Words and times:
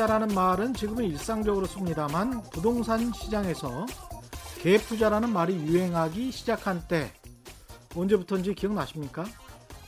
투자라는 0.00 0.34
말은 0.34 0.72
지금은 0.72 1.04
일상적으로 1.04 1.66
씁니다만 1.66 2.42
부동산 2.44 3.12
시장에서 3.12 3.84
계획 4.62 4.86
투자라는 4.88 5.30
말이 5.30 5.54
유행하기 5.54 6.32
시작한 6.32 6.82
때 6.88 7.12
언제부터인지 7.94 8.54
기억나십니까? 8.54 9.26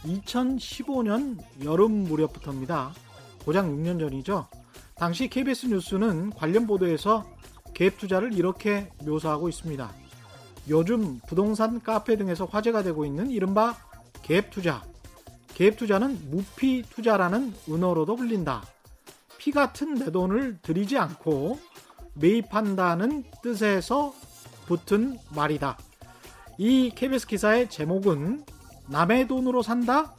2015년 0.05 1.39
여름 1.65 2.05
무렵부터입니다. 2.05 2.93
고작 3.47 3.65
6년 3.65 3.99
전이죠. 4.01 4.49
당시 4.97 5.29
KBS 5.29 5.69
뉴스는 5.69 6.33
관련 6.33 6.67
보도에서 6.67 7.25
갭 7.73 7.97
투자를 7.97 8.35
이렇게 8.35 8.91
묘사하고 9.07 9.49
있습니다. 9.49 9.91
요즘 10.69 11.21
부동산 11.27 11.81
카페 11.81 12.17
등에서 12.17 12.45
화제가 12.45 12.83
되고 12.83 13.07
있는 13.07 13.31
이른바 13.31 13.75
갭 14.25 14.51
투자. 14.51 14.83
갭 15.55 15.79
투자는 15.79 16.29
무피 16.31 16.83
투자라는 16.83 17.55
은어로도 17.71 18.17
불린다. 18.17 18.63
피 19.43 19.51
같은 19.51 19.95
내 19.97 20.13
돈을 20.13 20.59
들이지 20.63 20.97
않고 20.99 21.59
매입한다는 22.15 23.25
뜻에서 23.43 24.15
붙은 24.67 25.19
말이다. 25.35 25.77
이 26.59 26.93
KBS 26.95 27.27
기사의 27.27 27.69
제목은 27.69 28.45
남의 28.87 29.27
돈으로 29.27 29.63
산다? 29.63 30.15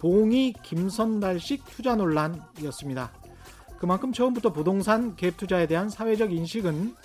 봉이 0.00 0.54
김선달식 0.64 1.66
투자 1.66 1.94
논란이었습니다. 1.94 3.12
그만큼 3.78 4.12
처음부터 4.12 4.52
부동산 4.52 5.14
갭 5.14 5.36
투자에 5.36 5.68
대한 5.68 5.88
사회적 5.88 6.32
인식은 6.32 6.96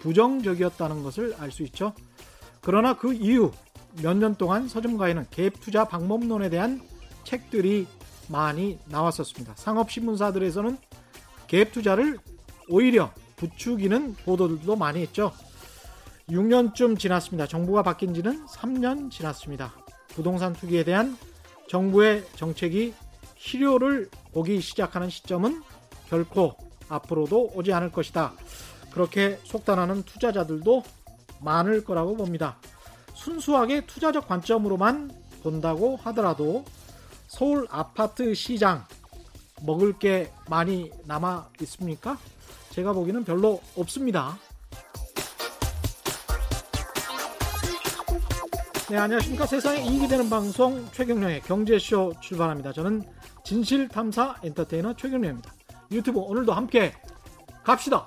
부정적이었다는 0.00 1.02
것을 1.02 1.34
알 1.38 1.50
수 1.50 1.64
있죠. 1.64 1.92
그러나 2.62 2.96
그 2.96 3.12
이후 3.12 3.52
몇 4.02 4.16
년 4.16 4.36
동안 4.36 4.68
서점가에는 4.68 5.26
갭 5.26 5.60
투자 5.60 5.84
방법론에 5.84 6.48
대한 6.48 6.80
책들이 7.24 7.86
많이 8.30 8.78
나왔었습니다. 8.86 9.52
상업신문사들에서는 9.54 10.78
갭 11.54 11.70
투자를 11.70 12.18
오히려 12.68 13.12
부추기는 13.36 14.16
보도들도 14.24 14.74
많이 14.74 15.00
했죠. 15.02 15.32
6년쯤 16.28 16.98
지났습니다. 16.98 17.46
정부가 17.46 17.82
바뀐 17.82 18.12
지는 18.12 18.44
3년 18.46 19.10
지났습니다. 19.10 19.72
부동산 20.08 20.52
투기에 20.52 20.82
대한 20.82 21.16
정부의 21.68 22.24
정책이 22.34 22.94
실효를 23.36 24.10
보기 24.32 24.60
시작하는 24.60 25.10
시점은 25.10 25.62
결코 26.08 26.56
앞으로도 26.88 27.52
오지 27.54 27.72
않을 27.72 27.92
것이다. 27.92 28.32
그렇게 28.90 29.38
속단하는 29.44 30.02
투자자들도 30.02 30.82
많을 31.40 31.84
거라고 31.84 32.16
봅니다. 32.16 32.56
순수하게 33.14 33.86
투자적 33.86 34.26
관점으로만 34.26 35.10
본다고 35.42 35.96
하더라도 35.96 36.64
서울 37.28 37.66
아파트 37.70 38.34
시장 38.34 38.84
먹을 39.64 39.98
게 39.98 40.30
많이 40.48 40.90
남아 41.06 41.48
있습니까? 41.62 42.18
제가 42.70 42.92
보기에는 42.92 43.24
별로 43.24 43.60
없습니다. 43.76 44.38
네, 48.90 48.98
안녕하십니까. 48.98 49.46
세상에 49.46 49.82
이익이 49.82 50.08
되는 50.08 50.28
방송 50.28 50.86
최경령의 50.92 51.40
경제쇼 51.42 52.14
출발합니다. 52.20 52.72
저는 52.72 53.02
진실탐사 53.44 54.36
엔터테이너 54.42 54.94
최경령입니다. 54.94 55.52
유튜브 55.90 56.18
오늘도 56.20 56.52
함께 56.52 56.92
갑시다. 57.62 58.06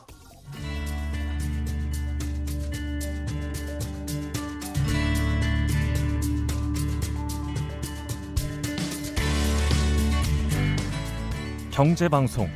경제 11.77 12.10
방송 12.10 12.49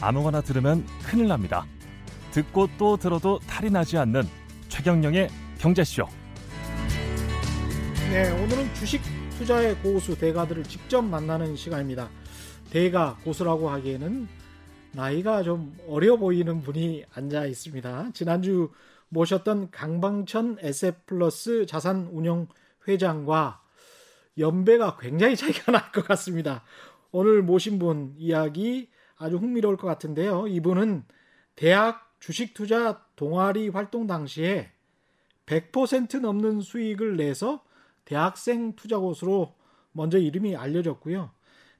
아무거나 0.00 0.40
들으면 0.40 0.86
큰일 1.04 1.26
납니다. 1.26 1.66
듣고 2.30 2.68
또 2.78 2.96
들어도 2.96 3.40
탈이 3.40 3.70
나지 3.72 3.98
않는 3.98 4.22
최경령의 4.68 5.30
경제쇼. 5.58 6.06
네, 8.12 8.30
오늘은 8.30 8.72
주식 8.74 9.02
투자의 9.36 9.74
고수 9.78 10.16
대가들을 10.16 10.62
직접 10.62 11.02
만나는 11.02 11.56
시간입니다. 11.56 12.08
대가 12.70 13.16
고수라고 13.24 13.68
하기에는 13.68 14.28
나이가 14.92 15.42
좀 15.42 15.76
어려 15.88 16.16
보이는 16.16 16.62
분이 16.62 17.04
앉아 17.12 17.46
있습니다. 17.46 18.10
지난주 18.14 18.70
모셨던 19.08 19.72
강방천 19.72 20.58
SF 20.60 20.98
플러스 21.04 21.66
자산운용 21.66 22.46
회장과 22.86 23.60
연배가 24.38 24.98
굉장히 25.00 25.34
차이가 25.34 25.72
날 25.72 25.90
것 25.90 26.06
같습니다. 26.06 26.62
오늘 27.10 27.42
모신 27.42 27.78
분 27.78 28.14
이야기 28.18 28.90
아주 29.16 29.36
흥미로울 29.36 29.76
것 29.76 29.86
같은데요. 29.86 30.46
이분은 30.46 31.04
대학 31.56 32.14
주식 32.20 32.54
투자 32.54 33.04
동아리 33.16 33.68
활동 33.68 34.06
당시에 34.06 34.70
100% 35.46 36.20
넘는 36.20 36.60
수익을 36.60 37.16
내서 37.16 37.64
대학생 38.04 38.74
투자고수로 38.74 39.54
먼저 39.92 40.18
이름이 40.18 40.56
알려졌고요. 40.56 41.30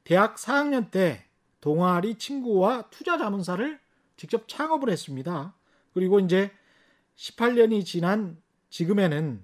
대학 0.05 0.37
4학년 0.37 0.91
때 0.91 1.25
동아리 1.61 2.17
친구와 2.17 2.89
투자 2.91 3.19
자문사를 3.19 3.79
직접 4.17 4.49
창업을 4.49 4.91
했습니다. 4.91 5.55
그리고 5.93 6.19
이제 6.21 6.51
18년이 7.17 7.85
지난 7.85 8.41
지금에는 8.71 9.43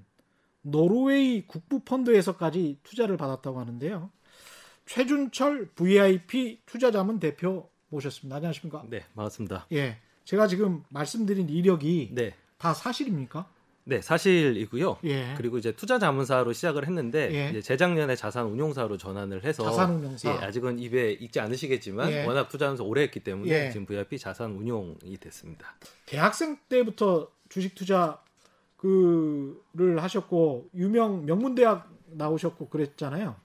노르웨이 0.62 1.46
국부펀드에서까지 1.46 2.78
투자를 2.82 3.16
받았다고 3.16 3.60
하는데요. 3.60 4.10
최준철 4.86 5.70
VIP 5.74 6.60
투자자문 6.66 7.18
대표 7.18 7.68
모셨습니다. 7.88 8.36
안녕하십니까? 8.36 8.84
네, 8.88 9.04
반갑습니다. 9.14 9.66
예. 9.72 9.98
제가 10.24 10.46
지금 10.46 10.82
말씀드린 10.90 11.48
이력이 11.48 12.10
네. 12.12 12.34
다 12.58 12.74
사실입니까? 12.74 13.48
네, 13.86 14.00
사실이고요. 14.00 14.98
예. 15.04 15.34
그리고 15.36 15.58
이제 15.58 15.72
투자 15.72 15.98
자문사로 15.98 16.52
시작을 16.54 16.86
했는데 16.86 17.30
예. 17.32 17.50
이제 17.50 17.60
재작년에 17.60 18.16
자산 18.16 18.46
운용사로 18.46 18.96
전환을 18.96 19.44
해서 19.44 19.64
자산 19.64 19.96
운용사. 19.96 20.30
예, 20.30 20.38
아직은 20.38 20.78
입에 20.78 21.12
익지 21.12 21.40
않으시겠지만 21.40 22.10
예. 22.10 22.24
워낙 22.24 22.48
투자 22.48 22.66
하면서 22.66 22.84
오래 22.84 23.02
했기 23.02 23.20
때문에 23.20 23.66
예. 23.66 23.70
지금 23.70 23.84
VIP 23.84 24.18
자산 24.18 24.52
운용이 24.52 25.18
됐습니다. 25.18 25.76
대학생 26.06 26.56
때부터 26.68 27.28
주식 27.50 27.74
투자 27.74 28.22
그를 28.76 30.02
하셨고 30.02 30.70
유명 30.74 31.26
명문 31.26 31.54
대학 31.54 31.90
나오셨고 32.06 32.68
그랬잖아요. 32.68 33.36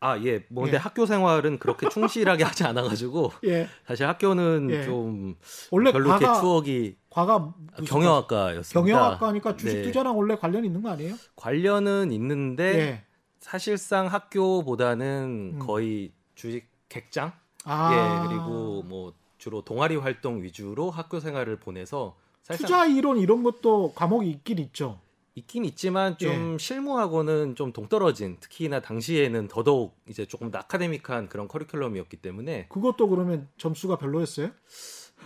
아, 0.00 0.18
예. 0.24 0.44
뭐 0.48 0.64
근데 0.64 0.76
예. 0.76 0.80
학교 0.80 1.04
생활은 1.04 1.58
그렇게 1.58 1.88
충실하게 1.88 2.42
하지 2.44 2.64
않아 2.64 2.82
가지고 2.82 3.32
예. 3.44 3.68
사실 3.86 4.06
학교는 4.06 4.68
예. 4.70 4.84
좀 4.84 5.36
원래 5.70 5.92
별로 5.92 6.08
과가 6.08 6.24
이렇게 6.24 6.40
추억이 6.40 6.96
과가 7.10 7.34
아, 7.74 7.82
경영학과였습니다. 7.86 8.80
경영학과니까 8.80 9.56
주식 9.56 9.76
네. 9.76 9.82
투자랑 9.82 10.16
원래 10.16 10.36
관련이 10.36 10.66
있는 10.66 10.82
거 10.82 10.90
아니에요? 10.90 11.14
관련은 11.36 12.12
있는데 12.12 12.78
예. 12.78 13.04
사실상 13.40 14.06
학교보다는 14.06 15.52
음. 15.54 15.58
거의 15.58 16.12
주식 16.34 16.66
객장 16.88 17.32
아. 17.64 17.92
예, 17.92 18.28
그리고 18.28 18.82
뭐 18.82 19.12
주로 19.36 19.62
동아리 19.62 19.96
활동 19.96 20.42
위주로 20.42 20.90
학교 20.90 21.20
생활을 21.20 21.56
보내서 21.60 22.16
사실상 22.42 22.66
투자 22.66 22.86
이론 22.86 23.18
이런 23.18 23.42
것도 23.42 23.92
과목이 23.94 24.30
있긴 24.30 24.58
있죠. 24.58 24.98
있긴 25.40 25.64
있지만 25.64 26.16
좀 26.18 26.54
예. 26.54 26.58
실무하고는 26.58 27.54
좀 27.56 27.72
동떨어진 27.72 28.36
특히나 28.40 28.80
당시에는 28.80 29.48
더더욱 29.48 29.96
이제 30.08 30.26
조금 30.26 30.50
더 30.50 30.58
아카데믹한 30.58 31.28
그런 31.28 31.48
커리큘럼이었기 31.48 32.20
때문에 32.20 32.66
그것도 32.68 33.08
그러면 33.08 33.48
점수가 33.58 33.96
별로였어요? 33.96 34.50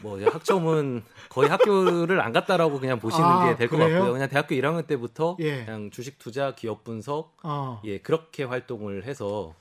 뭐 0.02 0.20
학점은 0.20 1.02
거의 1.28 1.48
학교를 1.48 2.20
안 2.20 2.32
갔다라고 2.32 2.80
그냥 2.80 2.98
보시는 2.98 3.24
아, 3.24 3.46
게될 3.50 3.68
것? 3.68 3.76
같고요. 3.78 4.12
그냥 4.12 4.28
대학교 4.28 4.54
1학년 4.56 4.86
때부터 4.86 5.36
예. 5.40 5.64
그냥 5.64 5.90
주식 5.90 6.18
투자, 6.18 6.54
기업 6.54 6.82
분석 6.84 7.36
아, 7.42 7.80
예 7.84 7.98
그렇게 7.98 8.42
활동을 8.44 9.04
해서 9.04 9.54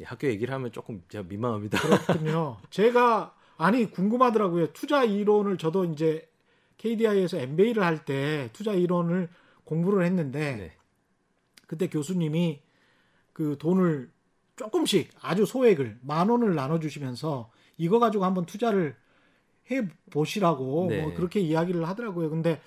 예, 0.00 0.04
학교 0.04 0.26
얘기를 0.28 0.52
하면 0.54 0.72
조금 0.72 1.02
제가 1.08 1.24
민망합니다. 1.28 1.78
그렇군요. 1.80 2.58
제가 2.70 3.34
아니 3.56 3.90
궁금하더라고요. 3.90 4.72
투자 4.72 5.04
이론을 5.04 5.56
저도 5.58 5.84
이제 5.86 6.28
KDI에서 6.78 7.38
MBA를 7.38 7.82
할 7.84 8.04
때 8.04 8.50
투자 8.52 8.72
이론을 8.72 9.28
공부를 9.64 10.04
했는데 10.04 10.56
네. 10.56 10.72
그때 11.66 11.88
교수님이 11.88 12.60
그 13.32 13.56
돈을 13.58 14.10
조금씩 14.56 15.10
아주 15.20 15.46
소액을 15.46 15.98
만 16.02 16.28
원을 16.28 16.54
나눠주시면서 16.54 17.50
이거 17.78 17.98
가지고 17.98 18.24
한번 18.24 18.44
투자를 18.44 18.94
해 19.70 19.88
보시라고 20.10 20.86
네. 20.90 21.02
뭐 21.02 21.14
그렇게 21.14 21.40
이야기를 21.40 21.88
하더라고요. 21.88 22.30
근데 22.30 22.60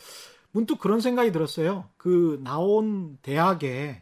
문득 0.51 0.80
그런 0.80 1.01
생각이 1.01 1.31
들었어요. 1.31 1.89
그 1.97 2.39
나온 2.44 3.18
대학에 3.21 4.01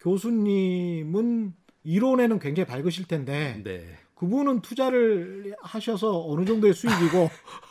교수님은 0.00 1.54
이론에는 1.84 2.38
굉장히 2.38 2.66
밝으실 2.66 3.08
텐데 3.08 3.60
네. 3.64 3.96
그분은 4.14 4.60
투자를 4.60 5.54
하셔서 5.60 6.26
어느 6.26 6.44
정도의 6.44 6.74
수익이고 6.74 7.30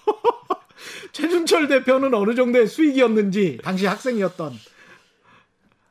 최준철 1.16 1.70
대표는 1.70 2.14
어느 2.14 2.36
정도의 2.36 2.68
수익이었는지 2.68 3.60
당시 3.64 3.86
학생이었던 3.86 4.52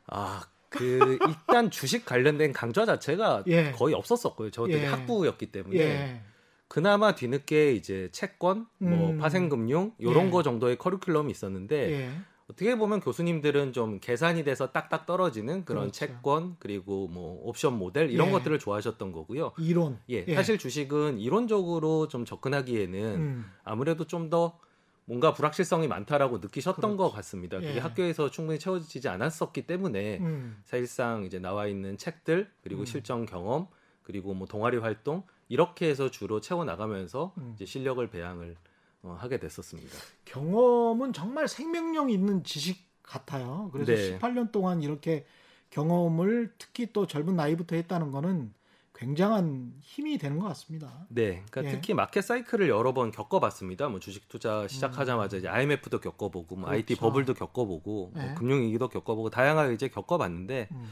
아, 0.08 0.42
그 0.68 1.18
일단 1.26 1.70
주식 1.70 2.04
관련된 2.04 2.52
강좌 2.52 2.84
자체가 2.84 3.44
예. 3.48 3.72
거의 3.72 3.94
없었었고요. 3.94 4.50
저 4.50 4.66
되게 4.66 4.82
예. 4.82 4.86
학부였기 4.86 5.46
때문에 5.46 5.78
예. 5.78 6.20
그나마 6.68 7.14
뒤늦게 7.14 7.72
이제 7.72 8.10
채권, 8.12 8.66
뭐 8.76 9.12
음. 9.12 9.18
파생금융 9.18 9.92
이런 9.96 10.26
예. 10.26 10.30
거 10.30 10.42
정도의 10.42 10.76
커리큘럼이 10.76 11.30
있었는데 11.30 11.90
예. 11.92 12.10
어떻게 12.46 12.76
보면 12.76 13.00
교수님들은 13.00 13.72
좀 13.72 14.00
계산이 14.00 14.44
돼서 14.44 14.72
딱딱 14.72 15.06
떨어지는 15.06 15.64
그런 15.64 15.84
그렇죠. 15.84 15.92
채권 15.92 16.56
그리고 16.58 17.08
뭐 17.08 17.40
옵션 17.44 17.78
모델 17.78 18.10
이런 18.10 18.28
예. 18.28 18.32
것들을 18.32 18.58
좋아하셨던 18.58 19.12
거고요. 19.12 19.52
이론. 19.56 19.98
예, 20.10 20.34
사실 20.34 20.58
주식은 20.58 21.18
이론적으로 21.18 22.08
좀 22.08 22.26
접근하기에는 22.26 23.00
음. 23.00 23.50
아무래도 23.64 24.04
좀 24.04 24.28
더 24.28 24.58
뭔가 25.06 25.32
불확실성이 25.34 25.86
많다라고 25.88 26.38
느끼셨던 26.38 26.96
것 26.96 27.10
같습니다. 27.10 27.58
그게 27.58 27.76
예. 27.76 27.78
학교에서 27.78 28.30
충분히 28.30 28.58
채워지지 28.58 29.08
않았었기 29.08 29.66
때문에 29.66 30.18
음. 30.18 30.56
사실상 30.64 31.24
이제 31.24 31.38
나와 31.38 31.66
있는 31.66 31.98
책들 31.98 32.50
그리고 32.62 32.82
음. 32.82 32.86
실전 32.86 33.26
경험 33.26 33.66
그리고 34.02 34.34
뭐 34.34 34.46
동아리 34.46 34.78
활동 34.78 35.22
이렇게 35.48 35.88
해서 35.88 36.10
주로 36.10 36.40
채워 36.40 36.64
나가면서 36.64 37.34
음. 37.38 37.52
이제 37.54 37.66
실력을 37.66 38.06
배양을 38.08 38.56
어, 39.02 39.16
하게 39.18 39.38
됐었습니다. 39.38 39.94
경험은 40.24 41.12
정말 41.12 41.48
생명력 41.48 42.10
있는 42.10 42.42
지식 42.42 42.88
같아요. 43.02 43.68
그래서 43.72 43.92
네. 43.92 44.18
18년 44.18 44.50
동안 44.50 44.82
이렇게 44.82 45.26
경험을 45.68 46.54
특히 46.56 46.92
또 46.92 47.06
젊은 47.06 47.36
나이부터 47.36 47.76
했다는 47.76 48.10
거는 48.10 48.54
굉장한 48.94 49.74
힘이 49.80 50.18
되는 50.18 50.38
것 50.38 50.46
같습니다. 50.48 51.06
네, 51.08 51.42
그러니까 51.50 51.64
예. 51.64 51.74
특히 51.74 51.94
마켓 51.94 52.22
사이클을 52.22 52.68
여러 52.68 52.94
번 52.94 53.10
겪어봤습니다. 53.10 53.88
뭐 53.88 53.98
주식 53.98 54.28
투자 54.28 54.68
시작하자마자 54.68 55.36
이제 55.36 55.48
IMF도 55.48 56.00
겪어보고, 56.00 56.56
뭐 56.56 56.70
IT 56.70 56.94
음. 56.94 56.96
그렇죠. 56.96 57.00
버블도 57.00 57.34
겪어보고, 57.34 58.12
뭐 58.14 58.22
네. 58.22 58.34
금융위기도 58.34 58.88
겪어보고 58.88 59.30
다양하게 59.30 59.74
이제 59.74 59.88
겪어봤는데 59.88 60.68
음. 60.70 60.90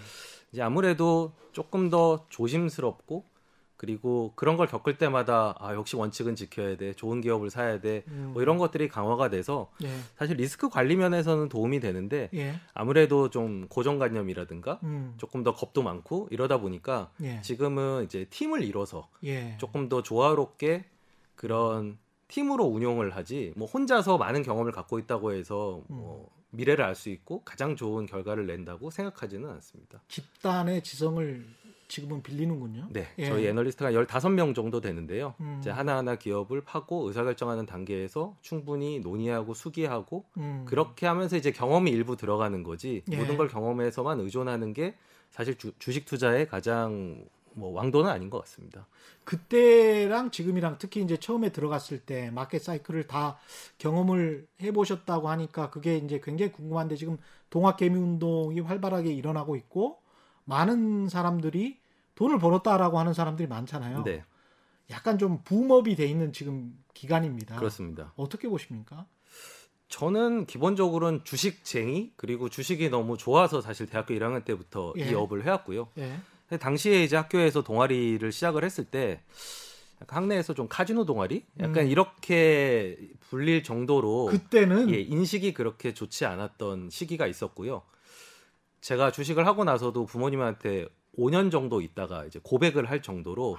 이제 0.52 0.62
아무래도 0.62 1.32
조금 1.52 1.90
더 1.90 2.26
조심스럽고 2.28 3.25
그리고 3.82 4.32
그런 4.37 4.56
걸 4.56 4.69
겪을 4.69 4.96
때마다 4.96 5.56
아 5.58 5.75
역시 5.75 5.96
원칙은 5.96 6.37
지켜야 6.37 6.76
돼, 6.76 6.94
좋은 6.94 7.20
기업을 7.20 7.50
사야 7.50 7.81
돼, 7.81 8.05
음. 8.06 8.31
뭐 8.32 8.40
이런 8.40 8.56
것들이 8.56 8.87
강화가 8.87 9.29
돼서 9.29 9.73
예. 9.82 9.88
사실 10.14 10.37
리스크 10.37 10.69
관리 10.69 10.94
면에서는 10.94 11.49
도움이 11.49 11.81
되는데 11.81 12.31
예. 12.32 12.55
아무래도 12.75 13.29
좀 13.29 13.67
고정관념이라든가 13.67 14.79
음. 14.84 15.14
조금 15.17 15.43
더 15.43 15.52
겁도 15.52 15.82
많고 15.82 16.29
이러다 16.31 16.58
보니까 16.58 17.11
예. 17.23 17.40
지금은 17.40 18.05
이제 18.05 18.25
팀을 18.31 18.62
이뤄서 18.62 19.08
예. 19.25 19.56
조금 19.58 19.88
더 19.88 20.00
조화롭게 20.00 20.85
그런 21.35 21.99
팀으로 22.28 22.64
운용을 22.67 23.17
하지 23.17 23.52
뭐 23.56 23.67
혼자서 23.67 24.17
많은 24.17 24.44
경험을 24.44 24.70
갖고 24.70 25.00
있다고 25.00 25.32
해서 25.32 25.82
뭐 25.88 26.31
미래를 26.50 26.85
알 26.85 26.94
수 26.94 27.08
있고 27.08 27.43
가장 27.43 27.75
좋은 27.75 28.06
결과를 28.06 28.46
낸다고 28.46 28.90
생각하지는 28.90 29.50
않습니다. 29.50 30.02
집단의 30.06 30.82
지성을 30.85 31.46
지금은 31.92 32.22
빌리는군요. 32.22 32.88
네, 32.90 33.06
예. 33.18 33.26
저희 33.26 33.46
애널리스트가 33.48 33.92
15명 33.92 34.54
정도 34.54 34.80
되는데요. 34.80 35.34
음. 35.40 35.58
이제 35.60 35.68
하나하나 35.68 36.16
기업을 36.16 36.62
파고 36.62 37.06
의사결정하는 37.08 37.66
단계에서 37.66 38.34
충분히 38.40 38.98
논의하고 39.00 39.52
수기하고 39.52 40.24
음. 40.38 40.64
그렇게 40.66 41.04
하면서 41.06 41.36
이제 41.36 41.52
경험이 41.52 41.90
일부 41.90 42.16
들어가는 42.16 42.62
거지 42.62 43.02
예. 43.12 43.16
모든 43.18 43.36
걸 43.36 43.46
경험에서만 43.46 44.20
의존하는 44.20 44.72
게 44.72 44.96
사실 45.28 45.58
주, 45.58 45.74
식 45.92 46.06
투자의 46.06 46.48
가장 46.48 47.26
뭐 47.52 47.72
왕도는 47.72 48.10
아닌 48.10 48.30
것 48.30 48.38
같습니다. 48.40 48.86
그때랑 49.24 50.30
지금이랑 50.30 50.76
특히 50.78 51.02
이제 51.02 51.18
처음에 51.18 51.50
들어갔을 51.50 51.98
때 51.98 52.30
마켓 52.30 52.62
사이클을 52.62 53.06
다 53.06 53.36
경험을 53.76 54.46
해보셨다고 54.62 55.28
하니까 55.28 55.68
그게 55.68 55.98
이제 55.98 56.22
굉장히 56.24 56.52
궁금한데 56.52 56.96
지금 56.96 57.18
동학개미 57.50 57.98
운동이 57.98 58.60
활발하게 58.60 59.12
일어나고 59.12 59.56
있고 59.56 60.00
많은 60.44 61.08
사람들이 61.10 61.81
돈을 62.14 62.38
벌었다라고 62.38 62.99
하는 62.99 63.12
사람들이 63.12 63.49
많잖아요. 63.49 64.05
네, 64.05 64.25
약간 64.91 65.19
좀 65.19 65.43
붐업이 65.43 65.97
돼 65.97 66.06
있는 66.06 66.32
지금 66.32 66.76
기간입니다. 66.94 67.56
그렇습니다. 67.56 68.12
어떻게 68.17 68.49
보십니까? 68.49 69.06
저는 69.88 70.47
기본적으로는 70.47 71.23
주식쟁이 71.25 72.12
그리고 72.17 72.49
주식이 72.49 72.88
너무 72.88 73.19
좋아서 73.19 73.61
사실 73.61 73.87
대학교 73.87 74.14
1학년 74.14 74.44
때부터 74.44 74.94
예. 74.97 75.11
이 75.11 75.14
업을 75.14 75.44
해왔고요. 75.44 75.88
예. 75.99 76.19
당시에 76.59 77.05
이제 77.05 77.17
학교에서 77.17 77.62
동아리를 77.62 78.31
시작을 78.32 78.64
했을 78.64 78.85
때 78.85 79.23
학내에서 80.09 80.55
좀 80.55 80.67
카지노 80.69 81.05
동아리 81.05 81.44
약간 81.61 81.85
음. 81.85 81.91
이렇게 81.91 82.99
불릴 83.20 83.62
정도로 83.62 84.26
그때는 84.26 84.91
예, 84.91 85.00
인식이 85.00 85.55
그렇게 85.55 85.94
좋지 85.94 86.25
않았던 86.26 86.91
시기가 86.91 87.26
있었고요. 87.26 87.82
제가 88.81 89.12
주식을 89.12 89.47
하고 89.47 89.64
나서도 89.64 90.06
부모님한테 90.06 90.88
5년 91.19 91.50
정도 91.50 91.81
있다가 91.81 92.25
이제 92.25 92.41
고백을 92.43 92.88
할 92.91 93.03
정도로 93.03 93.56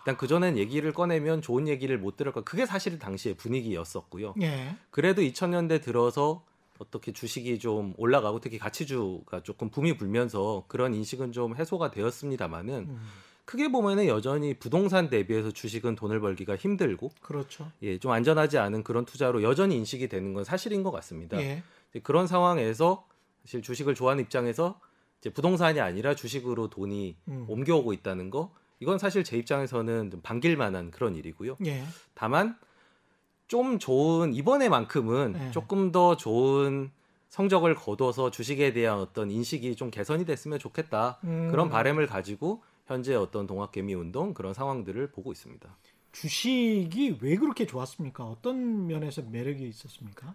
일단 0.00 0.16
그 0.16 0.26
전엔 0.26 0.58
얘기를 0.58 0.92
꺼내면 0.92 1.40
좋은 1.40 1.66
얘기를 1.66 1.98
못 1.98 2.16
들을까 2.16 2.42
그게 2.42 2.66
사실 2.66 2.98
당시의 2.98 3.36
분위기였었고요. 3.36 4.34
예. 4.42 4.76
그래도 4.90 5.22
2000년대 5.22 5.82
들어서 5.82 6.44
어떻게 6.78 7.12
주식이 7.12 7.58
좀 7.58 7.94
올라가고 7.96 8.40
특히 8.40 8.58
가치주가 8.58 9.42
조금 9.42 9.70
붐이 9.70 9.96
불면서 9.96 10.64
그런 10.68 10.92
인식은 10.92 11.32
좀 11.32 11.56
해소가 11.56 11.90
되었습니다만은 11.90 12.74
음, 12.74 13.00
크게 13.44 13.70
보면은 13.70 14.06
여전히 14.06 14.54
부동산 14.54 15.08
대비해서 15.08 15.50
주식은 15.50 15.94
돈을 15.94 16.20
벌기가 16.20 16.56
힘들고 16.56 17.10
그렇죠. 17.20 17.70
예, 17.82 17.98
좀 17.98 18.10
안전하지 18.10 18.58
않은 18.58 18.82
그런 18.82 19.04
투자로 19.04 19.42
여전히 19.42 19.76
인식이 19.76 20.08
되는 20.08 20.34
건 20.34 20.44
사실인 20.44 20.82
것 20.82 20.90
같습니다. 20.90 21.40
예. 21.40 21.62
그런 22.02 22.26
상황에서 22.26 23.06
사실 23.44 23.62
주식을 23.62 23.94
좋아하는 23.94 24.24
입장에서 24.24 24.80
이제 25.24 25.30
부동산이 25.30 25.80
아니라 25.80 26.14
주식으로 26.14 26.68
돈이 26.68 27.16
음. 27.28 27.46
옮겨오고 27.48 27.94
있다는 27.94 28.28
거 28.28 28.52
이건 28.78 28.98
사실 28.98 29.24
제 29.24 29.38
입장에서는 29.38 30.10
좀 30.10 30.20
반길 30.20 30.58
만한 30.58 30.90
그런 30.90 31.16
일이고요. 31.16 31.56
예. 31.64 31.82
다만 32.12 32.58
좀 33.48 33.78
좋은 33.78 34.34
이번에만큼은 34.34 35.32
네. 35.32 35.50
조금 35.50 35.92
더 35.92 36.18
좋은 36.18 36.90
성적을 37.30 37.74
거둬서 37.74 38.30
주식에 38.30 38.74
대한 38.74 38.98
어떤 38.98 39.30
인식이 39.30 39.76
좀 39.76 39.90
개선이 39.90 40.26
됐으면 40.26 40.58
좋겠다 40.58 41.18
음. 41.24 41.48
그런 41.50 41.70
바람을 41.70 42.06
가지고 42.06 42.62
현재 42.86 43.14
어떤 43.14 43.46
동학개미 43.46 43.94
운동 43.94 44.34
그런 44.34 44.52
상황들을 44.52 45.10
보고 45.10 45.32
있습니다. 45.32 45.74
주식이 46.12 47.18
왜 47.22 47.36
그렇게 47.36 47.66
좋았습니까? 47.66 48.24
어떤 48.24 48.86
면에서 48.86 49.22
매력이 49.22 49.66
있었습니까? 49.68 50.34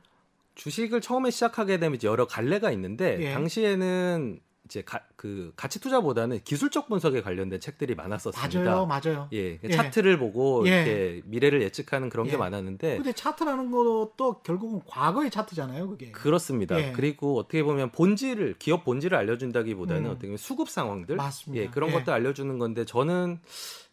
주식을 0.55 0.99
처음에 0.99 1.29
시작하게 1.29 1.77
되면 1.77 1.99
여러 2.03 2.25
갈래가 2.25 2.71
있는데 2.71 3.17
예. 3.21 3.33
당시에는 3.33 4.41
이제 4.69 4.83
가, 4.83 5.01
그 5.15 5.51
가치 5.55 5.81
투자보다는 5.81 6.41
기술적 6.43 6.89
분석에 6.89 7.23
관련된 7.23 7.59
책들이 7.59 7.95
많았었습니다. 7.95 8.63
맞아요, 8.63 8.85
맞아요. 8.85 9.27
예, 9.33 9.59
예. 9.63 9.69
차트를 9.69 10.19
보고 10.19 10.63
예. 10.67 10.69
이렇게 10.69 11.21
미래를 11.25 11.63
예측하는 11.63 12.09
그런 12.09 12.27
예. 12.27 12.31
게 12.31 12.37
많았는데 12.37 12.97
근데 12.97 13.11
차트라는 13.11 13.71
것도 13.71 14.41
결국은 14.43 14.81
과거의 14.85 15.31
차트잖아요, 15.31 15.89
그게. 15.89 16.11
그렇습니다. 16.11 16.79
예. 16.79 16.91
그리고 16.91 17.39
어떻게 17.39 17.63
보면 17.63 17.91
본질을 17.91 18.57
기업 18.59 18.85
본질을 18.85 19.17
알려준다기보다는 19.17 20.05
음. 20.05 20.11
어떻게 20.11 20.27
보면 20.27 20.37
수급 20.37 20.69
상황들, 20.69 21.15
맞습니다. 21.15 21.63
예, 21.63 21.69
그런 21.71 21.89
예. 21.89 21.93
것들 21.93 22.13
알려주는 22.13 22.59
건데 22.59 22.85
저는 22.85 23.39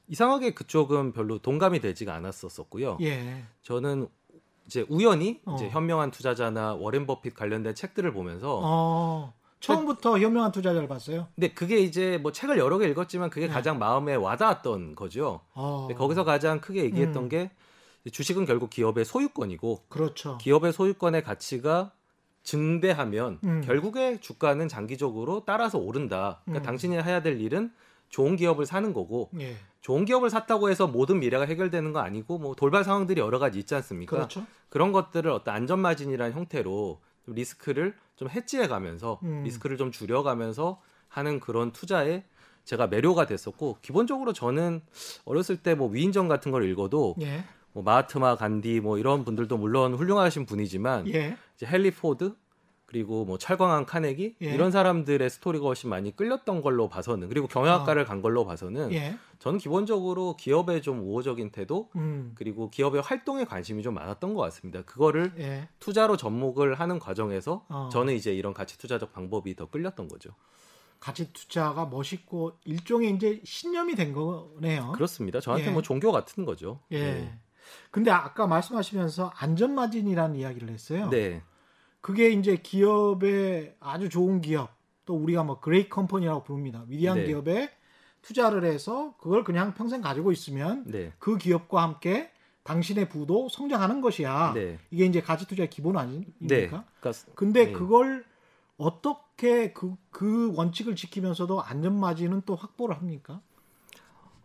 이상하게 0.09 0.52
그쪽은 0.52 1.12
별로 1.12 1.38
동감이 1.38 1.80
되지가 1.80 2.14
않았었었고요. 2.14 2.99
예. 3.00 3.45
저는 3.62 4.09
이제 4.66 4.85
우연히 4.90 5.40
어. 5.47 5.54
이제 5.54 5.71
현명한 5.71 6.11
투자자나 6.11 6.75
워렌 6.75 7.06
버핏 7.06 7.35
관련된 7.35 7.75
책들을 7.75 8.12
보면서 8.12 8.61
어, 8.62 9.33
처음부터 9.66 10.18
현명한 10.18 10.52
투자자를 10.52 10.88
봤어요. 10.88 11.28
근데 11.35 11.49
그게 11.49 11.78
이제 11.78 12.18
뭐 12.18 12.32
책을 12.32 12.58
여러 12.58 12.78
개 12.78 12.87
읽었지만 12.88 13.30
그게 13.30 13.46
네. 13.46 13.52
가장 13.52 13.78
마음에 13.78 14.14
와닿았던 14.14 14.94
거죠. 14.94 15.40
어, 15.54 15.88
거기서 15.96 16.25
가장 16.25 16.61
크게 16.61 16.85
얘기했던 16.85 17.25
음. 17.25 17.28
게 17.28 17.50
주식은 18.11 18.44
결국 18.46 18.70
기업의 18.70 19.04
소유권이고 19.04 19.85
그렇죠. 19.88 20.38
기업의 20.38 20.73
소유권의 20.73 21.23
가치가 21.23 21.92
증대하면 22.42 23.40
음. 23.44 23.62
결국에 23.64 24.20
주가는 24.20 24.68
장기적으로 24.68 25.44
따라서 25.44 25.78
오른다. 25.78 26.40
그러니까 26.44 26.62
음. 26.62 26.66
당신이 26.66 26.96
해야 26.96 27.20
될 27.20 27.40
일은 27.40 27.73
좋은 28.08 28.37
기업을 28.37 28.66
사는 28.66 28.92
거고 28.92 29.30
예. 29.40 29.56
좋은 29.80 30.04
기업을 30.04 30.30
샀다고 30.30 30.70
해서 30.70 30.87
모든 30.87 31.18
미래가 31.20 31.44
해결되는 31.44 31.92
거 31.92 32.00
아니고 32.00 32.38
뭐 32.38 32.54
돌발 32.54 32.85
상황들이 32.85 33.20
여러 33.20 33.38
가지 33.38 33.58
있지 33.58 33.75
않습니까? 33.75 34.16
그렇죠. 34.16 34.46
그런 34.68 34.92
것들을 34.92 35.30
어떤 35.30 35.54
안전 35.54 35.80
마진이라는 35.80 36.35
형태로 36.35 37.00
좀 37.26 37.35
리스크를 37.35 37.95
좀 38.14 38.30
해지해 38.30 38.68
가면서 38.68 39.18
음. 39.25 39.42
리스크를 39.42 39.76
좀 39.76 39.90
줄여 39.90 40.23
가면서 40.23 40.80
하는 41.09 41.40
그런 41.40 41.73
투자에 41.73 42.25
제가 42.64 42.87
매료가 42.87 43.26
됐었고 43.26 43.78
기본적으로 43.83 44.33
저는 44.33 44.80
어렸을 45.25 45.56
때 45.56 45.75
뭐 45.75 45.88
위인전 45.88 46.28
같은 46.28 46.50
걸 46.52 46.64
읽어도 46.68 47.14
예. 47.21 47.45
뭐 47.73 47.83
마하트마 47.83 48.37
간디 48.37 48.80
뭐 48.80 48.99
이런 48.99 49.25
분들도 49.25 49.56
물론 49.59 49.95
훌륭하신 49.95 50.47
분이지만 50.47 51.12
예. 51.12 51.37
이제 51.56 51.66
헨리 51.71 51.90
포드 51.90 52.35
그리고 52.87 53.25
뭐 53.25 53.37
철강왕 53.37 53.85
카네기 53.85 54.37
예. 54.40 54.55
이런 54.55 54.71
사람들의 54.71 55.28
스토리가 55.28 55.66
훨씬 55.66 55.90
많이 55.90 56.14
끌렸던 56.14 56.62
걸로 56.62 56.88
봐서는 56.88 57.28
그리고 57.28 57.49
경영학과를 57.49 58.05
간 58.05 58.23
걸로 58.23 58.47
봐서는 58.47 58.93
예. 58.93 59.19
저는 59.40 59.59
기본적으로 59.59 60.37
기업에 60.37 60.82
좀 60.83 61.00
우호적인 61.00 61.50
태도 61.50 61.90
음. 61.97 62.33
그리고 62.37 62.71
기업의 62.71 63.02
활동에 63.02 63.45
관심이 63.45 63.83
좀 63.83 63.95
많았던 63.95 64.35
것 64.35 64.40
같습니다. 64.43 64.83
그거를 64.83 65.33
예. 65.38 65.69
투자로 65.81 66.16
접목을 66.16 66.75
하는 66.75 67.00
과정에서 67.00 67.66
어. 67.69 67.88
저는 67.93 68.14
이제 68.14 68.33
이런 68.33 68.55
가치 68.55 68.78
투자적 68.78 69.12
방법이 69.12 69.57
더 69.57 69.66
끌렸던 69.66 70.07
거죠. 70.07 70.31
가치 71.00 71.33
투자가 71.33 71.87
멋있고 71.87 72.52
일종의 72.64 73.11
이제 73.16 73.40
신념이 73.45 73.97
된 73.97 74.12
거네요. 74.12 74.93
그렇습니다. 74.93 75.40
저한테 75.40 75.69
예. 75.69 75.71
뭐 75.71 75.83
종교 75.83 76.12
같은 76.12 76.45
거죠. 76.45 76.81
예. 76.93 77.00
네. 77.00 77.38
근데 77.90 78.12
아까 78.12 78.47
말씀하시면서 78.47 79.33
안전마진이라는 79.35 80.37
이야기를 80.37 80.71
했어요. 80.71 81.11
네. 81.11 81.43
그게 82.06 82.30
이제 82.30 82.54
기업의 82.54 83.75
아주 83.80 84.08
좋은 84.08 84.40
기업, 84.40 84.70
또 85.06 85.16
우리가 85.16 85.42
뭐 85.42 85.58
great 85.58 85.88
company라고 85.88 86.44
부릅니다. 86.44 86.84
위대한 86.86 87.18
네. 87.18 87.26
기업에 87.26 87.68
투자를 88.22 88.64
해서 88.64 89.16
그걸 89.18 89.42
그냥 89.42 89.75
평생 89.75 90.02
가지고 90.02 90.30
있으면 90.30 90.84
네. 90.86 91.12
그 91.18 91.36
기업과 91.36 91.82
함께 91.82 92.30
당신의 92.62 93.08
부도 93.08 93.48
성장하는 93.48 94.02
것이야. 94.02 94.52
네. 94.54 94.78
이게 94.92 95.04
이제 95.04 95.20
가치 95.20 95.48
투자의 95.48 95.68
기본 95.68 95.94
네. 95.94 95.98
아닙니까? 95.98 96.84
그러니까 97.00 97.12
근데 97.34 97.64
네. 97.64 97.72
그걸 97.72 98.25
어떻게 98.76 99.72
그, 99.72 99.96
그 100.12 100.54
원칙을 100.54 100.94
지키면서도 100.94 101.60
안전마진은 101.60 102.42
또 102.46 102.54
확보를 102.54 102.94
합니까? 102.94 103.40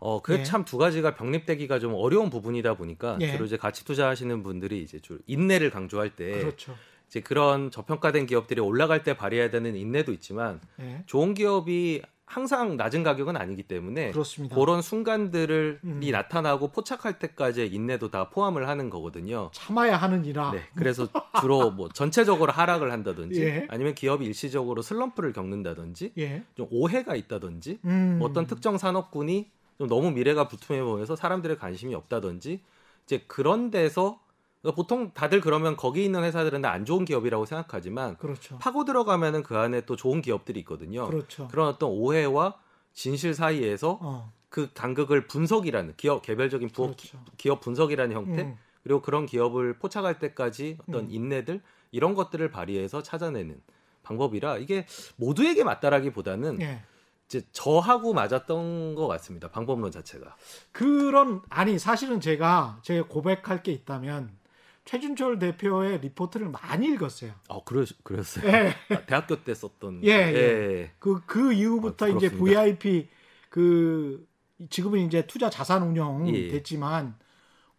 어, 0.00 0.20
그게 0.20 0.40
예. 0.40 0.42
참두 0.42 0.78
가지가 0.78 1.14
병립되기가 1.14 1.78
좀 1.78 1.94
어려운 1.94 2.28
부분이다 2.28 2.74
보니까 2.74 3.18
예. 3.20 3.30
주로 3.30 3.44
이제 3.44 3.56
가치 3.56 3.84
투자하시는 3.84 4.42
분들이 4.42 4.82
이제 4.82 4.98
주로 4.98 5.20
인내를 5.28 5.70
강조할 5.70 6.16
때 6.16 6.40
그렇죠. 6.40 6.74
이제 7.12 7.20
그런 7.20 7.70
저평가된 7.70 8.24
기업들이 8.24 8.62
올라갈 8.62 9.02
때 9.02 9.14
발휘해야 9.14 9.50
되는 9.50 9.76
인내도 9.76 10.12
있지만 10.14 10.60
예. 10.80 11.02
좋은 11.04 11.34
기업이 11.34 12.00
항상 12.24 12.78
낮은 12.78 13.02
가격은 13.02 13.36
아니기 13.36 13.64
때문에 13.64 14.12
그렇습니다. 14.12 14.56
그런 14.56 14.80
순간들을 14.80 15.80
음. 15.84 16.00
이 16.02 16.10
나타나고 16.10 16.68
포착할 16.68 17.18
때까지의 17.18 17.74
인내도 17.74 18.10
다 18.10 18.30
포함을 18.30 18.66
하는 18.66 18.88
거거든요. 18.88 19.50
참아야 19.52 19.98
하는 19.98 20.24
일이라. 20.24 20.52
네, 20.52 20.62
그래서 20.74 21.06
주로 21.38 21.70
뭐 21.70 21.90
전체적으로 21.90 22.50
하락을 22.50 22.90
한다든지 22.90 23.42
예. 23.42 23.66
아니면 23.68 23.94
기업이 23.94 24.24
일시적으로 24.24 24.80
슬럼프를 24.80 25.34
겪는다든지 25.34 26.14
예. 26.16 26.44
좀 26.54 26.66
오해가 26.70 27.14
있다든지 27.14 27.80
음. 27.84 28.20
어떤 28.22 28.46
특정 28.46 28.78
산업군이 28.78 29.50
좀 29.76 29.86
너무 29.86 30.12
미래가 30.12 30.48
불투명해 30.48 30.90
보여서 30.90 31.14
사람들의 31.14 31.58
관심이 31.58 31.94
없다든지 31.94 32.62
이제 33.04 33.22
그런 33.26 33.70
데서 33.70 34.21
그러니까 34.62 34.76
보통 34.76 35.10
다들 35.12 35.40
그러면 35.40 35.76
거기 35.76 36.04
있는 36.04 36.22
회사들은 36.22 36.62
다안 36.62 36.84
좋은 36.84 37.04
기업이라고 37.04 37.44
생각하지만 37.44 38.16
그렇죠. 38.16 38.58
파고 38.58 38.84
들어가면은 38.84 39.42
그 39.42 39.56
안에 39.58 39.82
또 39.82 39.96
좋은 39.96 40.22
기업들이 40.22 40.60
있거든요. 40.60 41.06
그렇죠. 41.06 41.48
그런 41.48 41.68
어떤 41.68 41.90
오해와 41.90 42.54
진실 42.92 43.34
사이에서 43.34 43.98
어. 44.00 44.32
그 44.48 44.70
간극을 44.72 45.26
분석이라는 45.26 45.94
기업 45.96 46.22
개별적인 46.22 46.68
부업, 46.70 46.96
그렇죠. 46.96 47.18
기업 47.36 47.60
분석이라는 47.60 48.14
형태 48.14 48.42
음. 48.42 48.56
그리고 48.82 49.02
그런 49.02 49.26
기업을 49.26 49.78
포착할 49.78 50.18
때까지 50.18 50.78
어떤 50.86 51.06
음. 51.06 51.10
인내들 51.10 51.60
이런 51.90 52.14
것들을 52.14 52.48
발휘해서 52.50 53.02
찾아내는 53.02 53.60
방법이라 54.02 54.58
이게 54.58 54.86
모두에게 55.16 55.64
맞다라기보다는 55.64 56.60
예. 56.60 56.82
이제 57.26 57.42
저하고 57.52 58.12
맞았던 58.12 58.94
것 58.94 59.06
같습니다. 59.08 59.50
방법론 59.50 59.90
자체가. 59.90 60.36
그런 60.70 61.40
아니 61.48 61.78
사실은 61.78 62.20
제가 62.20 62.80
제가 62.82 63.06
고백할 63.08 63.62
게 63.62 63.72
있다면 63.72 64.41
최준철 64.84 65.38
대표의 65.38 66.00
리포트를 66.00 66.48
많이 66.48 66.88
읽었어요. 66.88 67.32
어, 67.48 67.64
그러, 67.64 67.84
그랬어요. 68.02 68.46
예. 68.48 68.74
아, 68.94 69.06
대학교 69.06 69.42
때 69.42 69.54
썼던. 69.54 70.04
예, 70.04 70.10
예. 70.10 70.90
그, 70.98 71.20
그 71.26 71.52
이후부터 71.52 72.06
아, 72.06 72.08
이제. 72.08 72.30
VIP 72.30 73.08
그 73.48 74.26
지금은 74.70 75.00
이제 75.00 75.26
투자 75.26 75.50
자산 75.50 75.82
운영 75.82 76.28
예. 76.28 76.48
됐지만 76.48 77.16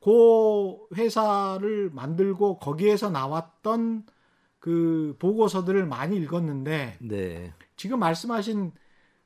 그 0.01 0.77
회사를 0.95 1.89
만들고 1.93 2.59
거기에서 2.59 3.09
나왔던 3.09 4.05
그 4.59 5.15
보고서들을 5.19 5.85
많이 5.85 6.17
읽었는데 6.17 6.97
네. 7.01 7.53
지금 7.75 7.99
말씀하신 7.99 8.71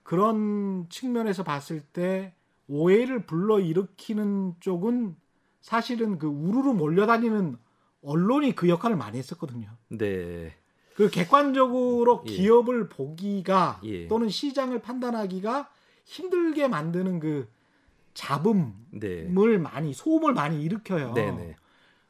그런 0.04 0.88
측면에서 0.90 1.44
봤을 1.44 1.82
때 1.82 2.34
오해를 2.68 3.26
불러 3.26 3.60
일으키는 3.60 4.56
쪽은 4.60 5.16
사실은 5.62 6.18
그 6.18 6.28
우르르 6.28 6.74
몰려다니는 6.74 7.58
언론이 8.04 8.56
그 8.56 8.70
역할을 8.70 8.96
많이 8.96 9.18
했었거든요. 9.18 9.70
네. 9.90 10.54
그 10.96 11.10
객관적으로 11.10 12.24
예. 12.28 12.32
기업을 12.32 12.90
보기가 12.90 13.82
예. 13.84 14.08
또는 14.08 14.30
시장을 14.30 14.80
판단하기가 14.82 15.70
힘들게 16.06 16.68
만드는 16.68 17.20
그 17.20 17.48
잡음을 18.14 18.74
네. 18.92 19.58
많이 19.60 19.94
소음을 19.94 20.34
많이 20.34 20.64
일으켜요. 20.64 21.14
네네. 21.14 21.56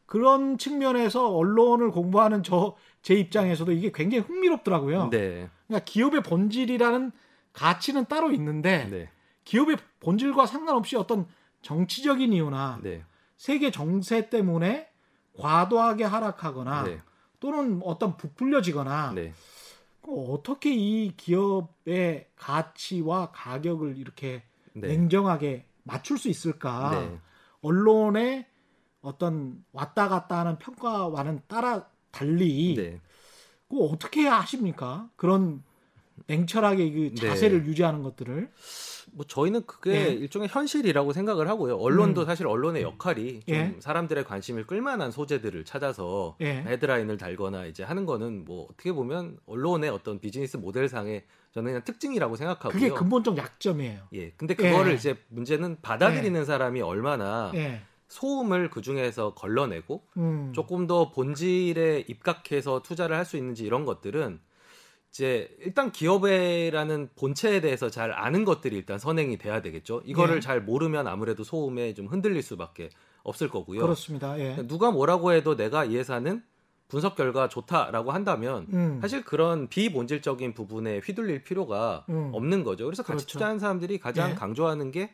그런 0.05 0.57
측면에서 0.57 1.35
언론을 1.35 1.91
공부하는 1.91 2.43
저 2.43 2.75
제 3.07 3.13
입장에서도 3.13 3.71
이게 3.71 3.89
굉장히 3.93 4.21
흥미롭더라고요. 4.25 5.09
네. 5.11 5.49
그러니까 5.65 5.85
기업의 5.85 6.23
본질이라는 6.23 7.13
가치는 7.53 8.03
따로 8.07 8.31
있는데 8.31 8.85
네. 8.91 9.09
기업의 9.45 9.77
본질과 10.01 10.45
상관없이 10.45 10.97
어떤 10.97 11.25
정치적인 11.61 12.33
이유나 12.33 12.81
네. 12.83 13.05
세계 13.37 13.71
정세 13.71 14.29
때문에 14.29 14.89
과도하게 15.37 16.03
하락하거나 16.03 16.83
네. 16.83 17.01
또는 17.39 17.81
어떤 17.83 18.17
부풀려지거나 18.17 19.13
네. 19.13 19.33
그럼 20.01 20.25
어떻게 20.29 20.73
이 20.73 21.13
기업의 21.15 22.29
가치와 22.35 23.31
가격을 23.31 23.97
이렇게 23.97 24.43
네. 24.73 24.87
냉정하게 24.87 25.65
맞출 25.83 26.17
수 26.17 26.29
있을까? 26.29 26.91
네. 26.91 27.19
언론의 27.61 28.45
어떤 29.01 29.63
왔다 29.71 30.09
갔다 30.09 30.39
하는 30.39 30.57
평가와는 30.57 31.41
따라 31.47 31.87
달리 32.11 32.75
네. 32.75 33.01
그거 33.69 33.85
어떻게 33.85 34.27
하십니까? 34.27 35.09
그런 35.15 35.63
냉철하게 36.27 36.91
그 36.91 36.99
네. 37.15 37.27
자세를 37.27 37.65
유지하는 37.65 38.03
것들을 38.03 38.49
뭐 39.13 39.25
저희는 39.25 39.65
그게 39.65 39.91
예. 39.93 40.09
일종의 40.09 40.49
현실이라고 40.49 41.13
생각을 41.13 41.47
하고요. 41.47 41.77
언론도 41.77 42.21
음. 42.21 42.25
사실 42.25 42.45
언론의 42.45 42.83
역할이 42.83 43.41
좀 43.47 43.55
예. 43.55 43.75
사람들의 43.79 44.25
관심을 44.25 44.67
끌만한 44.67 45.11
소재들을 45.11 45.63
찾아서 45.63 46.35
예. 46.41 46.57
헤드라인을 46.63 47.17
달거나 47.17 47.65
이제 47.65 47.83
하는 47.83 48.05
거는 48.05 48.43
뭐 48.45 48.67
어떻게 48.69 48.91
보면 48.91 49.37
언론의 49.45 49.89
어떤 49.89 50.19
비즈니스 50.19 50.57
모델상의 50.57 51.23
저는 51.53 51.71
그냥 51.71 51.83
특징이라고 51.85 52.35
생각하고요. 52.35 52.73
그게 52.73 52.89
근본적 52.89 53.37
약점이에요. 53.37 54.01
예. 54.13 54.31
근데 54.31 54.53
그거를 54.53 54.91
예. 54.91 54.95
이제 54.95 55.17
문제는 55.29 55.77
받아들이는 55.81 56.43
사람이 56.45 56.81
얼마나 56.81 57.51
예. 57.55 57.81
소음을 58.09 58.69
그 58.69 58.81
중에서 58.81 59.33
걸러내고 59.33 60.03
음. 60.17 60.51
조금 60.53 60.85
더 60.87 61.11
본질에 61.11 62.05
입각해서 62.07 62.81
투자를 62.81 63.15
할 63.17 63.25
수 63.25 63.37
있는지 63.37 63.65
이런 63.65 63.85
것들은 63.85 64.39
이제 65.11 65.49
일단 65.61 65.91
기업이라는 65.91 67.09
본체에 67.15 67.61
대해서 67.61 67.89
잘 67.89 68.11
아는 68.11 68.45
것들이 68.45 68.75
일단 68.75 68.99
선행이 68.99 69.37
돼야 69.37 69.61
되겠죠. 69.61 70.01
이거를 70.05 70.37
예. 70.37 70.39
잘 70.39 70.61
모르면 70.61 71.07
아무래도 71.07 71.43
소음에 71.43 71.93
좀 71.93 72.07
흔들릴 72.07 72.41
수밖에 72.43 72.89
없을 73.23 73.49
거고요. 73.49 73.81
그렇습니다. 73.81 74.39
예. 74.39 74.55
누가 74.67 74.91
뭐라고 74.91 75.31
해도 75.31 75.55
내가 75.55 75.85
이 75.85 75.97
회사는 75.97 76.43
분석 76.87 77.15
결과 77.15 77.49
좋다라고 77.49 78.11
한다면 78.11 78.67
음. 78.71 78.99
사실 79.01 79.23
그런 79.23 79.67
비본질적인 79.67 80.53
부분에 80.53 80.99
휘둘릴 80.99 81.43
필요가 81.43 82.05
음. 82.09 82.31
없는 82.33 82.63
거죠. 82.63 82.85
그래서 82.85 83.03
같이 83.03 83.25
그렇죠. 83.25 83.33
투자하는 83.33 83.59
사람들이 83.59 83.99
가장 83.99 84.31
예. 84.31 84.35
강조하는 84.35 84.91
게 84.91 85.11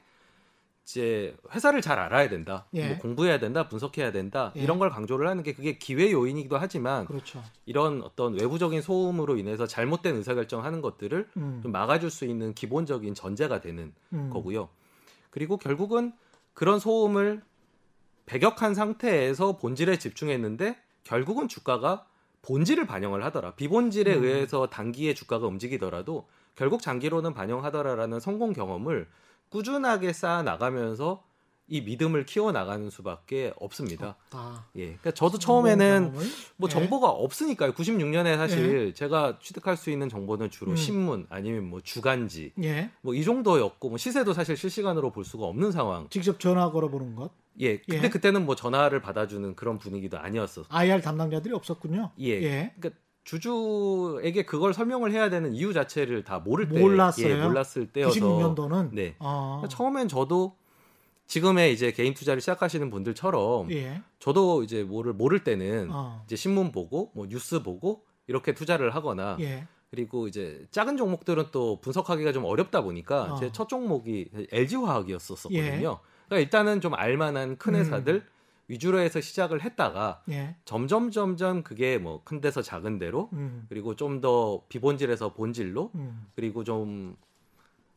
이제 0.85 1.35
회사를 1.51 1.81
잘 1.81 1.97
알아야 1.97 2.27
된다, 2.27 2.65
예. 2.73 2.89
뭐 2.89 2.97
공부해야 2.97 3.39
된다, 3.39 3.69
분석해야 3.69 4.11
된다 4.11 4.51
예. 4.57 4.61
이런 4.61 4.79
걸 4.79 4.89
강조를 4.89 5.27
하는 5.27 5.41
게 5.41 5.53
그게 5.53 5.77
기회 5.77 6.11
요인이기도 6.11 6.57
하지만 6.57 7.05
그렇죠. 7.05 7.41
이런 7.65 8.01
어떤 8.03 8.33
외부적인 8.33 8.81
소음으로 8.81 9.37
인해서 9.37 9.65
잘못된 9.65 10.17
의사결정하는 10.17 10.81
것들을 10.81 11.29
음. 11.37 11.59
좀 11.63 11.71
막아줄 11.71 12.09
수 12.09 12.25
있는 12.25 12.53
기본적인 12.53 13.13
전제가 13.15 13.61
되는 13.61 13.93
음. 14.11 14.29
거고요. 14.31 14.69
그리고 15.29 15.57
결국은 15.57 16.13
그런 16.53 16.79
소음을 16.79 17.41
배격한 18.25 18.75
상태에서 18.75 19.57
본질에 19.57 19.97
집중했는데 19.97 20.77
결국은 21.03 21.47
주가가 21.47 22.05
본질을 22.41 22.85
반영을 22.85 23.23
하더라. 23.23 23.55
비본질에 23.55 24.15
음. 24.15 24.23
의해서 24.23 24.67
단기에 24.67 25.13
주가가 25.13 25.47
움직이더라도 25.47 26.27
결국 26.55 26.81
장기로는 26.81 27.33
반영하더라라는 27.33 28.19
성공 28.19 28.51
경험을 28.51 29.07
꾸준하게 29.53 30.13
쌓아 30.13 30.41
나가면서 30.41 31.24
이 31.67 31.81
믿음을 31.81 32.25
키워 32.25 32.51
나가는 32.51 32.89
수밖에 32.89 33.53
없습니다. 33.57 34.15
다. 34.29 34.65
예. 34.75 34.86
그러니까 34.86 35.12
저도 35.12 35.38
처음에는 35.38 36.12
경험을. 36.12 36.27
뭐 36.57 36.67
예. 36.69 36.74
정보가 36.74 37.10
없으니까요. 37.10 37.72
96년에 37.74 38.36
사실 38.36 38.93
제가 38.95 39.38
취득할 39.39 39.77
수 39.77 39.89
있는 39.91 40.10
정보는 40.10 40.50
주로 40.50 40.72
음. 40.72 40.75
신문 40.75 41.27
아니면 41.29 41.69
뭐 41.69 41.79
주간지 41.81 42.51
예. 42.63 42.89
뭐이 43.01 43.24
정도였고 43.24 43.89
뭐 43.89 43.98
시세도 43.98 44.33
사실 44.33 44.57
실시간으로 44.57 45.12
볼 45.12 45.24
수가 45.24 45.45
없는 45.45 45.72
상황. 45.72 46.10
직접 46.10 46.39
전화 46.39 46.69
걸어보는 46.72 47.15
것. 47.15 47.31
예. 47.60 47.77
근데 47.77 48.05
예. 48.05 48.10
그때는 48.10 48.45
뭐 48.45 48.55
전화를 48.55 49.01
받아주는 49.01 49.55
그런 49.55 49.77
분위기도 49.77 50.17
아니었어. 50.17 50.63
IR 50.67 51.01
담당자들이 51.01 51.53
없었군요. 51.53 52.12
예. 52.19 52.29
예. 52.41 52.74
그러니까 52.75 53.00
주주에게 53.23 54.43
그걸 54.43 54.73
설명을 54.73 55.11
해야 55.11 55.29
되는 55.29 55.53
이유 55.53 55.73
자체를 55.73 56.23
다 56.23 56.39
모를 56.39 56.67
때, 56.67 56.79
몰랐어요? 56.79 57.27
예, 57.27 57.41
몰랐을 57.41 57.87
때여서 57.93 58.19
96년도는 58.19 58.89
네. 58.93 59.15
어. 59.19 59.63
처음엔 59.69 60.07
저도 60.07 60.57
지금의 61.27 61.73
이제 61.73 61.91
개인 61.91 62.13
투자를 62.13 62.41
시작하시는 62.41 62.89
분들처럼 62.89 63.71
예. 63.71 64.01
저도 64.19 64.63
이제 64.63 64.83
뭐를 64.83 65.13
모를 65.13 65.43
때는 65.43 65.89
어. 65.91 66.21
이제 66.25 66.35
신문 66.35 66.71
보고 66.71 67.11
뭐 67.15 67.27
뉴스 67.27 67.63
보고 67.63 68.03
이렇게 68.27 68.53
투자를 68.53 68.93
하거나 68.93 69.37
예. 69.39 69.67
그리고 69.89 70.27
이제 70.27 70.65
작은 70.71 70.97
종목들은 70.97 71.45
또 71.51 71.79
분석하기가 71.79 72.33
좀 72.33 72.43
어렵다 72.45 72.81
보니까 72.81 73.33
어. 73.33 73.35
제첫 73.35 73.69
종목이 73.69 74.29
LG 74.51 74.75
화학이었었거든요. 74.77 75.59
예. 75.59 75.79
그러니까 75.79 76.39
일단은 76.39 76.81
좀 76.81 76.93
알만한 76.93 77.57
큰 77.57 77.75
음. 77.75 77.79
회사들 77.79 78.25
위주로 78.67 79.00
해서 79.00 79.20
시작을 79.22 79.62
했다가 79.63 80.24
예. 80.29 80.55
점점 80.65 81.12
점점 81.12 81.63
그게 81.63 81.98
뭐 81.98 82.22
큰 82.24 82.39
데서 82.41 82.62
작은 82.62 82.98
데로 83.00 83.29
음. 83.34 83.65
그리고 83.70 83.96
좀 83.96 84.22
더 84.22 84.63
비본질에서 84.70 85.34
본질로 85.34 85.91
음. 85.96 86.27
그리고 86.36 86.63
좀 86.63 87.15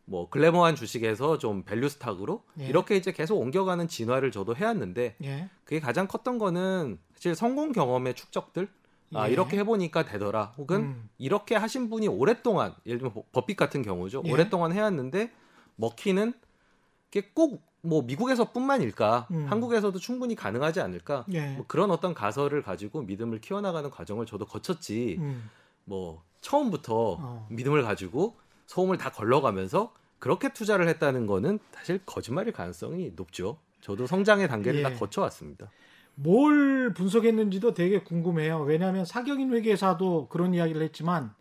뭐 0.08 0.28
glamour한 0.30 0.76
주식에서 0.76 1.36
좀 1.38 1.64
value 1.64 1.88
stock으로 1.88 2.44
예. 2.60 2.66
이렇게 2.66 2.96
이제 2.96 3.10
계속 3.10 3.38
옮겨가는 3.40 3.88
진화를 3.88 4.30
저도 4.30 4.54
해왔는데 4.54 5.16
예. 5.24 5.50
그게 5.64 5.80
가장 5.80 6.06
컸던 6.06 6.38
거는 6.38 6.98
사실 7.14 7.34
성공 7.34 7.72
경험의 7.72 8.14
축적들 8.14 8.68
아 9.14 9.28
예. 9.28 9.32
이렇게 9.32 9.58
해보니까 9.58 10.04
되더라 10.04 10.54
혹은 10.58 10.76
음. 10.82 11.08
이렇게 11.18 11.56
하신 11.56 11.90
분이 11.90 12.06
오랫동안 12.06 12.72
예를 12.86 13.00
들면 13.00 13.14
버핏 13.32 13.56
같은 13.56 13.82
경우죠 13.82 14.22
예. 14.26 14.30
오랫동안 14.32 14.72
해왔는데 14.72 15.32
먹히는 15.74 16.34
게 17.10 17.22
꼭 17.34 17.64
뭐 17.86 18.02
미국에서뿐만일까 18.02 19.28
음. 19.30 19.46
한국에서도 19.48 19.98
충분히 19.98 20.34
가능하지 20.34 20.80
않을까 20.80 21.24
예. 21.32 21.54
뭐 21.54 21.64
그런 21.68 21.90
어떤 21.90 22.14
가설을 22.14 22.62
가지고 22.62 23.02
믿음을 23.02 23.40
키워나가는 23.40 23.88
과정을 23.90 24.26
저도 24.26 24.46
거쳤지 24.46 25.16
음. 25.20 25.48
뭐 25.84 26.22
처음부터 26.40 27.16
어. 27.20 27.46
믿음을 27.50 27.82
가지고 27.82 28.36
소음을 28.66 28.98
다 28.98 29.10
걸러가면서 29.10 29.92
그렇게 30.18 30.52
투자를 30.52 30.88
했다는 30.88 31.26
거는 31.26 31.58
사실 31.72 32.00
거짓말일 32.04 32.52
가능성이 32.52 33.12
높죠. 33.14 33.58
저도 33.80 34.06
성장의 34.06 34.48
단계를 34.48 34.80
예. 34.80 34.82
다 34.82 34.94
거쳐왔습니다. 34.94 35.70
뭘 36.16 36.94
분석했는지도 36.94 37.74
되게 37.74 38.02
궁금해요. 38.02 38.62
왜냐하면 38.62 39.04
사격인 39.04 39.52
회계사도 39.52 40.28
그런 40.28 40.54
이야기를 40.54 40.82
했지만 40.82 41.34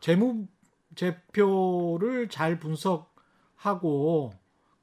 재무 0.00 0.46
제표를 0.96 2.28
잘 2.28 2.58
분석하고 2.58 4.32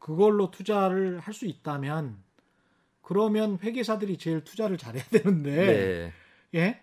그걸로 0.07 0.49
투자를 0.51 1.19
할 1.19 1.33
수 1.33 1.45
있다면 1.45 2.17
그러면 3.01 3.59
회계사들이 3.61 4.17
제일 4.17 4.41
투자를 4.43 4.77
잘해야 4.77 5.03
되는데 5.11 6.13
네, 6.53 6.59
예 6.59 6.81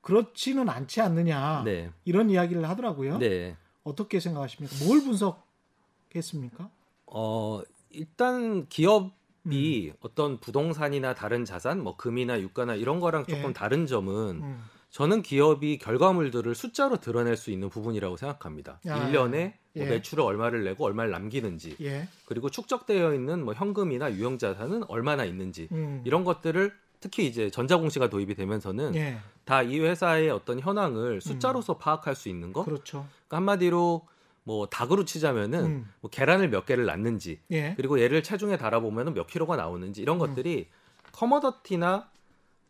그렇지는 0.00 0.68
않지 0.68 1.00
않느냐 1.00 1.62
네, 1.64 1.90
이런 2.04 2.30
이야기를 2.30 2.66
하더라고요. 2.68 3.18
네. 3.18 3.56
어떻게 3.82 4.20
생각하십니까? 4.20 4.84
뭘 4.84 5.00
분석했습니까? 5.02 6.70
어 7.06 7.60
일단 7.90 8.68
기업이 8.68 9.90
음. 9.90 9.96
어떤 10.00 10.38
부동산이나 10.38 11.14
다른 11.14 11.44
자산, 11.44 11.82
뭐 11.82 11.96
금이나 11.96 12.40
유가나 12.40 12.76
이런 12.76 13.00
거랑 13.00 13.26
조금 13.26 13.48
예. 13.50 13.52
다른 13.52 13.86
점은 13.86 14.42
음. 14.42 14.62
저는 14.90 15.22
기업이 15.22 15.78
결과물들을 15.78 16.54
숫자로 16.54 16.98
드러낼 16.98 17.36
수 17.36 17.50
있는 17.50 17.68
부분이라고 17.70 18.16
생각합니다. 18.16 18.80
아, 18.88 19.10
1년에 19.10 19.54
예. 19.76 19.80
뭐 19.80 19.86
매출을 19.86 20.24
얼마를 20.24 20.64
내고 20.64 20.84
얼마를 20.84 21.12
남기는지 21.12 21.76
예, 21.80 22.08
그리고 22.26 22.50
축적되어 22.50 23.14
있는 23.14 23.44
뭐 23.44 23.54
현금이나 23.54 24.12
유형 24.12 24.36
자산은 24.36 24.84
얼마나 24.88 25.24
있는지 25.24 25.68
음. 25.70 26.02
이런 26.04 26.24
것들을 26.24 26.72
특히 26.98 27.26
이제 27.26 27.50
전자공시가 27.50 28.10
도입이 28.10 28.34
되면서는 28.34 28.96
예, 28.96 29.18
다이 29.44 29.78
회사의 29.78 30.30
어떤 30.30 30.58
현황을 30.58 31.20
숫자로서 31.20 31.78
파악할 31.78 32.16
수 32.16 32.28
있는 32.28 32.52
거. 32.52 32.64
그렇죠. 32.64 33.06
그러니까 33.28 33.36
한마디로 33.36 34.06
뭐 34.42 34.66
닭으로 34.66 35.04
치자면은 35.04 35.64
음. 35.64 35.92
뭐 36.00 36.10
계란을 36.10 36.50
몇 36.50 36.66
개를 36.66 36.84
낳는지 36.86 37.40
예, 37.52 37.74
그리고 37.76 38.00
얘를 38.00 38.24
체중에 38.24 38.56
달아보면은 38.56 39.14
몇 39.14 39.28
킬로가 39.28 39.54
나오는지 39.54 40.02
이런 40.02 40.16
음. 40.16 40.18
것들이 40.18 40.68
커머더티나 41.12 42.10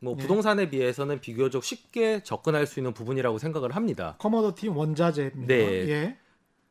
뭐 0.00 0.14
예. 0.18 0.22
부동산에 0.22 0.70
비해서는 0.70 1.20
비교적 1.20 1.62
쉽게 1.62 2.22
접근할 2.22 2.66
수 2.66 2.80
있는 2.80 2.92
부분이라고 2.92 3.38
생각을 3.38 3.76
합니다. 3.76 4.16
커머더티 4.18 4.68
원자재입니다. 4.68 5.46
네. 5.46 5.88
예. 5.88 6.16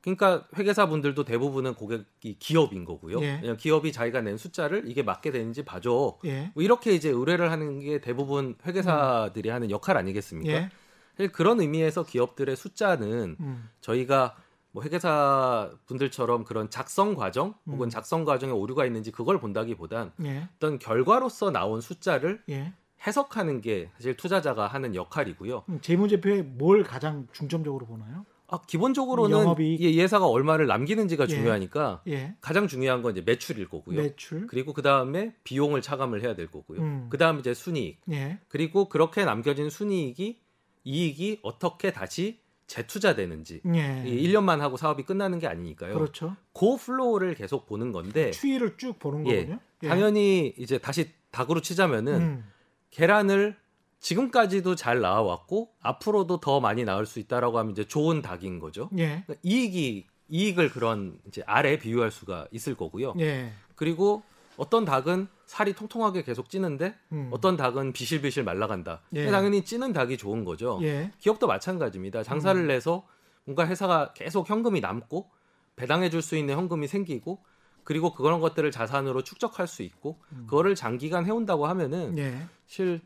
그러니까 0.02 0.48
회계사 0.56 0.88
분들도 0.88 1.26
대부분은 1.26 1.76
고객이 1.76 2.40
기업인 2.40 2.86
거고요. 2.86 3.22
예. 3.22 3.40
그냥 3.42 3.58
기업이 3.58 3.92
자기가 3.92 4.22
낸 4.22 4.38
숫자를 4.38 4.84
이게 4.88 5.04
맞게 5.04 5.32
되는지 5.32 5.64
봐줘. 5.64 6.18
예. 6.26 6.52
뭐 6.56 6.64
이렇게 6.64 6.94
이제 6.94 7.10
의뢰를 7.10 7.52
하는 7.52 7.80
게 7.80 8.00
대부분 8.02 8.56
회계사들이 8.66 9.50
하는 9.50 9.70
역할 9.70 9.98
아니겠습니까? 9.98 10.52
예. 10.52 10.70
사실 11.18 11.32
그런 11.32 11.60
의미에서 11.60 12.04
기업들의 12.04 12.56
숫자는 12.56 13.36
음. 13.40 13.70
저희가 13.82 14.38
뭐 14.72 14.84
회계사 14.84 15.70
분들처럼 15.86 16.46
그런 16.46 16.70
작성 16.70 17.16
과정 17.16 17.56
혹은 17.68 17.88
음. 17.88 17.90
작성 17.90 18.24
과정에 18.24 18.52
오류가 18.52 18.86
있는지 18.86 19.12
그걸 19.12 19.40
본다기보단 19.40 20.14
예. 20.24 20.48
어떤 20.56 20.80
결과로서 20.80 21.52
나온 21.52 21.82
숫자를 21.82 22.42
예. 22.50 22.74
해석하는 23.06 23.62
게 23.62 23.90
사실 23.96 24.16
투자자가 24.16 24.68
하는 24.68 24.96
역할이고요. 24.96 25.64
음, 25.70 25.80
재무제표에 25.82 26.42
뭘 26.42 26.84
가장 26.84 27.28
중점적으로 27.32 27.86
보나요? 27.86 28.26
아, 28.52 28.60
기본적으로는 28.66 29.38
영업이익. 29.38 29.82
이 29.82 29.98
회사가 29.98 30.28
얼마를 30.28 30.66
남기는지가 30.66 31.26
예. 31.26 31.28
중요하니까 31.28 32.02
예. 32.08 32.36
가장 32.42 32.68
중요한 32.68 33.04
건 33.04 33.12
이제 33.12 33.22
매출일 33.22 33.70
거고요. 33.70 34.02
매출. 34.02 34.48
그리고 34.48 34.74
그 34.74 34.82
다음에 34.82 35.36
비용을 35.44 35.82
차감을 35.82 36.24
해야 36.24 36.36
될 36.36 36.48
거고요. 36.48 36.82
음. 36.82 37.08
그 37.10 37.18
다음 37.18 37.40
이제 37.40 37.54
순이익. 37.54 38.02
예. 38.12 38.40
그리고 38.48 38.90
그렇게 38.90 39.24
남겨진 39.24 39.70
순이익이 39.70 40.40
이익이 40.84 41.40
어떻게 41.44 41.92
다시 41.92 42.40
재투자되는지. 42.66 43.62
예. 43.76 44.04
이 44.08 44.28
1년만 44.28 44.60
하고 44.60 44.78
사업이 44.78 45.04
끝나는 45.04 45.38
게 45.40 45.48
아니니까요. 45.48 45.94
그렇죠. 45.94 46.36
그 46.54 46.76
flow를 46.78 47.36
계속 47.36 47.68
보는 47.68 47.92
건데 47.92 48.32
추이를 48.32 48.78
쭉 48.78 48.98
보는 48.98 49.28
예. 49.28 49.42
거군요. 49.42 49.60
예. 49.84 49.88
당연히 49.88 50.54
이제 50.58 50.80
다시 50.80 51.12
닭으로 51.32 51.62
치자면은 51.62 52.14
음. 52.16 52.46
계란을 52.92 53.56
지금까지도 54.00 54.76
잘 54.76 55.02
나와왔고 55.02 55.70
앞으로도 55.82 56.40
더 56.40 56.60
많이 56.60 56.86
나올 56.86 57.06
수 57.06 57.20
있다라고 57.20 57.58
하면 57.60 57.72
이제 57.72 57.86
좋은 57.86 58.22
닭인 58.22 58.60
거죠. 58.60 58.90
예. 58.98 59.24
그러니까 59.26 59.36
이익이 59.44 60.08
이익을 60.30 60.70
그런 60.70 61.20
이제 61.28 61.44
알에 61.46 61.80
비유할 61.80 62.12
수가 62.12 62.48
있을 62.52 62.76
거고요. 62.76 63.14
예. 63.20 63.52
그리고 63.76 64.24
어떤 64.58 64.86
닭은 64.86 65.28
살이 65.46 65.74
통통하게 65.74 66.24
계속 66.24 66.50
찌는데 66.50 66.94
음. 67.12 67.30
어떤 67.32 67.58
닭은 67.58 67.94
비실비실 67.94 68.44
말라간다. 68.44 69.02
예. 69.16 69.26
당연히 69.32 69.66
찌는 69.66 69.92
닭이 69.94 70.18
좋은 70.18 70.46
거죠. 70.46 70.80
예. 70.84 71.12
기업도 71.20 71.48
마찬가지입니다. 71.48 72.24
장사를 72.24 72.60
음. 72.62 72.68
내서 72.68 73.06
뭔가 73.46 73.68
회사가 73.68 74.14
계속 74.14 74.50
현금이 74.50 74.80
남고 74.80 75.30
배당해 75.76 76.10
줄 76.10 76.22
수 76.22 76.38
있는 76.38 76.56
현금이 76.56 76.88
생기고 76.88 77.44
그리고 77.84 78.14
그런 78.14 78.40
것들을 78.40 78.70
자산으로 78.72 79.24
축적할 79.24 79.68
수 79.68 79.82
있고 79.84 80.18
음. 80.32 80.46
그거를 80.48 80.76
장기간 80.76 81.26
해온다고 81.26 81.68
하면은 81.68 82.18
예. 82.18 82.46
사실 82.68 83.02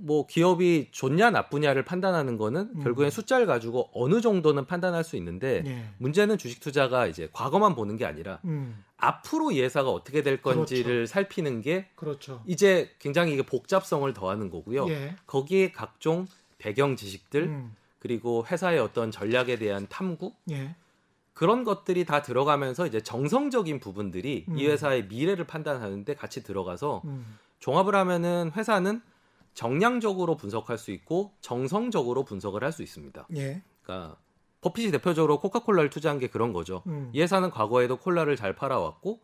뭐 0.00 0.26
기업이 0.26 0.88
좋냐 0.92 1.30
나쁘냐를 1.30 1.84
판단하는 1.84 2.38
거는 2.38 2.70
음. 2.76 2.82
결국엔 2.82 3.10
숫자를 3.10 3.46
가지고 3.46 3.90
어느 3.92 4.20
정도는 4.20 4.64
판단할 4.66 5.02
수 5.02 5.16
있는데 5.16 5.62
예. 5.66 5.84
문제는 5.98 6.38
주식 6.38 6.60
투자가 6.60 7.06
이제 7.06 7.28
과거만 7.32 7.74
보는 7.74 7.96
게 7.96 8.04
아니라 8.04 8.38
음. 8.44 8.84
앞으로 8.96 9.50
이 9.50 9.60
회사가 9.60 9.90
어떻게 9.90 10.22
될 10.22 10.40
건지를 10.40 11.06
살피는 11.06 11.62
게 11.62 11.88
그렇죠. 11.96 12.42
이제 12.46 12.90
굉장히 12.98 13.32
이게 13.32 13.42
복잡성을 13.42 14.10
더하는 14.12 14.50
거고요. 14.50 14.88
예. 14.88 15.16
거기에 15.26 15.72
각종 15.72 16.26
배경 16.58 16.96
지식들 16.96 17.42
음. 17.44 17.76
그리고 17.98 18.46
회사의 18.46 18.78
어떤 18.78 19.10
전략에 19.10 19.56
대한 19.56 19.86
탐구 19.88 20.32
예. 20.50 20.74
그런 21.38 21.62
것들이 21.62 22.04
다 22.04 22.20
들어가면서 22.20 22.84
이제 22.88 23.00
정성적인 23.00 23.78
부분들이 23.78 24.44
음. 24.48 24.58
이 24.58 24.66
회사의 24.66 25.06
미래를 25.06 25.46
판단하는데 25.46 26.12
같이 26.16 26.42
들어가서 26.42 27.02
음. 27.04 27.38
종합을 27.60 27.94
하면은 27.94 28.50
회사는 28.56 29.00
정량적으로 29.54 30.36
분석할 30.36 30.78
수 30.78 30.90
있고 30.90 31.32
정성적으로 31.40 32.24
분석을 32.24 32.64
할 32.64 32.72
수 32.72 32.82
있습니다. 32.82 33.28
예. 33.36 33.62
그러니까 33.84 34.16
버핏이 34.62 34.90
대표적으로 34.90 35.38
코카콜라를 35.38 35.90
투자한 35.90 36.18
게 36.18 36.26
그런 36.26 36.52
거죠. 36.52 36.82
음. 36.88 37.08
이 37.12 37.20
회사는 37.22 37.50
과거에도 37.50 37.98
콜라를 37.98 38.34
잘 38.34 38.56
팔아왔고 38.56 39.20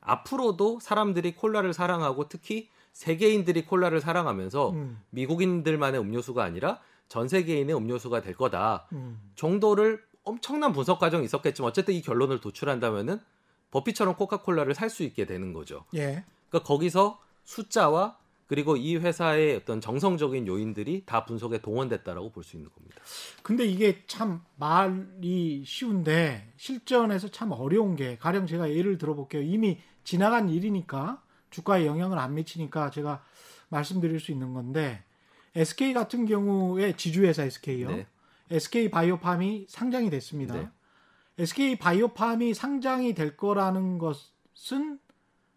앞으로도 0.00 0.80
사람들이 0.80 1.36
콜라를 1.36 1.72
사랑하고 1.72 2.28
특히 2.28 2.68
세계인들이 2.92 3.66
콜라를 3.66 4.00
사랑하면서 4.00 4.70
음. 4.70 5.00
미국인들만의 5.10 6.00
음료수가 6.00 6.42
아니라 6.42 6.80
전 7.08 7.28
세계인의 7.28 7.76
음료수가 7.76 8.20
될 8.22 8.34
거다 8.34 8.88
음. 8.92 9.20
정도를 9.36 10.02
엄청난 10.26 10.72
분석 10.72 10.98
과정이 10.98 11.24
있었겠지만 11.24 11.70
어쨌든 11.70 11.94
이 11.94 12.02
결론을 12.02 12.40
도출한다면은 12.40 13.20
버핏처럼 13.70 14.16
코카콜라를 14.16 14.74
살 14.74 14.90
수 14.90 15.02
있게 15.02 15.24
되는 15.24 15.52
거죠. 15.52 15.84
예. 15.94 16.24
그러니까 16.50 16.66
거기서 16.66 17.18
숫자와 17.44 18.18
그리고 18.46 18.76
이 18.76 18.96
회사의 18.96 19.56
어떤 19.56 19.80
정성적인 19.80 20.46
요인들이 20.46 21.02
다 21.04 21.24
분석에 21.24 21.58
동원됐다라고 21.58 22.30
볼 22.30 22.44
수 22.44 22.56
있는 22.56 22.70
겁니다. 22.70 22.96
근데 23.42 23.64
이게 23.64 24.04
참 24.06 24.44
말이 24.56 25.64
쉬운데 25.66 26.52
실전에서 26.56 27.28
참 27.28 27.50
어려운 27.52 27.96
게 27.96 28.16
가령 28.18 28.46
제가 28.46 28.70
예를 28.70 28.98
들어볼게요. 28.98 29.42
이미 29.42 29.78
지나간 30.04 30.48
일이니까 30.48 31.22
주가에 31.50 31.86
영향을 31.86 32.18
안 32.18 32.34
미치니까 32.34 32.90
제가 32.90 33.22
말씀드릴 33.68 34.20
수 34.20 34.30
있는 34.30 34.54
건데 34.54 35.02
SK 35.56 35.92
같은 35.92 36.26
경우에 36.26 36.96
지주회사 36.96 37.44
SK요. 37.44 37.90
네. 37.90 38.06
SK 38.50 38.90
바이오팜이 38.90 39.66
상장이 39.68 40.10
됐습니다. 40.10 40.54
네. 40.54 40.68
SK 41.38 41.76
바이오팜이 41.78 42.54
상장이 42.54 43.14
될 43.14 43.36
거라는 43.36 43.98
것은 43.98 44.98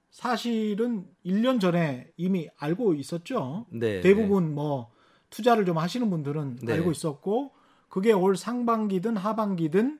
사실은 0.10 1.06
1년 1.25 1.60
전에 1.62 2.12
이미 2.17 2.49
알고 2.58 2.95
있었죠. 2.95 3.65
네, 3.69 4.02
대부분 4.02 4.54
뭐 4.54 4.91
투자를 5.30 5.65
좀 5.65 5.78
하시는 5.78 6.10
분들은 6.10 6.58
네. 6.63 6.73
알고 6.73 6.91
있었고 6.91 7.52
그게 7.88 8.12
올 8.12 8.36
상반기든 8.36 9.17
하반기든 9.17 9.99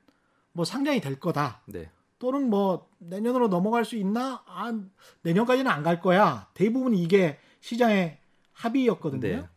뭐 0.52 0.66
상장이 0.66 1.00
될 1.02 1.20
거다. 1.20 1.62
네. 1.68 1.90
또는 2.18 2.50
뭐 2.50 2.90
내년으로 2.98 3.48
넘어갈 3.48 3.86
수 3.86 3.96
있나? 3.96 4.44
아, 4.46 4.78
내년까지는 5.22 5.72
안 5.72 5.84
갈 5.84 6.02
거야. 6.02 6.50
대부분 6.54 6.94
이게 6.94 7.38
시장의 7.62 8.18
합의였거든요. 8.52 9.22
네. 9.22 9.48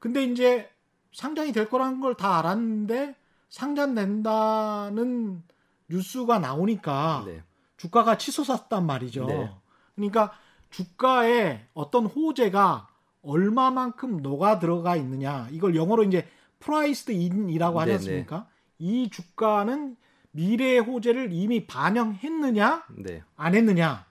근데 0.00 0.24
이제 0.24 0.68
상장이 1.14 1.52
될 1.52 1.68
거라는 1.70 2.00
걸 2.00 2.14
다 2.14 2.38
알았는데 2.38 3.14
상장된다는 3.48 5.42
뉴스가 5.88 6.38
나오니까 6.38 7.24
네. 7.26 7.42
주가가 7.76 8.18
치솟았단 8.18 8.84
말이죠. 8.84 9.26
네. 9.26 9.50
그러니까 9.94 10.32
주가에 10.70 11.66
어떤 11.72 12.06
호재가 12.06 12.88
얼마만큼 13.22 14.18
녹아 14.22 14.58
들어가 14.58 14.96
있느냐 14.96 15.48
이걸 15.50 15.76
영어로 15.76 16.02
이제 16.04 16.26
priced 16.58 17.12
in이라고 17.12 17.80
하지 17.80 17.90
네, 17.90 17.94
않습니까? 17.94 18.48
이 18.78 19.08
주가는 19.10 19.96
미래의 20.32 20.80
호재를 20.80 21.32
이미 21.32 21.66
반영했느냐 21.66 22.86
네. 22.98 23.22
안 23.36 23.54
했느냐 23.54 24.06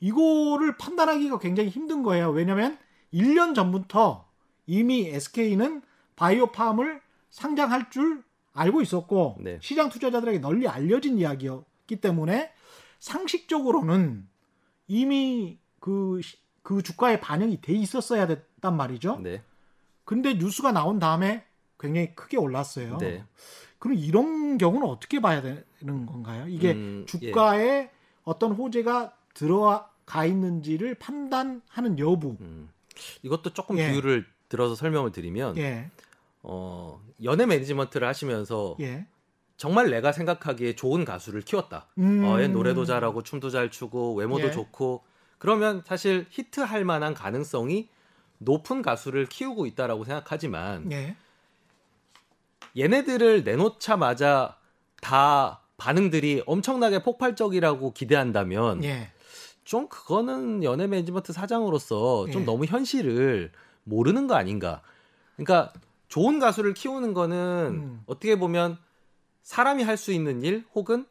이거를 0.00 0.76
판단하기가 0.76 1.38
굉장히 1.38 1.70
힘든 1.70 2.02
거예요. 2.02 2.30
왜냐하면 2.30 2.76
1년 3.14 3.54
전부터 3.54 4.26
이미 4.66 5.06
SK는 5.08 5.80
바이오팜을 6.16 7.00
상장할 7.30 7.90
줄 7.90 8.22
알고 8.54 8.80
있었고 8.82 9.36
네. 9.40 9.58
시장 9.60 9.88
투자자들에게 9.90 10.38
널리 10.38 10.66
알려진 10.66 11.18
이야기였기 11.18 12.00
때문에 12.00 12.52
상식적으로는 12.98 14.26
이미 14.88 15.58
그, 15.80 16.20
시- 16.22 16.38
그 16.62 16.82
주가에 16.82 17.20
반영이 17.20 17.60
돼 17.60 17.72
있었어야 17.74 18.26
됐단 18.26 18.76
말이죠. 18.76 19.20
네. 19.22 19.42
근데 20.04 20.34
뉴스가 20.34 20.72
나온 20.72 20.98
다음에 20.98 21.44
굉장히 21.78 22.14
크게 22.14 22.36
올랐어요. 22.36 22.96
네. 22.98 23.24
그럼 23.78 23.96
이런 23.98 24.56
경우는 24.58 24.86
어떻게 24.88 25.20
봐야 25.20 25.42
되는 25.42 26.06
건가요? 26.06 26.46
이게 26.48 26.72
음, 26.72 27.04
주가에 27.06 27.90
어떤 28.24 28.52
호재가 28.52 29.14
들어가 29.34 29.90
있는지를 30.26 30.94
판단하는 30.94 31.98
여부. 31.98 32.36
음. 32.40 32.70
이것도 33.22 33.50
조금 33.52 33.78
예. 33.78 33.90
비유를 33.90 34.24
들어서 34.48 34.74
설명을 34.74 35.12
드리면 35.12 35.58
예, 35.58 35.90
어, 36.48 37.02
연예 37.24 37.44
매니지먼트를 37.44 38.06
하시면서 38.06 38.76
예. 38.80 39.06
정말 39.56 39.90
내가 39.90 40.12
생각하기에 40.12 40.76
좋은 40.76 41.04
가수를 41.04 41.42
키웠다. 41.42 41.88
음. 41.98 42.24
어, 42.24 42.40
얘 42.40 42.46
노래도 42.46 42.84
잘하고 42.84 43.22
춤도 43.22 43.50
잘 43.50 43.70
추고 43.70 44.14
외모도 44.14 44.46
예. 44.46 44.50
좋고 44.52 45.02
그러면 45.38 45.82
사실 45.84 46.26
히트할 46.30 46.84
만한 46.84 47.14
가능성이 47.14 47.88
높은 48.38 48.80
가수를 48.82 49.26
키우고 49.26 49.66
있다라고 49.66 50.04
생각하지만 50.04 50.92
예. 50.92 51.16
얘네들을 52.78 53.42
내놓자마자 53.42 54.56
다 55.00 55.62
반응들이 55.78 56.44
엄청나게 56.46 57.02
폭발적이라고 57.02 57.92
기대한다면 57.92 58.84
예. 58.84 59.10
좀 59.64 59.88
그거는 59.88 60.62
연예 60.62 60.86
매니지먼트 60.86 61.32
사장으로서 61.32 62.30
좀 62.30 62.42
예. 62.42 62.46
너무 62.46 62.66
현실을 62.66 63.50
모르는 63.82 64.28
거 64.28 64.36
아닌가. 64.36 64.82
그러니까 65.36 65.72
좋은 66.08 66.38
가수를 66.38 66.74
키우는 66.74 67.14
거는 67.14 67.36
음. 67.72 68.02
어떻게 68.06 68.38
보면 68.38 68.78
사람이 69.42 69.82
할 69.84 69.96
수 69.96 70.12
있는 70.12 70.42
일 70.42 70.64
혹은 70.74 71.06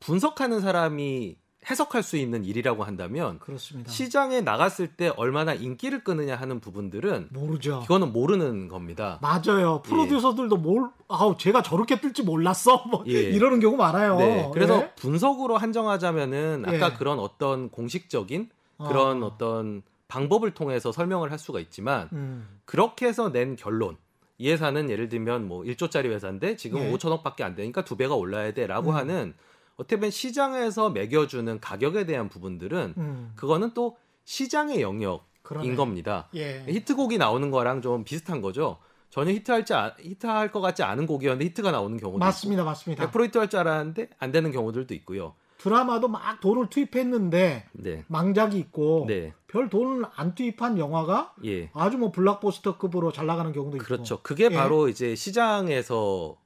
분석하는 0.00 0.60
사람이 0.60 1.36
해석할 1.70 2.02
수 2.02 2.18
있는 2.18 2.44
일이라고 2.44 2.84
한다면 2.84 3.38
그렇습니다. 3.38 3.90
시장에 3.90 4.42
나갔을 4.42 4.86
때 4.88 5.10
얼마나 5.16 5.54
인기를 5.54 6.04
끄느냐 6.04 6.36
하는 6.36 6.60
부분들은 6.60 7.28
모르죠. 7.32 7.80
이거는 7.84 8.12
모르는 8.12 8.68
겁니다. 8.68 9.18
맞아요. 9.22 9.80
프로듀서들도 9.82 10.58
뭘, 10.58 10.90
아우, 11.08 11.38
제가 11.38 11.62
저렇게 11.62 12.00
뜰지 12.02 12.22
몰랐어. 12.24 12.84
뭐, 12.90 13.02
예. 13.06 13.12
이러는 13.12 13.60
경우 13.60 13.76
많아요. 13.78 14.18
네, 14.18 14.50
그래서 14.52 14.82
예? 14.82 14.92
분석으로 14.96 15.56
한정하자면은 15.56 16.64
아까 16.66 16.92
예. 16.92 16.96
그런 16.98 17.18
어떤 17.18 17.70
공식적인 17.70 18.50
그런 18.76 19.22
어. 19.22 19.26
어떤 19.26 19.82
방법을 20.08 20.50
통해서 20.50 20.92
설명을 20.92 21.30
할 21.32 21.38
수가 21.38 21.60
있지만 21.60 22.10
음, 22.12 22.46
그렇게 22.66 23.06
해서 23.06 23.32
낸 23.32 23.56
결론. 23.56 23.96
이 24.38 24.50
회사는 24.50 24.90
예를 24.90 25.08
들면 25.08 25.46
뭐 25.46 25.62
1조짜리 25.62 26.06
회사인데 26.06 26.56
지금 26.56 26.80
예. 26.80 26.92
5천억밖에 26.92 27.42
안 27.42 27.54
되니까 27.54 27.84
두 27.84 27.96
배가 27.96 28.14
올라야 28.14 28.52
돼라고 28.52 28.90
음. 28.90 28.96
하는 28.96 29.34
어떻게 29.76 29.96
보면 29.96 30.10
시장에서 30.10 30.90
매겨주는 30.90 31.60
가격에 31.60 32.04
대한 32.06 32.28
부분들은 32.28 32.94
음. 32.96 33.32
그거는 33.36 33.72
또 33.74 33.96
시장의 34.24 34.80
영역인 34.80 35.20
그러네. 35.42 35.74
겁니다. 35.76 36.28
예. 36.34 36.64
히트곡이 36.68 37.18
나오는 37.18 37.50
거랑 37.50 37.82
좀 37.82 38.04
비슷한 38.04 38.40
거죠. 38.40 38.78
전혀 39.10 39.30
히트할지 39.32 39.74
아- 39.74 39.94
히트할 40.00 40.50
것 40.50 40.60
같지 40.60 40.82
않은 40.82 41.06
곡이었는데 41.06 41.44
히트가 41.46 41.70
나오는 41.70 41.96
경우도 41.98 42.18
맞습니다. 42.18 42.64
맞습니다. 42.64 43.04
있고 43.04 43.18
100% 43.18 43.24
히트할 43.26 43.48
줄 43.48 43.60
알았는데 43.60 44.10
안 44.18 44.32
되는 44.32 44.50
경우들도 44.50 44.92
있고요. 44.94 45.34
드라마도 45.64 46.08
막 46.08 46.42
돈을 46.42 46.68
투입했는데 46.68 47.64
네. 47.72 48.04
망작이 48.08 48.58
있고 48.58 49.06
네. 49.08 49.32
별 49.46 49.70
돈을 49.70 50.04
안 50.14 50.34
투입한 50.34 50.76
영화가 50.76 51.36
예. 51.46 51.70
아주 51.72 51.96
뭐 51.96 52.12
블락버스터급으로 52.12 53.12
잘 53.12 53.24
나가는 53.24 53.50
경우도 53.50 53.78
있고. 53.78 53.86
그렇죠. 53.86 54.20
그게 54.20 54.44
예. 54.44 54.48
바로 54.50 54.90
이제 54.90 55.14
시장에서 55.14 56.36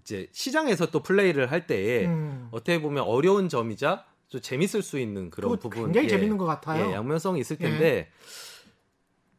이제 0.00 0.26
시장에서 0.32 0.86
또 0.86 1.04
플레이를 1.04 1.52
할 1.52 1.68
때에 1.68 2.06
음. 2.06 2.48
어떻게 2.50 2.82
보면 2.82 3.04
어려운 3.04 3.48
점이자 3.48 4.06
좀 4.26 4.40
재밌을 4.40 4.82
수 4.82 4.98
있는 4.98 5.30
그런 5.30 5.56
부분 5.56 5.84
굉장히 5.84 6.06
예, 6.06 6.10
재밌는 6.10 6.36
것 6.36 6.44
같아요. 6.44 6.88
예, 6.88 6.92
양면성이 6.94 7.38
있을 7.38 7.56
텐데 7.56 8.10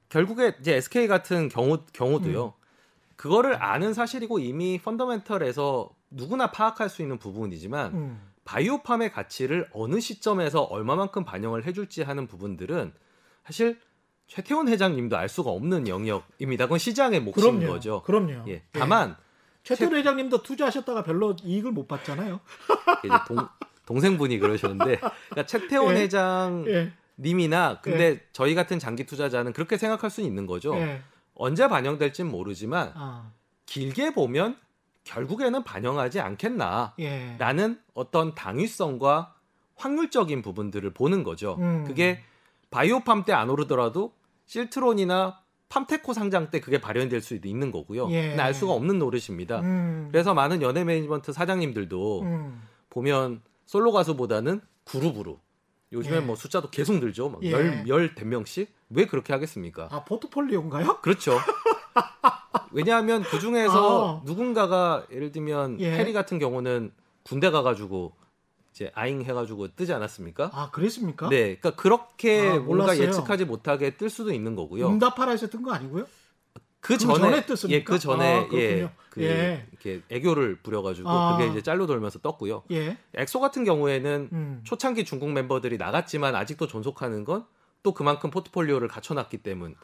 결국에 0.07 0.55
이제 0.61 0.75
SK 0.75 1.07
같은 1.07 1.49
경우 1.49 1.79
경우도요. 1.91 2.45
음. 2.45 2.51
그거를 3.17 3.61
아는 3.61 3.93
사실이고 3.93 4.39
이미 4.39 4.79
펀더멘털에서 4.81 5.89
누구나 6.09 6.51
파악할 6.51 6.89
수 6.89 7.01
있는 7.01 7.17
부분이지만 7.17 7.93
음. 7.93 8.34
바이오팜의 8.45 9.11
가치를 9.11 9.69
어느 9.73 9.99
시점에서 9.99 10.61
얼마만큼 10.61 11.25
반영을 11.25 11.65
해줄지 11.65 12.03
하는 12.03 12.27
부분들은 12.27 12.93
사실 13.43 13.79
최태원 14.27 14.67
회장님도 14.67 15.17
알 15.17 15.29
수가 15.29 15.51
없는 15.51 15.87
영역입니다. 15.87 16.65
그건 16.65 16.79
시장의 16.79 17.19
몫인 17.21 17.33
그럼요. 17.33 17.67
거죠. 17.67 18.01
그럼요. 18.03 18.45
예. 18.47 18.63
다만 18.71 19.15
최태원 19.63 19.95
회장님도 19.95 20.43
투자하셨다가 20.43 21.03
별로 21.03 21.35
이익을 21.43 21.71
못 21.71 21.87
봤잖아요. 21.87 22.39
동, 23.27 23.47
동생분이 23.85 24.39
그러셨는데 24.39 24.97
그러니까 24.97 25.45
최태원 25.45 25.95
예. 25.95 26.01
회장님이나 26.01 27.71
예. 27.77 27.81
근데 27.81 28.27
저희 28.31 28.55
같은 28.55 28.79
장기 28.79 29.05
투자자는 29.05 29.53
그렇게 29.53 29.77
생각할 29.77 30.09
수는 30.09 30.27
있는 30.29 30.45
거죠. 30.45 30.75
예. 30.75 31.01
언제 31.33 31.67
반영될지는 31.67 32.31
모르지만 32.31 32.93
아, 32.95 33.31
길게 33.65 34.13
보면 34.13 34.57
결국에는 35.05 35.63
반영하지 35.63 36.19
않겠나라는 36.19 36.97
예. 36.99 37.77
어떤 37.93 38.35
당위성과 38.35 39.33
확률적인 39.75 40.41
부분들을 40.41 40.93
보는 40.93 41.23
거죠. 41.23 41.55
음. 41.59 41.85
그게 41.85 42.19
바이오팜 42.71 43.23
때 43.23 43.31
안 43.31 43.49
오르더라도 43.49 44.13
실트론이나 44.45 45.39
팜테코 45.69 46.13
상장 46.13 46.49
때 46.49 46.59
그게 46.59 46.79
발현될 46.79 47.21
수도 47.21 47.47
있는 47.47 47.71
거고요. 47.71 48.09
예. 48.11 48.29
근데 48.29 48.41
알 48.41 48.53
수가 48.53 48.73
없는 48.73 48.99
노릇입니다. 48.99 49.61
음. 49.61 50.07
그래서 50.11 50.33
많은 50.33 50.61
연예 50.61 50.83
매니지먼트 50.83 51.31
사장님들도 51.33 52.21
음. 52.21 52.61
보면 52.89 53.41
솔로 53.65 53.91
가수보다는 53.91 54.61
그룹으로 54.85 55.39
요즘에 55.91 56.17
예. 56.17 56.19
뭐 56.19 56.35
숫자도 56.35 56.69
계속 56.71 56.97
늘죠. 56.99 57.29
막 57.29 57.43
예. 57.43 57.51
열, 57.51 57.87
열 57.87 58.15
대명씩 58.15 58.73
왜 58.89 59.05
그렇게 59.05 59.33
하겠습니까? 59.33 59.87
아 59.91 60.03
포트폴리오인가요? 60.03 60.99
그렇죠. 61.03 61.37
왜냐하면 62.71 63.23
그 63.23 63.39
중에서 63.39 64.17
아. 64.17 64.21
누군가가 64.25 65.05
예를 65.11 65.31
들면 65.31 65.79
예. 65.79 65.91
해리 65.91 66.13
같은 66.13 66.39
경우는 66.39 66.91
군대 67.23 67.49
가가지고 67.49 68.13
이제 68.71 68.91
아잉 68.93 69.21
해가지고 69.23 69.75
뜨지 69.75 69.93
않았습니까? 69.93 70.51
아 70.53 70.69
그랬습니까? 70.71 71.29
네, 71.29 71.55
그러니까 71.55 71.75
그렇게 71.75 72.41
아, 72.41 72.53
뭔가 72.59 72.65
몰랐어요. 72.85 73.07
예측하지 73.07 73.45
못하게 73.45 73.95
뜰 73.95 74.09
수도 74.09 74.33
있는 74.33 74.55
거고요. 74.55 74.89
응답하라에서 74.89 75.47
뜬 75.47 75.63
거 75.63 75.71
아니고요? 75.73 76.05
그그 76.85 76.97
전에? 76.97 77.43
예, 77.69 77.83
그 77.83 77.99
전에 77.99 78.39
아. 78.39 78.49
예, 78.53 78.89
그 79.09 79.23
예. 79.23 79.65
이렇게 79.71 80.01
애교를 80.09 80.57
부려가지고 80.61 81.09
아. 81.09 81.37
그게 81.37 81.49
이제 81.49 81.61
짤로 81.61 81.87
돌면서 81.87 82.19
떴고요. 82.19 82.63
예. 82.71 82.97
엑소 83.15 83.39
같은 83.39 83.63
경우에는 83.63 84.29
음. 84.31 84.61
초창기 84.63 85.05
중국 85.05 85.31
멤버들이 85.31 85.77
나갔지만 85.77 86.35
아직도 86.35 86.67
존속하는 86.67 87.23
건 87.25 87.45
또 87.85 87.93
그만큼 87.93 88.31
포트폴리오를 88.31 88.87
갖춰놨기 88.87 89.37
때문인 89.37 89.75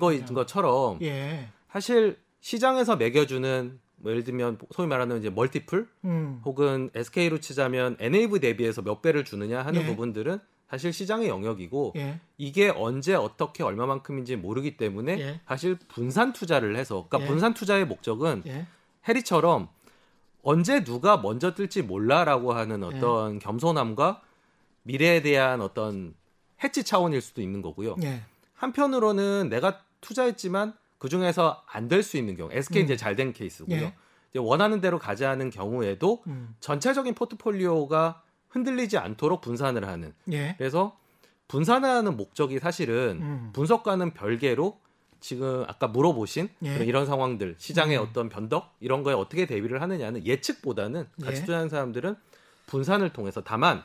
거인 0.00 0.24
것처럼 0.24 0.98
예. 1.02 1.50
사실 1.70 2.18
시장에서 2.40 2.96
매겨주는 2.96 3.78
뭐 3.96 4.10
예를 4.10 4.24
들면 4.24 4.58
소위 4.72 4.88
말하는 4.88 5.18
이제 5.18 5.28
multiple 5.28 5.86
음. 6.06 6.40
혹은 6.46 6.88
SK로 6.94 7.40
치자면 7.40 7.96
NAV 8.00 8.40
대비해서 8.40 8.80
몇 8.80 9.02
배를 9.02 9.26
주느냐 9.26 9.60
하는 9.60 9.82
예. 9.82 9.86
부분들은 9.86 10.38
사실 10.74 10.92
시장의 10.92 11.28
영역이고 11.28 11.92
예. 11.96 12.18
이게 12.36 12.68
언제 12.68 13.14
어떻게 13.14 13.62
얼마만큼인지 13.62 14.34
모르기 14.34 14.76
때문에 14.76 15.20
예. 15.20 15.40
사실 15.46 15.76
분산 15.86 16.32
투자를 16.32 16.74
해서 16.76 17.06
그러니까 17.08 17.20
예. 17.22 17.26
분산 17.30 17.54
투자의 17.54 17.84
목적은 17.86 18.42
예. 18.46 18.66
해리처럼 19.08 19.68
언제 20.42 20.82
누가 20.82 21.16
먼저 21.16 21.54
뜰지 21.54 21.82
몰라라고 21.82 22.52
하는 22.54 22.82
예. 22.82 22.86
어떤 22.86 23.38
겸손함과 23.38 24.20
미래에 24.82 25.22
대한 25.22 25.60
어떤 25.60 26.14
해치 26.64 26.82
차원일 26.82 27.20
수도 27.20 27.40
있는 27.40 27.62
거고요. 27.62 27.94
예. 28.02 28.22
한편으로는 28.54 29.48
내가 29.50 29.80
투자했지만 30.00 30.74
그 30.98 31.08
중에서 31.08 31.62
안 31.66 31.86
될 31.88 32.02
수 32.02 32.16
있는 32.16 32.36
경우, 32.36 32.50
SK 32.52 32.82
음. 32.82 32.84
이제 32.84 32.96
잘 32.96 33.14
된 33.14 33.32
케이스고요. 33.32 33.76
예. 33.76 33.94
이제 34.30 34.40
원하는 34.40 34.80
대로 34.80 34.98
가지 34.98 35.24
않은 35.24 35.50
경우에도 35.50 36.24
음. 36.26 36.56
전체적인 36.58 37.14
포트폴리오가 37.14 38.22
흔들리지 38.54 38.98
않도록 38.98 39.40
분산을 39.40 39.86
하는. 39.86 40.14
예. 40.30 40.54
그래서 40.56 40.96
분산하는 41.48 42.16
목적이 42.16 42.60
사실은 42.60 43.18
음. 43.20 43.50
분석과는 43.52 44.14
별개로 44.14 44.78
지금 45.18 45.64
아까 45.66 45.88
물어보신 45.88 46.48
예. 46.64 46.76
이런 46.84 47.04
상황들 47.04 47.56
시장의 47.58 47.98
음. 47.98 48.02
어떤 48.02 48.28
변덕 48.28 48.76
이런 48.78 49.02
거에 49.02 49.14
어떻게 49.14 49.46
대비를 49.46 49.82
하느냐는 49.82 50.24
예측보다는 50.24 51.06
같이 51.20 51.38
예. 51.38 51.40
투자하는 51.40 51.68
사람들은 51.68 52.14
분산을 52.66 53.12
통해서 53.12 53.42
다만 53.42 53.82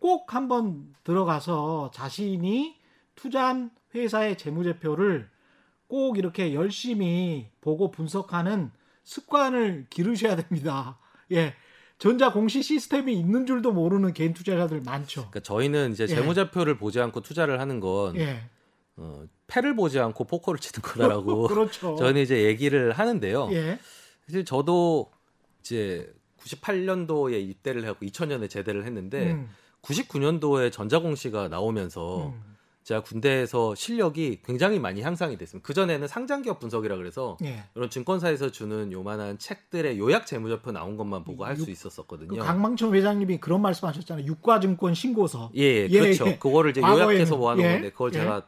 꼭 0.00 0.34
한번 0.34 0.94
들어가서 1.04 1.90
자신이 1.94 2.76
투자한 3.14 3.70
회사의 3.94 4.38
재무제표를 4.38 5.28
꼭 5.86 6.18
이렇게 6.18 6.54
열심히 6.54 7.50
보고 7.60 7.90
분석하는 7.90 8.70
습관을 9.04 9.86
기르셔야 9.90 10.36
됩니다. 10.36 10.98
예. 11.32 11.54
전자 11.98 12.32
공시 12.32 12.62
시스템이 12.62 13.12
있는 13.12 13.44
줄도 13.44 13.72
모르는 13.72 14.14
개인 14.14 14.32
투자자들 14.32 14.80
많죠. 14.80 15.28
그러니까 15.28 15.40
저희는 15.40 15.92
이제 15.92 16.04
예. 16.04 16.06
재무제표를 16.08 16.78
보지 16.78 16.98
않고 17.00 17.20
투자를 17.20 17.60
하는 17.60 17.78
건 17.78 18.16
예. 18.16 18.40
어, 18.96 19.24
패를 19.48 19.76
보지 19.76 19.98
않고 19.98 20.24
포커를 20.24 20.60
치는 20.60 20.80
거다라고 20.82 21.42
그렇죠. 21.48 21.96
저는 22.00 22.22
이제 22.22 22.44
얘기를 22.44 22.92
하는데요. 22.92 23.50
예. 23.52 23.78
사실 24.26 24.46
저도 24.46 25.10
이제 25.60 26.10
98년도에 26.38 27.38
입대를 27.50 27.86
하고 27.86 27.98
2000년에 28.06 28.48
제대를 28.48 28.86
했는데 28.86 29.32
음, 29.32 29.50
99년도에 29.82 30.70
전자공시가 30.72 31.48
나오면서 31.48 32.28
음, 32.28 32.50
제가 32.82 33.02
군대에서 33.02 33.74
실력이 33.74 34.40
굉장히 34.44 34.78
많이 34.78 35.02
향상이 35.02 35.36
됐습니다. 35.36 35.66
그 35.66 35.74
전에는 35.74 36.08
상장기업 36.08 36.58
분석이라 36.60 36.96
그래서 36.96 37.36
예. 37.42 37.64
이런 37.74 37.90
증권사에서 37.90 38.50
주는 38.50 38.90
요만한 38.92 39.38
책들의 39.38 39.98
요약 39.98 40.26
재무제표 40.26 40.72
나온 40.72 40.96
것만 40.96 41.24
보고 41.24 41.44
할수 41.44 41.62
육- 41.62 41.66
그 41.66 41.72
있었었거든요. 41.72 42.40
강망천 42.42 42.94
회장님이 42.94 43.38
그런 43.38 43.60
말씀 43.62 43.86
하셨잖아요. 43.86 44.26
유가증권 44.26 44.94
신고서. 44.94 45.50
예, 45.56 45.62
예, 45.62 45.88
예, 45.90 46.00
그렇죠. 46.00 46.26
예. 46.28 46.38
그거를 46.38 46.70
이제 46.70 46.80
요약해서 46.80 47.36
모아놓은 47.36 47.64
예, 47.64 47.72
건데 47.74 47.90
그걸 47.90 48.10
예. 48.14 48.18
제가 48.18 48.46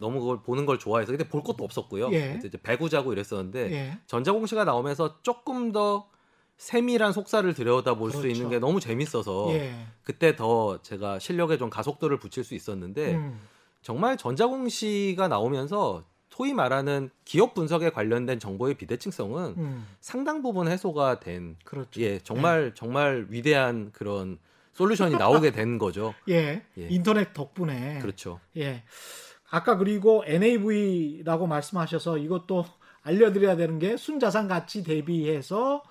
너무 0.00 0.20
그걸 0.20 0.42
보는 0.42 0.66
걸 0.66 0.78
좋아해서 0.78 1.12
근데 1.12 1.28
볼 1.28 1.42
것도 1.44 1.62
없었고요. 1.62 2.08
이제 2.08 2.50
배구자고 2.62 3.12
이랬었는데 3.12 3.72
예. 3.72 3.98
전자공시가 4.06 4.64
나오면서 4.64 5.20
조금 5.22 5.70
더 5.72 6.08
세밀한 6.56 7.12
속사를 7.12 7.52
들여다 7.52 7.94
볼수 7.94 8.18
그렇죠. 8.18 8.34
있는 8.34 8.50
게 8.50 8.58
너무 8.58 8.80
재밌어서 8.80 9.48
예. 9.50 9.74
그때 10.02 10.36
더 10.36 10.80
제가 10.82 11.18
실력에 11.18 11.58
좀 11.58 11.70
가속도를 11.70 12.18
붙일 12.18 12.44
수 12.44 12.54
있었는데 12.54 13.14
음, 13.14 13.40
정말 13.82 14.16
전자공시가 14.16 15.28
나오면서 15.28 16.02
소위 16.30 16.52
말하는 16.52 17.10
기업 17.24 17.54
분석에 17.54 17.90
관련된 17.90 18.40
정보의 18.40 18.74
비대칭성은 18.74 19.54
음, 19.56 19.86
상당 20.00 20.42
부분 20.42 20.66
해소가 20.66 21.20
된 21.20 21.56
그렇죠. 21.64 22.00
예, 22.00 22.18
정말 22.18 22.72
정말 22.74 23.26
위대한 23.28 23.92
그런 23.92 24.38
솔루션이 24.72 25.14
나오게 25.16 25.52
된 25.52 25.78
거죠. 25.78 26.12
예. 26.28 26.64
예. 26.76 26.88
인터넷 26.88 27.32
덕분에. 27.32 28.00
그렇죠. 28.00 28.40
예. 28.56 28.82
아까 29.48 29.76
그리고 29.76 30.24
NAV라고 30.26 31.46
말씀하셔서 31.46 32.18
이것도 32.18 32.64
알려드려야 33.02 33.54
되는 33.54 33.78
게 33.78 33.96
순자산 33.96 34.48
가치 34.48 34.82
대비해서 34.82 35.84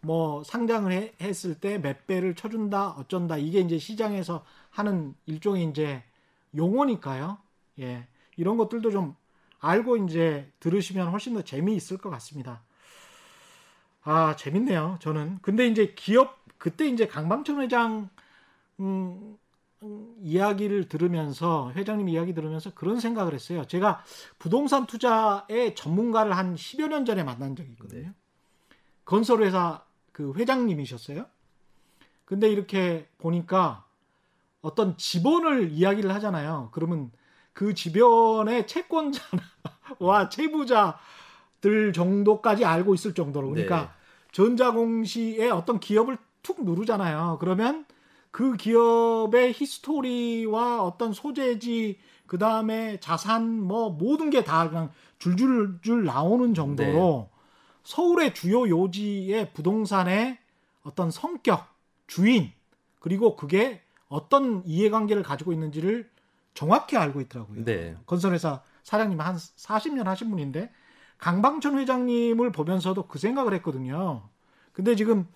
뭐 0.00 0.42
상장을 0.44 0.90
해- 0.92 1.12
했을 1.20 1.54
때 1.54 1.78
몇 1.78 2.06
배를 2.06 2.34
쳐준다 2.34 2.90
어쩐다 2.90 3.36
이게 3.38 3.60
이제 3.60 3.78
시장에서 3.78 4.44
하는 4.70 5.14
일종의 5.26 5.64
이제 5.70 6.02
용어니까요. 6.56 7.38
예. 7.80 8.06
이런 8.36 8.56
것들도 8.56 8.90
좀 8.90 9.16
알고 9.60 9.96
이제 9.98 10.50
들으시면 10.60 11.08
훨씬 11.08 11.34
더 11.34 11.42
재미있을 11.42 11.98
것 11.98 12.10
같습니다. 12.10 12.62
아, 14.02 14.36
재밌네요. 14.36 14.98
저는. 15.00 15.38
근데 15.42 15.66
이제 15.66 15.92
기업 15.96 16.38
그때 16.58 16.86
이제 16.88 17.06
강방천 17.06 17.60
회장 17.60 18.08
음, 18.80 19.36
음, 19.82 20.14
이야기를 20.22 20.88
들으면서 20.88 21.72
회장님 21.74 22.08
이야기 22.08 22.34
들으면서 22.34 22.72
그런 22.74 23.00
생각을 23.00 23.34
했어요. 23.34 23.64
제가 23.66 24.02
부동산 24.38 24.86
투자의 24.86 25.74
전문가를 25.76 26.36
한 26.36 26.54
10여 26.56 26.88
년 26.88 27.04
전에 27.04 27.22
만난 27.24 27.54
적이 27.56 27.70
있거든요. 27.72 28.02
네. 28.08 28.12
건설회사 29.04 29.82
그 30.18 30.32
회장님이셨어요. 30.34 31.26
근데 32.24 32.50
이렇게 32.50 33.06
보니까 33.18 33.84
어떤 34.60 34.96
지번을 34.96 35.70
이야기를 35.70 36.12
하잖아요. 36.14 36.70
그러면 36.72 37.12
그 37.52 37.72
지번의 37.72 38.66
채권자와 38.66 39.22
채무자들 40.28 41.92
정도까지 41.94 42.64
알고 42.64 42.94
있을 42.94 43.14
정도로 43.14 43.50
그러니까 43.50 43.82
네. 43.82 43.88
전자공시의 44.32 45.52
어떤 45.52 45.78
기업을 45.78 46.18
툭 46.42 46.64
누르잖아요. 46.64 47.36
그러면 47.38 47.86
그 48.32 48.56
기업의 48.56 49.52
history와 49.52 50.82
어떤 50.82 51.12
소재지 51.12 51.96
그 52.26 52.38
다음에 52.38 52.98
자산 52.98 53.60
뭐 53.62 53.90
모든 53.90 54.30
게 54.30 54.42
다 54.42 54.68
그냥 54.68 54.90
줄줄줄 55.20 56.04
나오는 56.04 56.54
정도로 56.54 57.30
서울의 57.88 58.34
주요 58.34 58.68
요지의 58.68 59.54
부동산의 59.54 60.36
어떤 60.82 61.10
성격, 61.10 61.66
주인 62.06 62.52
그리고 63.00 63.34
그게 63.34 63.80
어떤 64.08 64.62
이해관계를 64.66 65.22
가지고 65.22 65.54
있는지를 65.54 66.10
정확히 66.52 66.98
알고 66.98 67.22
있더라고요. 67.22 67.64
네. 67.64 67.96
건설회사 68.04 68.60
사장님 68.82 69.18
한 69.22 69.36
40년 69.36 70.04
하신 70.04 70.28
분인데 70.28 70.70
강방천 71.16 71.78
회장님을 71.78 72.52
보면서도 72.52 73.06
그 73.06 73.18
생각을 73.18 73.54
했거든요. 73.54 74.28
근데 74.74 74.94
지금 74.94 75.26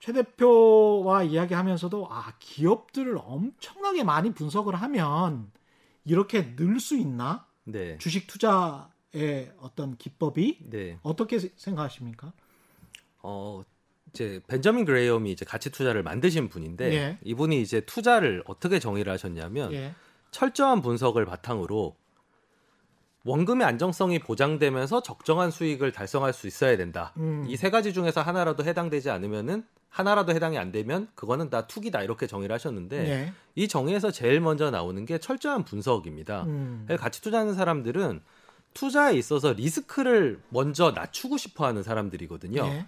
최 0.00 0.12
대표와 0.12 1.22
이야기하면서도 1.22 2.08
아 2.10 2.32
기업들을 2.40 3.16
엄청나게 3.22 4.02
많이 4.02 4.34
분석을 4.34 4.74
하면 4.74 5.52
이렇게 6.04 6.56
늘 6.56 6.80
수 6.80 6.96
있나? 6.96 7.46
네. 7.62 7.98
주식 7.98 8.26
투자 8.26 8.90
의 9.14 9.50
어떤 9.60 9.96
기법이 9.96 10.58
네. 10.68 10.98
어떻게 11.02 11.38
세- 11.38 11.50
생각하십니까? 11.56 12.32
어 13.22 13.64
이제 14.10 14.40
벤저민 14.46 14.84
그레이엄이 14.84 15.32
이제 15.32 15.46
가치 15.46 15.70
투자를 15.70 16.02
만드신 16.02 16.48
분인데 16.50 16.92
예. 16.92 17.18
이분이 17.24 17.60
이제 17.62 17.80
투자를 17.80 18.42
어떻게 18.46 18.78
정의를 18.78 19.10
하셨냐면 19.12 19.72
예. 19.72 19.94
철저한 20.30 20.82
분석을 20.82 21.24
바탕으로 21.24 21.96
원금의 23.24 23.66
안정성이 23.66 24.18
보장되면서 24.18 25.02
적정한 25.02 25.50
수익을 25.50 25.90
달성할 25.90 26.34
수 26.34 26.46
있어야 26.46 26.76
된다. 26.76 27.14
음. 27.16 27.44
이세 27.48 27.70
가지 27.70 27.94
중에서 27.94 28.20
하나라도 28.20 28.62
해당되지 28.64 29.08
않으면은 29.10 29.64
하나라도 29.88 30.32
해당이 30.32 30.58
안 30.58 30.70
되면 30.70 31.08
그거는 31.14 31.48
다 31.48 31.66
투기다 31.66 32.02
이렇게 32.02 32.26
정의를 32.26 32.52
하셨는데 32.54 33.08
예. 33.08 33.32
이 33.54 33.68
정의에서 33.68 34.10
제일 34.10 34.40
먼저 34.40 34.70
나오는 34.70 35.02
게 35.06 35.16
철저한 35.16 35.64
분석입니다. 35.64 36.44
음. 36.44 36.86
같이 36.98 37.22
투자하는 37.22 37.54
사람들은 37.54 38.20
투자에 38.74 39.14
있어서 39.16 39.52
리스크를 39.52 40.40
먼저 40.50 40.92
낮추고 40.92 41.36
싶어 41.36 41.66
하는 41.66 41.82
사람들이거든요. 41.82 42.64
예. 42.64 42.86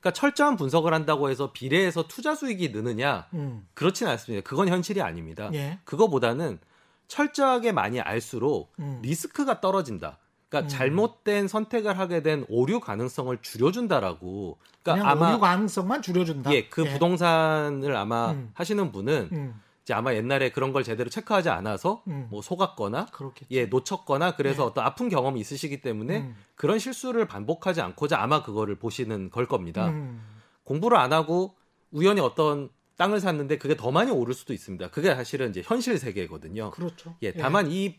그러니까 0.00 0.12
철저한 0.12 0.56
분석을 0.56 0.92
한다고 0.92 1.30
해서 1.30 1.52
비례해서 1.52 2.06
투자 2.08 2.34
수익이 2.34 2.70
느느냐? 2.70 3.28
음. 3.34 3.66
그렇진 3.74 4.08
않습니다. 4.08 4.48
그건 4.48 4.68
현실이 4.68 5.00
아닙니다. 5.00 5.50
예. 5.52 5.78
그거보다는 5.84 6.58
철저하게 7.06 7.72
많이 7.72 8.00
알수록 8.00 8.72
음. 8.80 9.00
리스크가 9.02 9.60
떨어진다. 9.60 10.18
그러니까 10.48 10.66
음. 10.66 10.68
잘못된 10.68 11.48
선택을 11.48 11.98
하게 11.98 12.22
된 12.22 12.44
오류 12.48 12.80
가능성을 12.80 13.36
줄여준다라고. 13.40 14.58
그러니까 14.82 15.10
아마 15.10 15.30
오류 15.30 15.38
가능성만 15.40 16.02
줄여준다. 16.02 16.52
예, 16.52 16.68
그 16.68 16.84
부동산을 16.84 17.96
아마 17.96 18.32
음. 18.32 18.50
하시는 18.54 18.92
분은 18.92 19.28
음. 19.32 19.60
이제 19.82 19.94
아마 19.94 20.14
옛날에 20.14 20.50
그런 20.50 20.72
걸 20.72 20.84
제대로 20.84 21.10
체크하지 21.10 21.48
않아서 21.48 22.02
음. 22.06 22.28
뭐 22.30 22.40
속았거나 22.40 23.06
그렇겠죠. 23.06 23.46
예 23.50 23.66
놓쳤거나 23.66 24.36
그래서 24.36 24.62
예. 24.62 24.66
어떤 24.66 24.84
아픈 24.84 25.08
경험이 25.08 25.40
있으시기 25.40 25.80
때문에 25.80 26.18
음. 26.18 26.36
그런 26.54 26.78
실수를 26.78 27.26
반복하지 27.26 27.80
않고자 27.80 28.20
아마 28.20 28.42
그거를 28.42 28.76
보시는 28.76 29.30
걸 29.30 29.46
겁니다. 29.46 29.88
음. 29.88 30.22
공부를 30.64 30.98
안 30.98 31.12
하고 31.12 31.54
우연히 31.90 32.20
어떤 32.20 32.70
땅을 32.96 33.18
샀는데 33.18 33.58
그게 33.58 33.76
더 33.76 33.90
많이 33.90 34.12
오를 34.12 34.34
수도 34.34 34.52
있습니다. 34.52 34.90
그게 34.90 35.12
사실은 35.14 35.50
이제 35.50 35.62
현실 35.64 35.98
세계거든요. 35.98 36.70
그렇죠. 36.70 37.16
예, 37.22 37.32
다만 37.32 37.70
이 37.70 37.96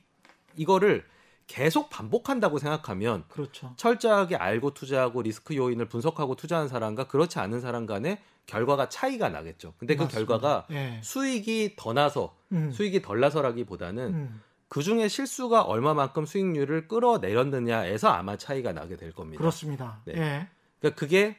이거를 0.56 1.04
계속 1.48 1.90
반복한다고 1.90 2.58
생각하면 2.58 3.26
그렇죠. 3.28 3.74
철저하게 3.78 4.36
알고 4.36 4.74
투자하고 4.74 5.22
리스크 5.22 5.56
요인을 5.56 5.88
분석하고 5.88 6.36
투자한 6.36 6.68
사람과 6.68 7.08
그렇지 7.08 7.40
않은 7.40 7.62
사람 7.62 7.86
간의 7.86 8.20
결과가 8.46 8.90
차이가 8.90 9.30
나겠죠. 9.30 9.74
근데 9.78 9.96
그 9.96 10.04
맞습니다. 10.04 10.18
결과가 10.18 10.68
예. 10.72 11.00
수익이 11.04 11.76
더 11.78 11.94
나서 11.94 12.36
음. 12.52 12.72
수익이 12.72 13.02
덜 13.02 13.20
나서라기보다는 13.20 14.14
음. 14.14 14.42
그 14.68 14.82
중에 14.82 15.08
실수가 15.08 15.62
얼마만큼 15.62 16.26
수익률을 16.26 16.88
끌어내렸느냐에서 16.88 18.10
아마 18.10 18.38
차이가 18.38 18.74
나게 18.74 18.98
될 18.98 19.12
겁니다. 19.12 19.40
그렇습니다. 19.40 20.02
네. 20.06 20.14
예. 20.16 20.48
그러니까 20.80 21.00
그게 21.00 21.38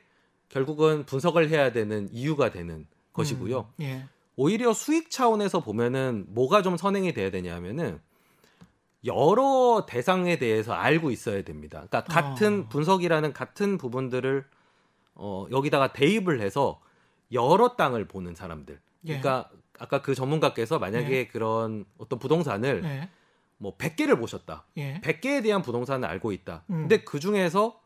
결국은 0.48 1.04
분석을 1.04 1.50
해야 1.50 1.72
되는 1.72 2.08
이유가 2.12 2.50
되는 2.50 2.86
것이고요. 3.12 3.72
음. 3.80 3.84
예. 3.84 4.04
오히려 4.36 4.72
수익 4.72 5.10
차원에서 5.10 5.60
보면은 5.60 6.26
뭐가 6.28 6.62
좀 6.62 6.76
선행이 6.76 7.12
돼야 7.12 7.30
되냐면은 7.30 8.00
여러 9.04 9.86
대상에 9.86 10.38
대해서 10.38 10.72
알고 10.72 11.10
있어야 11.10 11.42
됩니다. 11.42 11.86
그러니까 11.88 12.04
같은 12.04 12.64
어. 12.66 12.68
분석이라는 12.68 13.32
같은 13.32 13.78
부분들을 13.78 14.44
어 15.14 15.46
여기다가 15.50 15.92
대입을 15.92 16.40
해서 16.40 16.80
여러 17.32 17.76
땅을 17.76 18.06
보는 18.06 18.34
사람들. 18.34 18.80
예. 19.06 19.20
그러니까 19.20 19.50
아까 19.78 20.02
그 20.02 20.14
전문가께서 20.14 20.78
만약에 20.78 21.28
그런 21.28 21.84
어떤 21.98 22.18
부동산을 22.18 22.82
예. 22.84 23.08
뭐 23.58 23.76
100개를 23.76 24.18
보셨다. 24.18 24.64
예. 24.76 25.00
100개에 25.02 25.42
대한 25.42 25.62
부동산을 25.62 26.08
알고 26.08 26.32
있다. 26.32 26.64
음. 26.70 26.88
근데 26.88 26.98
그 27.04 27.20
중에서 27.20 27.80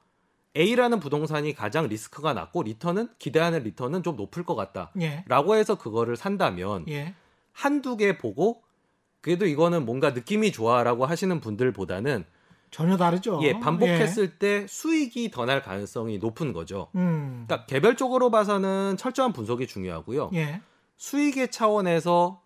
A라는 0.57 1.01
부동산이 1.01 1.55
가장 1.55 1.89
리스크가 1.89 2.33
낮고 2.33 2.63
return은 2.62 3.11
기대하는 3.19 3.63
return은 3.62 4.03
좀 4.03 4.17
높을 4.17 4.45
것 4.45 4.55
같다. 4.55 4.93
예. 5.01 5.25
라고 5.29 5.55
해서 5.55 5.77
그거를 5.77 6.17
산다면 6.17 6.87
예. 6.89 7.15
한두 7.53 7.97
개 7.97 8.19
보고 8.19 8.63
그래도 9.29 9.45
이거는 9.45 9.85
뭔가 9.85 10.12
느낌이 10.12 10.53
좋아라고 10.53 11.05
하시는 11.05 11.38
분들보다는 11.38 12.25
전혀 12.71 12.97
다르죠. 12.97 13.38
예, 13.43 13.61
반복했을 13.61 14.38
때 14.38 14.67
수익이 14.67 15.31
더 15.31 15.45
날 15.45 15.61
가능성이 15.62 16.17
높은 16.17 16.55
거죠. 16.55 16.88
예. 16.95 17.01
음. 17.01 17.45
그러니까 17.47 17.67
개별적으로 17.67 18.31
봐서는 18.31 18.97
철저한 18.97 19.35
분석이 19.35 19.67
중요하고요. 19.67 20.31
예. 20.33 20.62
수익의 20.97 21.51
차원에서 21.51 22.41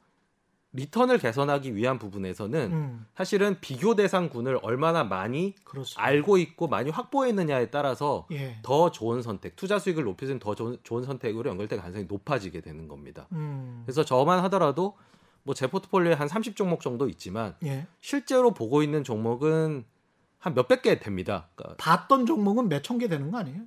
return을 0.72 1.18
개선하기 1.18 1.76
위한 1.76 2.00
부분에서는 2.00 2.72
음. 2.72 3.06
사실은 3.14 3.58
비교 3.60 3.94
대상군을 3.94 4.58
얼마나 4.62 5.04
많이 5.04 5.54
그렇습니다. 5.62 6.02
알고 6.02 6.36
있고 6.38 6.66
많이 6.66 6.90
확보했느냐에 6.90 7.70
따라서 7.70 8.26
예. 8.32 8.58
더 8.62 8.90
좋은 8.90 9.22
선택, 9.22 9.54
투자 9.54 9.78
수익을 9.78 10.02
높여주는 10.02 10.40
더 10.40 10.56
좋은, 10.56 10.78
좋은 10.82 11.04
선택으로 11.04 11.48
연결될 11.50 11.78
가능성이 11.78 12.06
높아지게 12.08 12.60
되는 12.60 12.88
겁니다. 12.88 13.28
음. 13.30 13.82
그래서 13.86 14.04
저만 14.04 14.40
하더라도 14.44 14.96
뭐 15.44 15.54
제 15.54 15.66
포트폴리오에 15.66 16.14
한 16.14 16.28
30종목 16.28 16.80
정도 16.80 17.08
있지만 17.08 17.54
예. 17.64 17.86
실제로 18.00 18.52
보고 18.52 18.82
있는 18.82 19.02
종목은 19.04 19.84
한 20.38 20.54
몇백 20.54 20.82
개 20.82 20.98
됩니다. 21.00 21.48
그러니까 21.54 21.76
봤던 21.78 22.26
종목은 22.26 22.68
몇 22.68 22.82
천 22.82 22.98
개 22.98 23.08
되는 23.08 23.30
거 23.30 23.38
아니에요? 23.38 23.62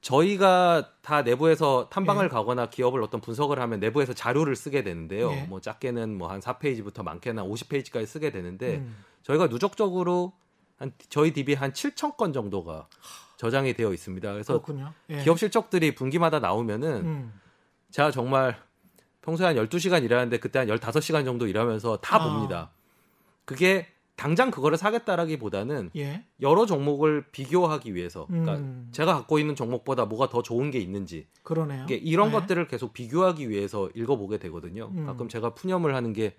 저희가 0.00 0.92
다 1.02 1.22
내부에서 1.22 1.88
탐방을 1.90 2.26
예. 2.26 2.28
가거나 2.28 2.70
기업을 2.70 3.02
어떤 3.02 3.20
분석을 3.20 3.58
하면 3.60 3.80
내부에서 3.80 4.12
자료를 4.14 4.54
쓰게 4.54 4.84
되는데요. 4.84 5.30
예. 5.32 5.42
뭐 5.42 5.60
작게는 5.60 6.16
뭐 6.16 6.28
한 6.28 6.40
4페이지부터 6.40 7.02
많게는 7.02 7.42
50페이지까지 7.42 8.06
쓰게 8.06 8.30
되는데 8.30 8.76
음. 8.76 8.96
저희가 9.24 9.48
누적적으로 9.48 10.32
한 10.76 10.92
저희 11.08 11.32
DB 11.32 11.54
한 11.54 11.72
7천 11.72 12.16
건 12.16 12.32
정도가 12.32 12.86
저장이 13.36 13.74
되어 13.74 13.92
있습니다. 13.92 14.32
그래서. 14.32 14.52
예. 15.10 15.22
기업 15.24 15.38
실적들이 15.38 15.94
분기마다 15.96 16.38
나오면은 16.38 17.04
음. 17.04 17.40
제가 17.90 18.10
정말 18.12 18.56
평소에 19.28 19.46
한 19.46 19.56
12시간 19.56 20.04
일하는데 20.04 20.38
그때 20.38 20.58
한 20.58 20.68
15시간 20.68 21.26
정도 21.26 21.46
일하면서 21.46 21.98
다 21.98 22.16
아. 22.16 22.24
봅니다. 22.24 22.70
그게 23.44 23.86
당장 24.16 24.50
그거를 24.50 24.76
사겠다라기보다는 24.78 25.90
예. 25.96 26.24
여러 26.40 26.66
종목을 26.66 27.26
비교하기 27.30 27.94
위해서 27.94 28.26
그러니까 28.26 28.56
음. 28.56 28.88
제가 28.90 29.14
갖고 29.14 29.38
있는 29.38 29.54
종목보다 29.54 30.06
뭐가 30.06 30.28
더 30.28 30.42
좋은 30.42 30.70
게 30.70 30.78
있는지 30.78 31.26
그러네요. 31.42 31.84
이게 31.84 31.94
이런 31.94 32.30
네. 32.30 32.32
것들을 32.32 32.66
계속 32.68 32.92
비교하기 32.94 33.48
위해서 33.50 33.90
읽어보게 33.94 34.38
되거든요. 34.38 34.90
음. 34.92 35.06
가끔 35.06 35.28
제가 35.28 35.54
푸념을 35.54 35.94
하는 35.94 36.12
게 36.14 36.34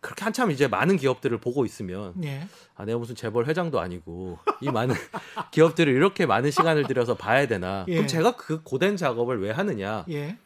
그렇게 0.00 0.24
한참 0.24 0.50
이제 0.50 0.66
많은 0.66 0.96
기업들을 0.96 1.38
보고 1.38 1.64
있으면 1.64 2.14
예. 2.24 2.46
아 2.74 2.84
내가 2.84 2.98
무슨 2.98 3.14
재벌 3.14 3.46
회장도 3.46 3.78
아니고 3.80 4.38
이 4.60 4.70
많은 4.70 4.94
기업들을 5.52 5.90
이렇게 5.92 6.26
많은 6.26 6.50
시간을 6.50 6.88
들여서 6.88 7.16
봐야 7.16 7.46
되나? 7.46 7.86
예. 7.88 7.94
그럼 7.94 8.06
제가 8.08 8.36
그 8.36 8.62
고된 8.62 8.96
작업을 8.96 9.40
왜 9.40 9.52
하느냐? 9.52 10.04
예. 10.10 10.36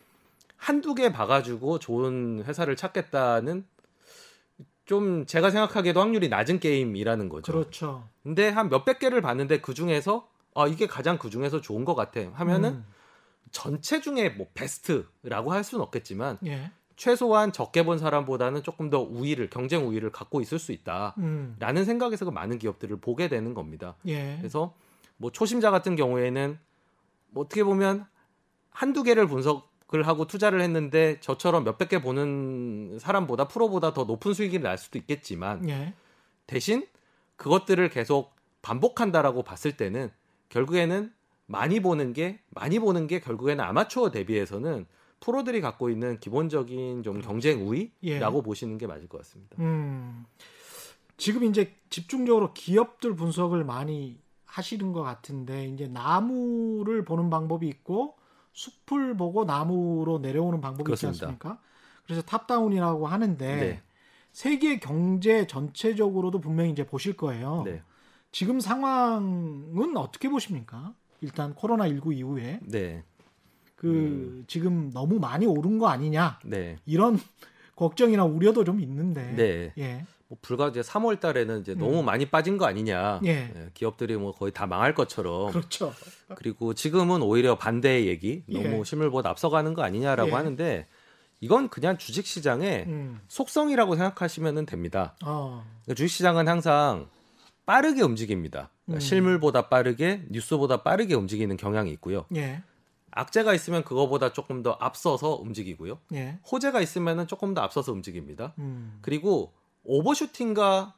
한두 0.57 0.95
개 0.95 1.13
봐가지고 1.13 1.79
좋은 1.79 2.45
회사를 2.45 2.77
찾겠다는 2.77 3.67
좀 4.85 5.27
제가 5.27 5.51
생각하기에도 5.51 6.01
확률이 6.01 6.29
낮은 6.29 6.61
게임이라는 6.61 7.29
거죠. 7.29 7.53
그렇죠. 7.53 8.09
근데 8.23 8.49
한 8.49 8.69
몇백 8.69 8.99
개를 8.99 9.21
봤는데 9.21 9.61
그 9.61 9.75
중에서 9.75 10.29
아 10.55 10.67
이게 10.67 10.87
가장 10.87 11.19
그 11.19 11.29
중에서 11.29 11.61
좋은 11.61 11.85
것 11.85 11.95
같아 11.95 12.21
하면은 12.33 12.75
음. 12.75 12.85
전체 13.51 14.01
중에 14.01 14.31
뭐 14.31 14.47
베스트라고 14.55 15.53
할 15.53 15.65
수는 15.65 15.83
없겠지만 15.83 16.39
예. 16.47 16.71
최소한 16.97 17.53
적게 17.53 17.85
본 17.85 17.99
사람보다는 17.99 18.63
조금 18.63 18.89
더 18.89 19.01
우위를 19.01 19.51
경쟁 19.51 19.87
우위를 19.87 20.11
갖고 20.11 20.41
있을 20.41 20.59
수 20.59 20.73
있다라는 20.73 21.17
음. 21.19 21.85
생각에서 21.85 22.25
그 22.25 22.31
많은 22.31 22.59
기업들을 22.59 22.97
보게 23.01 23.29
되는 23.29 23.55
겁니다. 23.55 23.97
예. 24.07 24.37
그래서 24.39 24.75
뭐 25.17 25.31
초심자 25.31 25.71
같은 25.71 25.97
경우에는 25.97 26.59
뭐 27.31 27.45
어떻게 27.45 27.65
보면 27.65 28.07
한두 28.71 29.03
개를 29.03 29.27
분석 29.27 29.76
을 29.95 30.05
하고 30.05 30.27
투자를 30.27 30.61
했는데 30.63 31.21
저처럼 31.21 31.63
몇백 31.63 31.89
개 31.89 32.03
보는 32.03 32.99
사람보다 32.99 33.47
프로보다 33.47 33.95
더 33.95 34.03
높은 34.03 34.35
수익이 34.35 34.59
날 34.59 34.79
수도 34.79 34.99
있겠지만 34.99 35.69
예. 35.69 35.95
대신 36.49 36.85
그것들을 37.37 37.89
계속 37.91 38.35
반복한다라고 38.63 39.45
봤을 39.45 39.77
때는 39.77 40.11
결국에는 40.49 41.13
많이 41.47 41.79
보는 41.79 42.15
게 42.15 42.41
많이 42.49 42.81
보는 42.81 43.07
게 43.07 43.21
결국에는 43.21 43.63
아마추어 43.65 44.11
대비해서는 44.11 44.87
프로들이 45.21 45.61
갖고 45.61 45.89
있는 45.89 46.19
기본적인 46.19 47.05
좀 47.05 47.21
경쟁 47.21 47.69
우위라고 47.69 48.39
예. 48.39 48.43
보시는 48.43 48.79
게 48.79 48.89
맞을 48.89 49.09
것 49.09 49.19
같습니다. 49.19 49.57
음. 49.61 50.27
지금 51.17 51.45
이제 51.45 51.73
집중적으로 51.91 52.53
기업들 52.55 53.15
분석을 53.15 53.63
많이 53.63 54.19
하시는 54.45 54.93
것 54.93 55.03
같은데 55.03 55.67
이제 55.69 55.87
나무를 55.87 57.05
보는 57.05 57.31
방법이 57.31 57.69
있고 57.69 58.17
숲을 58.57 59.17
보고 59.17 59.45
나무로 59.45 60.19
내려오는 60.19 60.61
방법이 60.61 60.85
그렇습니다. 60.85 61.15
있지 61.15 61.25
않습니까? 61.25 61.61
그래서 62.05 62.23
top-down이라고 62.23 63.07
하는데 63.07 63.57
네. 63.57 63.83
세계 64.33 64.79
경제 64.79 65.47
전체적으로도 65.47 66.41
분명히 66.41 66.71
이제 66.71 66.87
보실 66.87 67.17
거예요. 67.17 67.63
네. 67.67 67.83
지금 68.33 68.59
상황은 68.59 69.97
어떻게 69.97 70.29
보십니까? 70.29 70.95
일단 71.21 71.55
코로나 71.55 71.87
19 71.87 72.15
이후에 72.15 72.61
네. 72.63 73.05
그 73.77 73.89
음. 73.89 74.45
지금 74.47 74.91
너무 74.91 75.19
많이 75.19 75.47
오른 75.47 75.79
거 75.79 75.89
아니냐 75.89 76.41
네. 76.45 76.79
이런 76.87 77.19
걱정이나 77.77 78.25
우려도 78.25 78.65
좀 78.65 78.81
있는데. 78.81 79.35
네. 79.37 79.73
예. 79.77 80.07
뭐 80.29 80.39
불과 80.43 80.69
이제 80.69 80.81
3월 80.81 81.21
달에는 81.21 81.61
이제 81.61 81.73
음. 81.73 81.79
너무 81.79 82.03
많이 82.03 82.27
빠진 82.27 82.59
거 82.59 82.67
아니냐. 82.67 83.21
예. 83.25 83.31
예, 83.31 83.71
기업들이 83.75 84.17
뭐 84.17 84.33
거의 84.33 84.53
다 84.53 84.67
망할 84.67 84.95
것처럼. 84.95 85.53
그렇죠. 85.53 85.95
그리고 86.35 86.75
지금은 86.75 87.23
오히려 87.23 87.57
반대의 87.57 88.07
얘기. 88.07 88.43
너무 88.49 88.79
예. 88.79 88.85
실물보다 88.85 89.31
앞서가는 89.31 89.75
거 89.75 89.83
아니냐라고 89.83 90.31
예. 90.31 90.35
하는데 90.35 90.87
이건 91.41 91.69
그냥 91.69 91.97
주식 91.99 92.27
시장의 92.27 92.85
음. 92.89 93.21
속성이라고 93.29 93.95
생각하시면 93.95 94.67
됩니다. 94.67 95.15
어. 95.25 95.65
그러니까 95.85 95.95
주식 95.95 96.17
시장은 96.17 96.49
항상 96.49 97.09
빠르게 97.65 98.03
움직입니다. 98.03 98.71
그러니까 98.85 98.99
음. 98.99 99.01
실물보다 99.01 99.69
빠르게 99.69 100.25
뉴스보다 100.31 100.83
빠르게 100.83 101.15
움직이는 101.15 101.57
경향이 101.57 101.91
있고요. 101.93 102.27
예. 102.35 102.63
악재가 103.13 103.55
있으면 103.55 103.83
그거보다 103.83 104.33
조금 104.33 104.63
더 104.63 104.77
앞서서 104.81 105.37
움직이고요. 105.37 105.99
예. 106.15 106.39
호재가 106.51 106.81
있으면은 106.81 107.27
조금 107.27 107.55
더 107.55 107.63
앞서서 107.63 107.93
움직입니다. 107.93 108.53
음. 108.59 108.99
그리고 109.01 109.53
오버슈팅과 109.87 110.95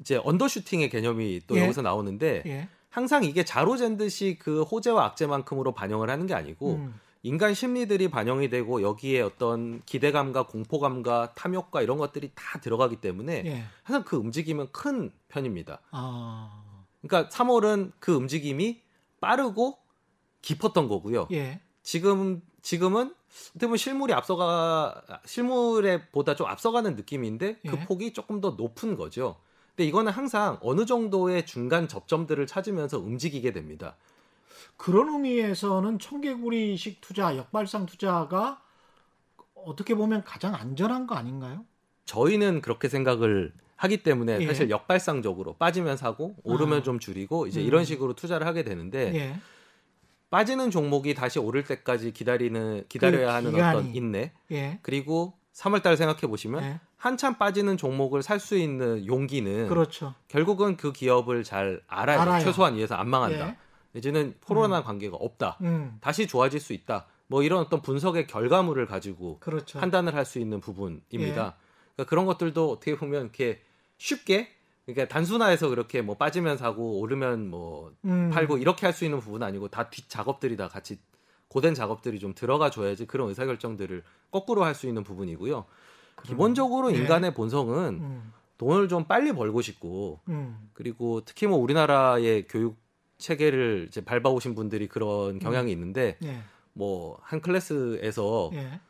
이제 0.00 0.20
언더슈팅의 0.22 0.90
개념이 0.90 1.42
또 1.46 1.56
예. 1.56 1.64
여기서 1.64 1.82
나오는데 1.82 2.42
예. 2.46 2.68
항상 2.88 3.24
이게 3.24 3.44
자로 3.44 3.76
잰 3.76 3.96
듯이 3.96 4.38
그 4.40 4.62
호재와 4.62 5.04
악재만큼으로 5.06 5.72
반영을 5.72 6.10
하는 6.10 6.26
게 6.26 6.34
아니고 6.34 6.74
음. 6.74 7.00
인간 7.22 7.52
심리들이 7.52 8.08
반영이 8.08 8.48
되고 8.48 8.80
여기에 8.82 9.20
어떤 9.20 9.82
기대감과 9.84 10.46
공포감과 10.46 11.34
탐욕과 11.34 11.82
이런 11.82 11.98
것들이 11.98 12.32
다 12.34 12.60
들어가기 12.60 12.96
때문에 12.96 13.42
예. 13.44 13.64
항상 13.82 14.04
그 14.04 14.16
움직임은 14.16 14.68
큰 14.72 15.10
편입니다. 15.28 15.80
아. 15.90 16.62
그러니까 17.02 17.28
3월은 17.30 17.92
그 17.98 18.14
움직임이 18.14 18.80
빠르고 19.20 19.78
깊었던 20.40 20.88
거고요. 20.88 21.28
예. 21.32 21.60
지금 21.82 22.42
지금은 22.62 23.14
어떻게 23.50 23.66
보면 23.66 23.76
실물이 23.76 24.12
앞서가 24.12 25.02
실물에 25.24 26.08
보다 26.08 26.34
좀 26.34 26.46
앞서가는 26.46 26.96
느낌인데 26.96 27.60
그 27.66 27.76
예. 27.76 27.84
폭이 27.84 28.12
조금 28.12 28.40
더 28.40 28.50
높은 28.50 28.96
거죠. 28.96 29.36
근데 29.70 29.86
이거는 29.86 30.12
항상 30.12 30.58
어느 30.62 30.84
정도의 30.84 31.46
중간 31.46 31.88
접점들을 31.88 32.46
찾으면서 32.46 32.98
움직이게 32.98 33.52
됩니다. 33.52 33.96
그런 34.76 35.08
의미에서는 35.08 35.98
청개구리식 35.98 37.00
투자, 37.00 37.36
역발상 37.36 37.86
투자가 37.86 38.62
어떻게 39.54 39.94
보면 39.94 40.24
가장 40.24 40.54
안전한 40.54 41.06
거 41.06 41.14
아닌가요? 41.14 41.64
저희는 42.06 42.60
그렇게 42.60 42.88
생각을 42.88 43.52
하기 43.76 44.02
때문에 44.02 44.38
예. 44.40 44.46
사실 44.46 44.68
역발상적으로 44.68 45.54
빠지면 45.54 45.96
사고 45.96 46.34
오르면 46.42 46.80
아. 46.80 46.82
좀 46.82 46.98
줄이고 46.98 47.46
이제 47.46 47.60
음. 47.60 47.66
이런 47.66 47.84
식으로 47.84 48.14
투자를 48.14 48.46
하게 48.46 48.62
되는데 48.62 49.14
예. 49.14 49.40
빠지는 50.30 50.70
종목이 50.70 51.14
다시 51.14 51.38
오를 51.38 51.64
때까지 51.64 52.12
기다리는 52.12 52.84
기다려야 52.88 53.26
그 53.26 53.32
하는 53.32 53.50
기간이. 53.52 53.78
어떤 53.78 53.94
인내 53.94 54.32
예. 54.52 54.78
그리고 54.82 55.34
3월 55.54 55.82
달 55.82 55.96
생각해 55.96 56.20
보시면 56.22 56.62
예. 56.62 56.80
한참 56.96 57.36
빠지는 57.36 57.76
종목을 57.76 58.22
살 58.22 58.38
수 58.38 58.56
있는 58.56 59.06
용기는 59.06 59.68
그렇죠. 59.68 60.14
결국은 60.28 60.76
그 60.76 60.92
기업을 60.92 61.44
잘 61.44 61.82
알아야 61.88 62.22
알아요. 62.22 62.38
돼. 62.38 62.44
최소한 62.44 62.76
이해서 62.76 62.94
안 62.94 63.08
망한다. 63.08 63.48
예. 63.48 63.56
이제는 63.94 64.34
코로나 64.46 64.82
관계가 64.84 65.16
없다. 65.16 65.58
음. 65.62 65.98
다시 66.00 66.26
좋아질 66.28 66.60
수 66.60 66.72
있다. 66.72 67.06
뭐 67.26 67.42
이런 67.42 67.58
어떤 67.60 67.82
분석의 67.82 68.26
결과물을 68.28 68.86
가지고 68.86 69.38
그렇죠. 69.40 69.78
판단을 69.80 70.14
할 70.14 70.24
수 70.24 70.38
있는 70.38 70.60
부분입니다. 70.60 71.08
예. 71.14 71.24
그러니까 71.96 72.04
그런 72.06 72.24
것들도 72.26 72.70
어떻게 72.70 72.96
보면 72.96 73.22
이렇게 73.22 73.60
쉽게 73.98 74.48
그러니까 74.94 75.12
단순화해서 75.12 75.68
그렇게 75.68 76.02
뭐 76.02 76.16
빠지면 76.16 76.56
사고 76.56 77.00
오르면 77.00 77.48
뭐 77.48 77.92
음. 78.04 78.30
팔고 78.32 78.58
이렇게 78.58 78.86
할 78.86 78.92
수 78.92 79.04
있는 79.04 79.20
부분은 79.20 79.46
아니고 79.46 79.68
다 79.68 79.90
뒷 79.90 80.08
작업들이 80.08 80.56
다 80.56 80.68
같이 80.68 80.98
고된 81.48 81.74
작업들이 81.74 82.18
좀 82.18 82.34
들어가 82.34 82.70
줘야지 82.70 83.06
그런 83.06 83.28
의사 83.28 83.44
결정들을 83.46 84.02
거꾸로 84.30 84.64
할 84.64 84.74
수 84.74 84.86
있는 84.86 85.02
부분이고요. 85.04 85.64
기본적으로 86.24 86.92
예. 86.92 86.96
인간의 86.96 87.34
본성은 87.34 87.88
음. 88.00 88.32
돈을 88.58 88.88
좀 88.88 89.04
빨리 89.04 89.32
벌고 89.32 89.62
싶고 89.62 90.20
음. 90.28 90.70
그리고 90.74 91.22
특히 91.24 91.46
뭐 91.46 91.58
우리나라의 91.58 92.46
교육 92.46 92.76
체계를 93.18 93.86
이제 93.88 94.00
밟아오신 94.04 94.54
분들이 94.54 94.86
그런 94.86 95.38
경향이 95.38 95.72
있는데 95.72 96.18
예. 96.24 96.40
뭐한 96.74 97.40
클래스에서 97.40 98.50
예. 98.54 98.80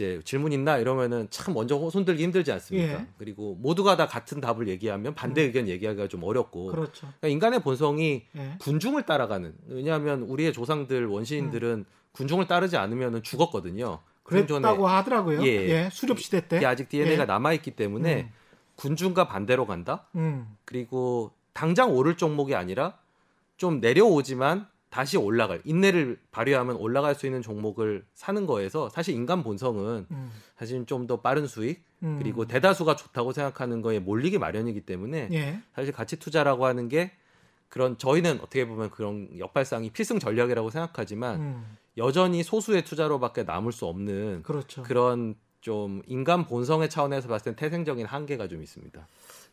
이제 0.00 0.20
질문 0.24 0.52
있나 0.52 0.78
이러면은 0.78 1.28
참 1.28 1.52
먼저 1.52 1.90
손들기 1.90 2.22
힘들지 2.22 2.50
않습니까? 2.52 2.92
예. 3.00 3.06
그리고 3.18 3.54
모두가 3.60 3.98
다 3.98 4.06
같은 4.06 4.40
답을 4.40 4.66
얘기하면 4.68 5.14
반대 5.14 5.42
의견 5.42 5.68
얘기하기가 5.68 6.08
좀 6.08 6.24
어렵고 6.24 6.68
그렇죠. 6.68 7.00
그러니까 7.00 7.28
인간의 7.28 7.62
본성이 7.62 8.24
예. 8.34 8.56
군중을 8.60 9.02
따라가는 9.02 9.54
왜냐하면 9.68 10.22
우리의 10.22 10.54
조상들 10.54 11.06
원시인들은 11.06 11.84
군중을 12.12 12.46
따르지 12.46 12.78
않으면은 12.78 13.22
죽었거든요. 13.22 14.00
그랬다고 14.22 14.88
하더라고요. 14.88 15.42
예. 15.42 15.68
예. 15.68 15.88
수렵 15.92 16.18
시대 16.18 16.48
때. 16.48 16.64
아직 16.64 16.88
DNA가 16.88 17.22
예. 17.22 17.26
남아 17.26 17.52
있기 17.54 17.72
때문에 17.72 18.22
음. 18.22 18.32
군중과 18.76 19.28
반대로 19.28 19.66
간다. 19.66 20.06
음. 20.14 20.56
그리고 20.64 21.32
당장 21.52 21.94
오를 21.94 22.16
종목이 22.16 22.54
아니라 22.54 22.96
좀 23.58 23.80
내려오지만 23.80 24.66
다시 24.90 25.16
올라갈 25.16 25.62
인내를 25.64 26.18
발휘하면 26.32 26.76
올라갈 26.76 27.14
수 27.14 27.24
있는 27.26 27.42
종목을 27.42 28.04
사는 28.12 28.44
거에서 28.44 28.88
사실 28.90 29.14
인간 29.14 29.42
본성은 29.42 30.06
음. 30.10 30.30
사실 30.56 30.84
좀 30.84 31.06
더 31.06 31.20
빠른 31.20 31.46
수익 31.46 31.82
음. 32.02 32.18
그리고 32.18 32.46
대다수가 32.46 32.96
좋다고 32.96 33.32
생각하는 33.32 33.82
거에 33.82 34.00
몰리기 34.00 34.38
마련이기 34.38 34.82
때문에 34.82 35.28
예. 35.32 35.60
사실 35.74 35.92
가치 35.92 36.18
투자라고 36.18 36.66
하는 36.66 36.88
게 36.88 37.12
그런 37.68 37.96
저희는 37.96 38.40
어떻게 38.40 38.66
보면 38.66 38.90
그런 38.90 39.28
역발상이 39.38 39.90
필승 39.90 40.18
전략이라고 40.18 40.70
생각하지만 40.70 41.40
음. 41.40 41.76
여전히 41.96 42.42
소수의 42.42 42.84
투자로밖에 42.84 43.44
남을 43.44 43.72
수 43.72 43.86
없는 43.86 44.42
그렇죠. 44.42 44.82
그런 44.82 45.36
좀 45.60 46.02
인간 46.06 46.46
본성의 46.46 46.90
차원에서 46.90 47.28
봤을 47.28 47.44
땐 47.44 47.56
태생적인 47.56 48.06
한계가 48.06 48.48
좀 48.48 48.62
있습니다. 48.62 49.06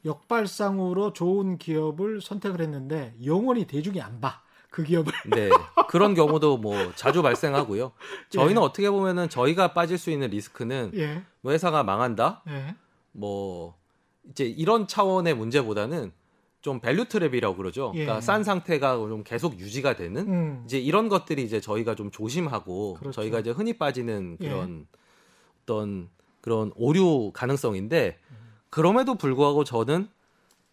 역발상으로 0.05 1.13
좋은 1.13 1.57
기업을 1.57 2.21
선택을 2.21 2.61
했는데 2.61 3.13
영원히 3.23 3.65
대중이 3.67 4.01
안 4.01 4.19
봐. 4.21 4.41
그 4.77 4.83
기업을. 4.83 5.11
네. 5.31 5.49
그런 5.89 6.13
경우도 6.13 6.57
뭐 6.57 6.91
자주 6.93 7.23
발생하고요. 7.23 7.93
저희는 8.29 8.61
예. 8.61 8.65
어떻게 8.65 8.91
보면은 8.91 9.27
저희가 9.27 9.73
빠질 9.73 9.97
수 9.97 10.11
있는 10.11 10.29
리스크는 10.29 10.91
예. 10.93 11.23
뭐 11.41 11.51
회사가 11.51 11.81
망한다? 11.81 12.43
예. 12.47 12.75
뭐 13.11 13.75
이제 14.29 14.45
이런 14.45 14.87
차원의 14.87 15.33
문제보다는 15.33 16.11
좀 16.61 16.79
value 16.79 17.05
trap이라고 17.05 17.57
그러죠. 17.57 17.91
예. 17.95 18.03
그러니까 18.03 18.21
싼 18.21 18.43
상태가 18.43 18.97
좀 18.97 19.23
계속 19.23 19.59
유지가 19.59 19.95
되는 19.95 20.27
음. 20.27 20.61
이제 20.65 20.77
이런 20.77 21.09
것들이 21.09 21.41
이제 21.41 21.59
저희가 21.59 21.95
좀 21.95 22.11
조심하고 22.11 22.97
그렇죠. 22.99 23.19
저희가 23.21 23.39
이제 23.39 23.49
흔히 23.49 23.79
빠지는 23.79 24.37
예. 24.41 24.47
그런 24.47 24.85
어떤 25.63 26.09
그런 26.41 26.71
오류 26.75 27.31
가능성인데 27.33 28.19
그럼에도 28.69 29.15
불구하고 29.15 29.63
저는 29.63 30.07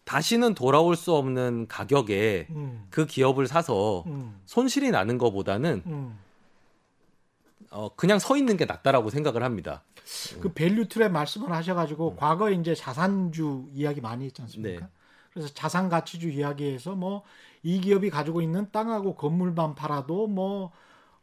다시는 0.05 0.53
돌아올 0.53 0.95
수 0.95 1.13
없는 1.13 1.67
가격에 1.67 2.47
음. 2.51 2.87
그 2.89 3.05
기업을 3.05 3.47
사서 3.47 4.03
음. 4.07 4.39
손실이 4.45 4.91
나는 4.91 5.17
것보다는 5.17 5.83
음. 5.85 6.19
어, 7.71 7.89
그냥 7.95 8.19
서 8.19 8.37
있는 8.37 8.55
게 8.57 8.65
낫다라고 8.65 9.09
생각을 9.09 9.43
합니다. 9.43 9.83
그 10.39 10.53
value 10.53 10.85
trap 10.85 11.09
말씀을 11.09 11.51
하셔가지고 11.51 12.11
음. 12.11 12.15
과거에 12.15 12.53
이제 12.53 12.73
자산주 12.75 13.69
이야기 13.73 13.99
많이 14.01 14.25
했지 14.25 14.41
않습니까? 14.43 14.85
네. 14.85 14.91
그래서 15.33 15.49
자산 15.53 15.89
가치주 15.89 16.29
이야기에서 16.29 16.95
뭐 16.95 17.23
이 17.65 17.81
기업이 17.81 18.11
가지고 18.11 18.43
있는 18.43 18.69
땅하고 18.71 19.15
건물만 19.15 19.73
팔아도 19.73 20.27
뭐 20.27 20.71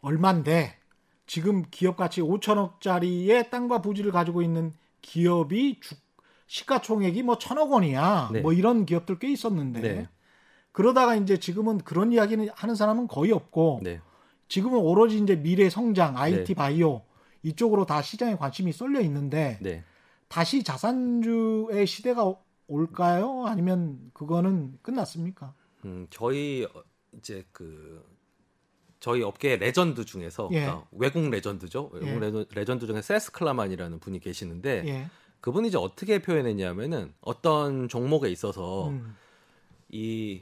얼만데 0.00 0.76
지금 1.24 1.62
기업 1.70 1.96
가치 1.96 2.20
5천억짜리의 2.20 3.48
땅과 3.48 3.80
부지를 3.80 4.10
가지고 4.10 4.42
있는 4.42 4.72
기업이 5.02 5.78
주, 5.80 5.94
시가총액이 6.56 7.22
뭐 7.22 7.38
천억 7.38 7.72
원이야. 7.72 8.28
네. 8.30 8.40
뭐 8.42 8.52
이런 8.52 8.84
기업들 8.84 9.18
꽤 9.18 9.30
있었는데 9.32 9.80
네. 9.80 10.08
그러다가 10.72 11.16
이제 11.16 11.38
지금은 11.38 11.78
그런 11.78 12.12
이야기는 12.12 12.48
하는 12.54 12.74
사람은 12.74 13.08
거의 13.08 13.32
없고 13.32 13.80
네. 13.82 14.00
지금은 14.48 14.78
오로지 14.78 15.16
이제 15.18 15.34
미래 15.34 15.70
성장, 15.70 16.18
IT 16.18 16.44
네. 16.48 16.54
바이오 16.54 17.02
이쪽으로 17.42 17.86
다 17.86 18.02
시장에 18.02 18.36
관심이 18.36 18.70
쏠려 18.72 19.00
있는데 19.00 19.58
네. 19.62 19.82
다시 20.28 20.62
자산주의 20.62 21.86
시대가 21.86 22.26
오- 22.26 22.38
올까요? 22.66 23.46
아니면 23.46 24.10
그거는 24.12 24.78
끝났습니까? 24.82 25.54
음, 25.86 26.06
저희 26.10 26.64
어, 26.74 26.82
이제 27.16 27.46
그 27.52 28.04
저희 29.00 29.22
업계 29.22 29.56
레전드 29.56 30.04
중에서 30.04 30.50
예. 30.52 30.60
그러니까 30.60 30.86
외국 30.92 31.30
legend죠. 31.30 31.90
외국 31.94 32.08
예. 32.08 32.18
legen- 32.18 32.46
legend 32.54 32.86
중에 32.86 33.00
세스 33.00 33.32
클라만이라는 33.32 33.98
분이 34.00 34.20
계시는데 34.20 34.82
예. 34.86 35.06
그분이 35.42 35.68
이제 35.68 35.76
어떻게 35.76 36.22
표현했냐면은 36.22 37.12
어떤 37.20 37.88
종목에 37.88 38.30
있어서 38.30 38.88
음. 38.88 39.16
이, 39.90 40.40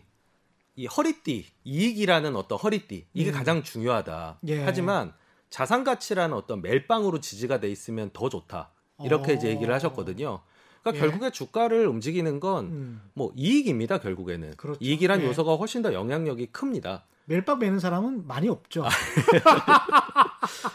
이 0.76 0.86
허리띠, 0.86 1.46
이익이라는 1.64 2.36
어떤 2.36 2.58
허리띠, 2.58 3.06
이게 3.14 3.30
음. 3.30 3.32
가장 3.32 3.62
중요하다. 3.62 4.40
예. 4.46 4.62
하지만 4.62 5.12
자산 5.48 5.84
가치라는 5.84 6.36
어떤 6.36 6.60
멜빵으로 6.60 7.20
지지가 7.20 7.60
돼 7.60 7.70
있으면 7.70 8.10
더 8.12 8.28
좋다. 8.28 8.72
이렇게 9.02 9.32
어. 9.32 9.34
이제 9.34 9.48
얘기를 9.48 9.72
하셨거든요. 9.74 10.42
그러니까 10.82 10.96
예. 10.96 11.08
결국에 11.08 11.30
주가를 11.30 11.86
움직이는 11.86 12.38
건 12.38 12.66
음. 12.66 13.02
뭐 13.14 13.32
이익입니다, 13.34 14.00
결국에는. 14.00 14.54
그렇죠. 14.56 14.78
이익이란 14.82 15.22
예. 15.22 15.26
요소가 15.26 15.56
훨씬 15.56 15.80
더 15.80 15.94
영향력이 15.94 16.46
큽니다. 16.52 17.06
멜빵 17.26 17.58
매는 17.60 17.78
사람은 17.78 18.26
많이 18.26 18.48
없죠. 18.48 18.84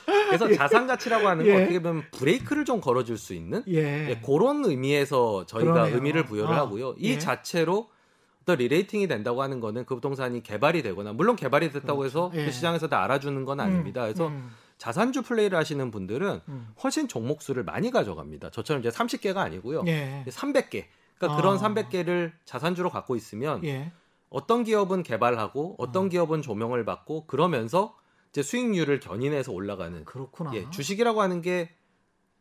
그래서 0.05 0.47
자산 0.55 0.87
가치라고 0.87 1.27
하는 1.27 1.45
건 1.45 1.53
예. 1.53 1.63
어떻게 1.63 1.81
보면 1.81 2.03
브레이크를 2.11 2.65
좀 2.65 2.79
걸어줄 2.79 3.17
수 3.17 3.33
있는 3.33 3.63
예. 3.67 4.09
예, 4.09 4.21
그런 4.25 4.63
의미에서 4.63 5.45
저희가 5.45 5.73
그러네요. 5.73 5.95
의미를 5.95 6.25
부여를 6.25 6.55
아, 6.55 6.59
하고요. 6.59 6.95
이 6.97 7.11
예. 7.11 7.19
자체로 7.19 7.89
어떤 8.43 8.57
리레이팅이 8.59 9.07
된다고 9.07 9.41
하는 9.41 9.59
거는 9.59 9.85
그 9.85 9.95
부동산이 9.95 10.43
개발이 10.43 10.83
되거나 10.83 11.13
물론 11.13 11.35
개발이 11.35 11.71
됐다고 11.71 12.05
해서 12.05 12.29
그렇죠. 12.29 12.41
예. 12.41 12.45
그 12.45 12.51
시장에서 12.51 12.87
다 12.87 13.03
알아주는 13.03 13.43
건 13.43 13.59
아닙니다. 13.59 14.03
그래서 14.03 14.27
음, 14.27 14.51
자산주 14.77 15.23
플레이를 15.23 15.57
하시는 15.57 15.89
분들은 15.89 16.41
음. 16.47 16.67
훨씬 16.83 17.07
종목 17.07 17.41
수를 17.41 17.63
많이 17.63 17.91
가져갑니다. 17.91 18.51
저처럼 18.51 18.81
이제 18.81 18.89
30개가 18.89 19.37
아니고요. 19.37 19.83
예. 19.87 20.23
300개. 20.27 20.85
그러니까 21.17 21.33
아. 21.33 21.35
그런 21.35 21.57
300개를 21.57 22.33
자산주로 22.45 22.89
갖고 22.89 23.15
있으면 23.15 23.63
예. 23.63 23.91
어떤 24.35 24.63
기업은 24.63 25.03
개발하고 25.03 25.75
아. 25.79 25.83
어떤 25.83 26.09
기업은 26.09 26.41
조명을 26.41 26.85
받고 26.85 27.25
그러면서 27.27 27.95
이제 28.31 28.43
수익률을 28.43 28.99
견인해서 28.99 29.51
올라가는 29.51 30.03
그렇구나. 30.05 30.53
예, 30.53 30.69
주식이라고 30.69 31.21
하는 31.21 31.41
게 31.41 31.75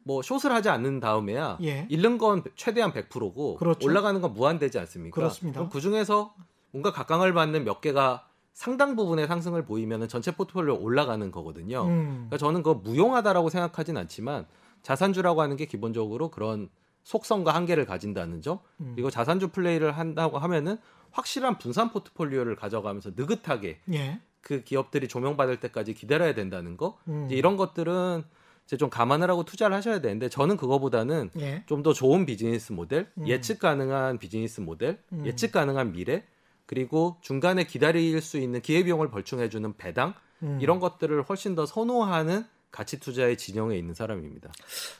뭐 0.04 0.22
숏을 0.22 0.52
하지 0.52 0.68
않는 0.68 1.00
다음에야 1.00 1.58
예. 1.62 1.86
잃는 1.90 2.18
건 2.18 2.44
최대한 2.54 2.92
100%고 2.92 3.56
그렇죠. 3.56 3.86
올라가는 3.86 4.20
건 4.20 4.34
무한되지 4.34 4.78
않습니까? 4.78 5.14
그렇습니다. 5.14 5.68
그 5.68 5.80
중에서 5.80 6.34
뭔가 6.70 6.92
각광을 6.92 7.32
받는 7.32 7.64
몇 7.64 7.80
개가 7.80 8.28
상당 8.52 8.96
부분의 8.96 9.26
상승을 9.26 9.64
보이면 9.64 10.06
전체 10.08 10.30
포트폴리오 10.30 10.78
올라가는 10.80 11.28
거거든요. 11.30 11.86
음. 11.86 12.12
그러니까 12.28 12.36
저는 12.36 12.62
그거 12.62 12.78
무용하다라고 12.80 13.48
생각하진 13.48 13.96
않지만 13.96 14.46
자산주라고 14.82 15.40
하는 15.40 15.56
게 15.56 15.64
기본적으로 15.64 16.30
그런 16.30 16.68
속성과 17.04 17.54
한계를 17.54 17.86
가진다는 17.86 18.42
점 18.42 18.58
음. 18.80 18.92
그리고 18.94 19.10
자산주 19.10 19.48
플레이를 19.48 19.92
한다고 19.92 20.38
하면은 20.38 20.78
확실한 21.12 21.58
분산 21.58 21.90
포트폴리오를 21.90 22.56
가져가면서 22.56 23.12
느긋하게 23.14 23.80
예. 23.92 24.20
그 24.40 24.62
기업들이 24.62 25.06
조명받을 25.08 25.60
때까지 25.60 25.94
기다려야 25.94 26.34
된다는 26.34 26.76
거 26.76 26.98
음. 27.08 27.26
이제 27.26 27.36
이런 27.36 27.56
것들은 27.56 28.24
이제 28.66 28.76
좀 28.76 28.90
감안을 28.90 29.30
하고 29.30 29.44
투자를 29.44 29.76
하셔야 29.76 30.00
되는데 30.00 30.28
저는 30.28 30.56
그거보다는 30.56 31.30
예. 31.38 31.62
좀더 31.66 31.92
좋은 31.92 32.26
비즈니스 32.26 32.72
모델, 32.72 33.10
음. 33.18 33.28
예측 33.28 33.58
가능한 33.58 34.18
비즈니스 34.18 34.60
모델, 34.60 34.98
음. 35.12 35.24
예측 35.26 35.52
가능한 35.52 35.92
미래, 35.92 36.24
그리고 36.66 37.18
중간에 37.20 37.64
기다릴 37.64 38.20
수 38.22 38.38
있는 38.38 38.60
기회비용을 38.60 39.10
벌충해주는 39.10 39.76
배당 39.76 40.14
음. 40.42 40.58
이런 40.60 40.80
것들을 40.80 41.22
훨씬 41.22 41.54
더 41.54 41.66
선호하는 41.66 42.44
가치 42.70 42.98
투자의 42.98 43.36
진영에 43.36 43.76
있는 43.76 43.94
사람입니다. 43.94 44.50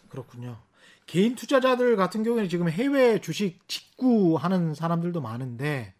그렇군요. 0.08 0.58
개인 1.06 1.34
투자자들 1.34 1.96
같은 1.96 2.22
경우에는 2.22 2.48
지금 2.48 2.68
해외 2.68 3.20
주식 3.20 3.66
직구하는 3.68 4.74
사람들도 4.74 5.20
많은데 5.20 5.94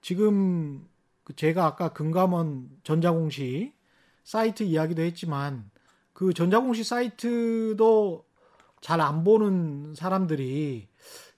지금 0.00 0.86
그 1.24 1.34
제가 1.36 1.64
아까 1.66 1.92
금감원 1.92 2.68
전자공시 2.82 3.72
사이트 4.24 4.62
이야기도 4.62 5.02
했지만 5.02 5.70
그 6.12 6.32
전자공시 6.34 6.84
사이트도 6.84 8.24
잘 8.80 9.00
안 9.00 9.24
보는 9.24 9.94
사람들이 9.94 10.88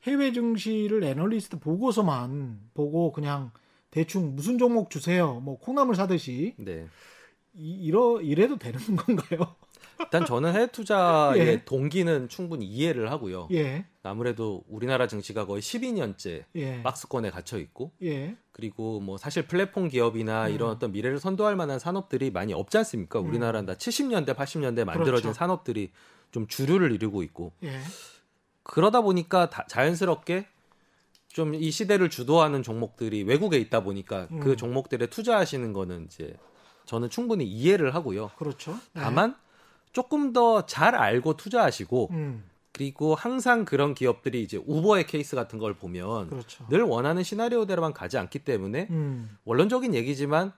해외 0.05 0.33
증시를 0.33 1.05
애널리스트 1.05 1.59
보고서만 1.61 2.71
보고 2.75 3.13
그냥 3.13 3.53
대충 3.91 4.35
무슨 4.35 4.59
종목 4.59 4.91
주세요. 4.91 5.41
뭐 5.41 5.59
콩나물 5.59 5.95
사듯이 5.95 6.55
네. 6.59 6.89
이, 7.55 7.71
이러 7.85 8.21
이래도 8.21 8.59
되는 8.59 8.79
건가요? 8.97 9.55
일단 10.01 10.25
저는 10.27 10.53
해외 10.55 10.67
투자의 10.67 11.41
예. 11.41 11.65
동기는 11.65 12.29
충분히 12.29 12.67
이해를 12.67 13.11
하고요. 13.11 13.49
예. 13.53 13.87
아무래도 14.03 14.63
우리나라 14.69 15.07
증시가 15.07 15.47
거의 15.47 15.63
12년째 15.63 16.45
예. 16.57 16.83
박스권에 16.83 17.31
갇혀 17.31 17.59
있고 17.59 17.93
예. 18.03 18.37
그리고 18.53 19.01
뭐 19.01 19.17
사실 19.19 19.47
플랫폼 19.47 19.89
기업이나 19.89 20.47
음. 20.49 20.53
이런 20.55 20.71
어떤 20.71 20.93
미래를 20.93 21.19
선도할 21.19 21.57
만한 21.57 21.79
산업들이 21.79 22.31
많이 22.31 22.53
없지 22.53 22.79
않습니까? 22.79 23.21
음. 23.21 23.29
우리나라는 23.29 23.67
다 23.67 23.75
70년대, 23.75 24.35
80년대 24.35 24.85
만들어진 24.85 25.23
그렇죠. 25.23 25.33
산업들이 25.33 25.91
좀 26.31 26.47
주류를 26.47 26.93
이루고 26.93 27.23
있고 27.25 27.53
예. 27.65 27.81
그러다 28.63 29.01
보니까 29.01 29.49
다- 29.51 29.65
자연스럽게 29.69 30.47
좀 31.29 31.55
이 31.55 31.71
시대를 31.71 32.09
주도하는 32.09 32.63
종목들이 32.63 33.23
외국에 33.23 33.59
있다 33.59 33.81
보니까 33.83 34.27
음. 34.31 34.41
그 34.41 34.57
종목들에 34.57 35.07
투자하시는 35.09 35.73
거는 35.75 36.07
이제 36.07 36.35
저는 36.87 37.11
충분히 37.11 37.45
이해를 37.45 37.95
하고요. 37.95 38.31
그렇죠. 38.39 38.73
예. 38.97 39.01
다만 39.01 39.37
조금 39.97 40.35
더 40.35 40.67
잘 40.67 40.95
알고 40.95 41.39
투자하시고 41.39 42.09
음. 42.11 42.45
그리고 42.73 43.15
항상 43.15 43.65
그런 43.65 43.95
기업들이 43.95 44.43
이제 44.43 44.61
우버의 44.67 45.07
케이스 45.07 45.35
같은 45.35 45.59
걸 45.59 45.73
보면 45.73 46.29
그렇죠. 46.29 46.67
늘 46.69 46.83
원하는 46.83 47.23
시나리오대로만 47.23 47.95
가지 47.95 48.19
않기 48.19 48.41
때문에 48.41 48.89
음. 48.91 49.39
원론적인 49.47 49.95
얘기지만 49.95 50.53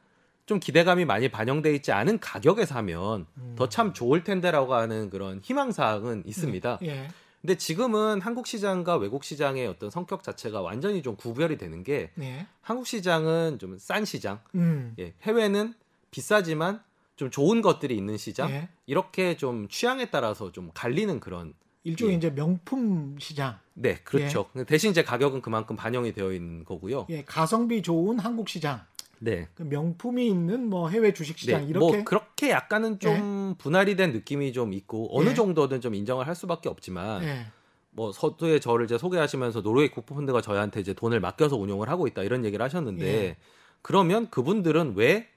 좀 0.46 0.58
기대감이 0.58 1.04
많이 1.04 1.28
반영돼 1.28 1.72
있지 1.76 1.92
않은 1.92 2.18
가격에 2.18 2.66
사면 2.66 3.26
음. 3.36 3.54
더참 3.56 3.92
좋을 3.92 4.24
텐데라고 4.24 4.74
하는 4.74 5.08
그런 5.08 5.38
희망 5.44 5.70
사항은 5.70 6.24
있습니다. 6.26 6.80
예. 6.82 7.06
근데 7.40 7.56
지금은 7.56 8.20
한국 8.20 8.48
시장과 8.48 8.96
외국 8.96 9.22
시장의 9.22 9.68
어떤 9.68 9.88
성격 9.88 10.24
자체가 10.24 10.62
완전히 10.62 11.00
좀 11.00 11.14
구별이 11.14 11.58
되는 11.58 11.84
게 11.84 12.10
네. 12.16 12.44
한국 12.60 12.88
시장은 12.88 13.60
좀 13.60 13.78
싼 13.78 14.04
시장, 14.04 14.40
음. 14.56 14.96
예, 14.98 15.14
해외는 15.22 15.74
비싸지만 16.10 16.82
좀 17.18 17.30
좋은 17.30 17.60
것들이 17.60 17.96
있는 17.96 18.16
시장 18.16 18.50
예. 18.50 18.68
이렇게 18.86 19.36
좀 19.36 19.68
취향에 19.68 20.06
따라서 20.06 20.52
좀 20.52 20.70
갈리는 20.72 21.18
그런 21.18 21.52
일종의 21.82 22.14
예. 22.14 22.16
이제 22.16 22.34
명품 22.34 23.16
시장. 23.18 23.58
네 23.74 23.96
그렇죠. 24.04 24.48
대신 24.66 24.92
이제 24.92 25.02
가격은 25.02 25.42
그만큼 25.42 25.74
반영이 25.74 26.12
되어 26.12 26.32
있는 26.32 26.64
거고요. 26.64 27.06
예, 27.10 27.24
가성비 27.24 27.82
좋은 27.82 28.20
한국 28.20 28.48
시장. 28.48 28.82
네. 29.18 29.48
그 29.56 29.64
명품이 29.64 30.28
있는 30.28 30.70
뭐 30.70 30.88
해외 30.90 31.12
주식 31.12 31.38
시장 31.38 31.62
네, 31.62 31.66
이렇게 31.66 31.86
예. 31.88 31.96
뭐 31.96 32.04
그렇게 32.04 32.50
약간은 32.50 33.00
좀 33.00 33.56
분할이 33.58 33.96
된 33.96 34.12
느낌이 34.12 34.52
좀 34.52 34.72
있고 34.72 35.08
어느 35.18 35.30
예. 35.30 35.34
정도는 35.34 35.80
좀 35.80 35.96
인정을 35.96 36.28
할 36.28 36.36
수밖에 36.36 36.68
없지만 36.68 37.24
예. 37.24 37.46
뭐 37.90 38.12
서두에 38.12 38.60
저를 38.60 38.84
이제 38.84 38.96
소개하시면서 38.96 39.62
노르웨이 39.62 39.88
국부펀드가 39.88 40.40
저희한테 40.40 40.78
이제 40.78 40.94
돈을 40.94 41.18
맡겨서 41.18 41.56
운용을 41.56 41.88
하고 41.88 42.06
있다 42.06 42.22
이런 42.22 42.44
얘기를 42.44 42.62
하셨는데 42.64 43.04
예. 43.04 43.36
그러면 43.82 44.30
그분들은 44.30 44.94
왜 44.94 45.28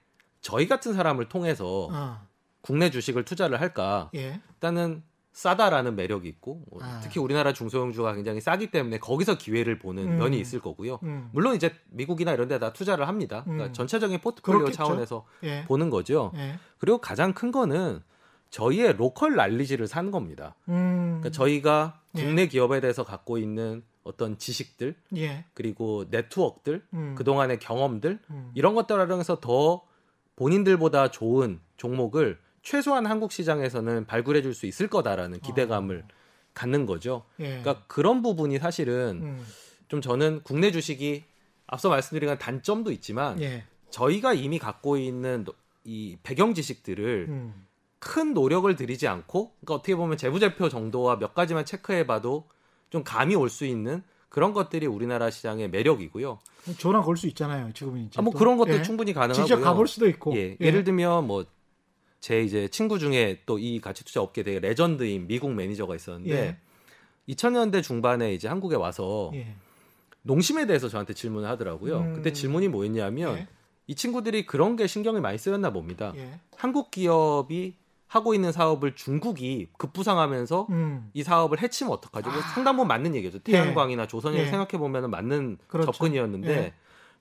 저희 0.41 0.67
같은 0.67 0.93
사람을 0.93 1.29
통해서 1.29 1.87
어. 1.91 2.19
국내 2.61 2.89
주식을 2.89 3.25
투자를 3.25 3.61
할까? 3.61 4.09
예. 4.15 4.41
일단은 4.53 5.03
싸다라는 5.33 5.95
매력이 5.95 6.27
있고 6.27 6.63
뭐 6.69 6.83
아. 6.83 6.99
특히 7.01 7.19
우리나라 7.19 7.53
중소형주가 7.53 8.13
굉장히 8.15 8.41
싸기 8.41 8.69
때문에 8.69 8.99
거기서 8.99 9.37
기회를 9.37 9.79
보는 9.79 10.03
음. 10.03 10.17
면이 10.17 10.37
있을 10.39 10.59
거고요. 10.59 10.99
음. 11.03 11.29
물론 11.31 11.55
이제 11.55 11.73
미국이나 11.89 12.33
이런 12.33 12.47
데다 12.49 12.73
투자를 12.73 13.07
합니다. 13.07 13.43
그러니까 13.43 13.67
음. 13.67 13.73
전체적인 13.73 14.19
포트폴리오 14.19 14.59
그렇겠죠. 14.59 14.77
차원에서 14.77 15.25
예. 15.43 15.63
보는 15.67 15.89
거죠. 15.89 16.33
예. 16.35 16.59
그리고 16.79 16.97
가장 16.97 17.33
큰 17.33 17.51
거는 17.51 18.01
저희의 18.49 18.97
로컬 18.97 19.35
날리지를 19.35 19.87
사는 19.87 20.11
겁니다. 20.11 20.55
음. 20.67 21.19
그러니까 21.21 21.29
저희가 21.29 22.01
예. 22.17 22.23
국내 22.23 22.47
기업에 22.47 22.81
대해서 22.81 23.05
갖고 23.05 23.37
있는 23.37 23.83
어떤 24.03 24.37
지식들 24.37 24.95
예. 25.15 25.45
그리고 25.53 26.05
네트워크들 26.09 26.83
음. 26.93 27.15
그동안의 27.17 27.59
경험들 27.59 28.19
음. 28.29 28.51
이런 28.53 28.75
것들을 28.75 28.99
활용해서 28.99 29.39
더 29.39 29.83
본인들보다 30.45 31.11
좋은 31.11 31.59
종목을 31.77 32.39
최소한 32.63 33.05
한국 33.05 33.31
시장에서는 33.31 34.07
발굴해 34.07 34.41
줄 34.41 34.55
수 34.55 34.65
있을 34.65 34.87
거다라는 34.87 35.39
기대감을 35.39 36.03
갖는 36.55 36.87
거죠. 36.87 37.25
예. 37.39 37.61
그러니까 37.61 37.83
그런 37.87 38.23
부분이 38.23 38.57
사실은 38.57 39.19
음. 39.21 39.45
좀 39.87 40.01
저는 40.01 40.41
국내 40.43 40.71
주식이 40.71 41.23
앞서 41.67 41.89
말씀드린 41.89 42.35
단점도 42.39 42.91
있지만 42.91 43.39
예. 43.39 43.65
저희가 43.91 44.33
이미 44.33 44.57
갖고 44.57 44.97
있는 44.97 45.45
이 45.83 46.17
배경 46.23 46.55
지식들을 46.55 47.27
음. 47.29 47.67
큰 47.99 48.33
노력을 48.33 48.75
들이지 48.75 49.07
않고 49.07 49.51
그러니까 49.59 49.75
어떻게 49.75 49.95
보면 49.95 50.17
재무제표 50.17 50.69
정도와 50.69 51.19
몇 51.19 51.35
가지만 51.35 51.65
체크해봐도 51.65 52.47
좀 52.89 53.03
감이 53.03 53.35
올 53.35 53.47
수 53.49 53.65
있는 53.65 54.03
그런 54.32 54.53
것들이 54.53 54.88
우리나라 54.88 55.29
시장의 55.29 55.69
매력이고요. 55.69 56.39
전화 56.79 57.01
걸수 57.01 57.27
있잖아요. 57.27 57.71
지금은 57.73 58.05
이제. 58.05 58.17
아, 58.17 58.21
뭐 58.21 58.32
또. 58.32 58.39
그런 58.39 58.57
것도 58.57 58.71
예. 58.71 58.82
충분히 58.82 59.13
가능하고요. 59.13 59.45
직접 59.45 59.61
가볼 59.61 59.88
수도 59.88 60.07
있고. 60.07 60.36
예, 60.38 60.55
예 60.59 60.71
를 60.71 60.84
들면 60.84 61.27
뭐 61.27 61.43
제 62.21 62.41
이제 62.43 62.67
친구 62.67 62.99
중에 62.99 63.41
또 63.47 63.57
이 63.59 63.82
가치 63.82 64.05
투자 64.05 64.21
업계 64.21 64.43
되게 64.43 64.59
legend인 64.59 65.25
미국 65.27 65.51
매니저가 65.53 65.95
있었는데 65.95 66.32
예. 66.32 66.57
2000년대 67.34 67.82
중반에 67.84 68.34
이제 68.34 68.47
한국에 68.47 68.75
와서 68.75 69.32
예. 69.34 69.55
농심에 70.21 70.65
대해서 70.67 70.88
저한테 70.88 71.13
질문을 71.15 71.49
하더라고요. 71.49 71.99
음. 71.99 72.13
그때 72.13 72.32
질문이 72.32 72.67
뭐였냐면 72.67 73.38
예. 73.39 73.47
이 73.88 73.95
친구들이 73.95 74.45
그런 74.45 74.75
게 74.75 74.86
신경이 74.88 75.19
많이 75.19 75.38
쓰였나 75.39 75.71
봅니다. 75.73 76.13
예. 76.15 76.39
한국 76.55 76.91
기업이 76.91 77.73
하고 78.12 78.34
있는 78.34 78.51
사업을 78.51 78.93
중국이 78.93 79.70
급부상하면서 79.78 80.68
음. 80.70 81.09
이 81.14 81.24
사업을 81.24 81.62
해치면 81.62 81.93
어떡하죠? 81.93 82.30
뭐 82.30 82.39
아. 82.39 82.41
상당 82.41 82.76
부분 82.76 82.89
맞는 82.89 83.16
얘기죠. 83.16 83.39
태양광이나 83.39 84.05
조선일 84.05 84.41
예. 84.41 84.45
생각해 84.47 84.72
보면 84.72 85.09
맞는 85.09 85.59
그렇죠. 85.68 85.93
접근이었는데 85.93 86.51
예. 86.51 86.74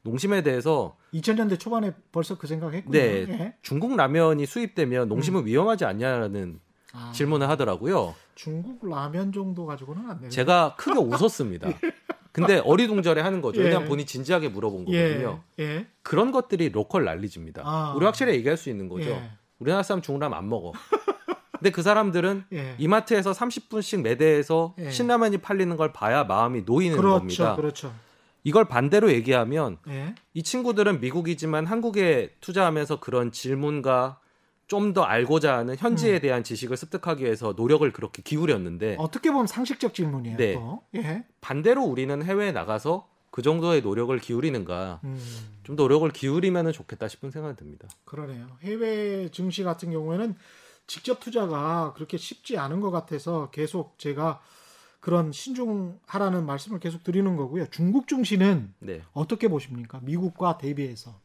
농심에 0.03 0.43
대해서 0.43 0.97
2000년대 1.15 1.61
초반에 1.61 1.93
벌써 2.11 2.37
그 2.37 2.49
생각했군요. 2.49 2.91
네. 2.91 3.27
예. 3.29 3.55
중국 3.63 3.95
라면이 3.95 4.47
수입되면 4.47 5.09
농심은 5.09 5.47
위험하지 5.47 5.85
않냐는 5.85 6.59
아, 6.93 7.13
질문을 7.15 7.49
하더라고요. 7.49 8.17
중국 8.35 8.81
라면 8.85 9.31
정도 9.31 9.67
가지고는 9.67 10.11
안 10.11 10.17
되는. 10.17 10.31
제가 10.31 10.75
크게 10.77 10.99
웃었습니다. 10.99 11.69
근데 12.33 12.59
어리둥절해 12.65 13.23
하는 13.23 13.41
거죠. 13.41 13.61
예. 13.61 13.67
왜냐면 13.67 13.87
본인이 13.87 14.07
진지하게 14.07 14.49
물어본 14.49 14.89
예. 14.89 15.03
거거든요. 15.05 15.43
예. 15.61 15.87
그런 16.03 16.33
것들이 16.33 16.71
로컬 16.71 17.05
난리집니다. 17.05 17.63
아. 17.65 17.95
우리 17.97 18.05
확실히 18.05 18.35
얘기할 18.35 18.57
수 18.57 18.71
있는 18.71 18.89
거죠. 18.89 19.17
예. 19.61 19.65
우리나라 19.65 19.83
사람 19.83 20.03
중국 20.03 20.21
라면 20.21 20.37
안 20.39 20.49
먹어. 20.49 20.73
근데 21.53 21.71
그 21.71 21.83
사람들은 21.83 22.45
예. 22.53 22.75
이마트에서 22.79 23.33
30분씩 23.33 24.03
매대에서 24.03 24.75
예. 24.79 24.91
신라면이 24.91 25.39
팔리는 25.39 25.77
걸 25.77 25.93
봐야 25.93 26.25
마음이 26.25 26.63
놓이는 26.63 26.97
그렇죠. 26.97 27.19
겁니다. 27.19 27.57
그렇죠. 27.57 27.95
이걸 28.43 28.65
반대로 28.67 29.13
얘기하면 29.13 29.77
예. 29.89 30.15
이 30.35 30.43
친구들은 30.43 31.01
미국이지만 31.01 31.67
한국에 31.67 32.35
투자하면서 32.41 33.01
그런 33.01 33.33
질문과 33.33 34.19
좀 34.71 34.95
더 34.95 35.03
알고자 35.03 35.57
하는 35.57 35.77
현지에 35.77 36.15
음. 36.15 36.21
대한 36.21 36.45
지식을 36.45 36.77
습득하기 36.77 37.25
위해서 37.25 37.55
노력을 37.57 37.91
그렇게 37.93 38.23
기울였는데 38.23 38.97
어떻게 39.01 39.33
보면 39.33 39.49
상식적 39.49 39.95
질문이에요. 39.95 40.37
네. 40.37 40.55
또. 40.55 40.83
예. 40.95 41.25
반대로 41.41 41.83
우리는 41.83 42.23
해외에 42.23 42.53
나가서 42.53 43.09
그 43.31 43.43
정도의 43.43 43.83
노력을 43.83 44.17
기울이는가 44.19 45.01
음. 45.05 45.19
좀 45.63 45.77
노력을 45.77 46.09
기울이면 46.11 46.73
좋겠다 46.73 47.09
싶은 47.09 47.31
생각이 47.31 47.57
듭니다. 47.57 47.89
그러네요. 48.05 48.49
해외 48.63 49.29
증시 49.31 49.63
같은 49.63 49.91
경우에는 49.91 50.35
직접 50.87 51.21
투자가 51.21 51.93
그렇게 51.95 52.17
쉽지 52.17 52.59
않은 52.59 52.81
것 52.81 52.91
같아서 52.91 53.51
계속 53.51 53.99
제가 53.99 54.41
그런 54.99 55.33
신중하라는 55.33 56.45
말씀을 56.45 56.81
계속 56.81 57.05
드리는 57.05 57.37
거고요. 57.37 57.67
중국 57.71 58.09
증시는 58.09 58.75
네. 58.81 59.03
어떻게 59.13 59.49
보십니까? 59.49 60.01
미국과 60.03 60.59
대비해서. 60.59 61.19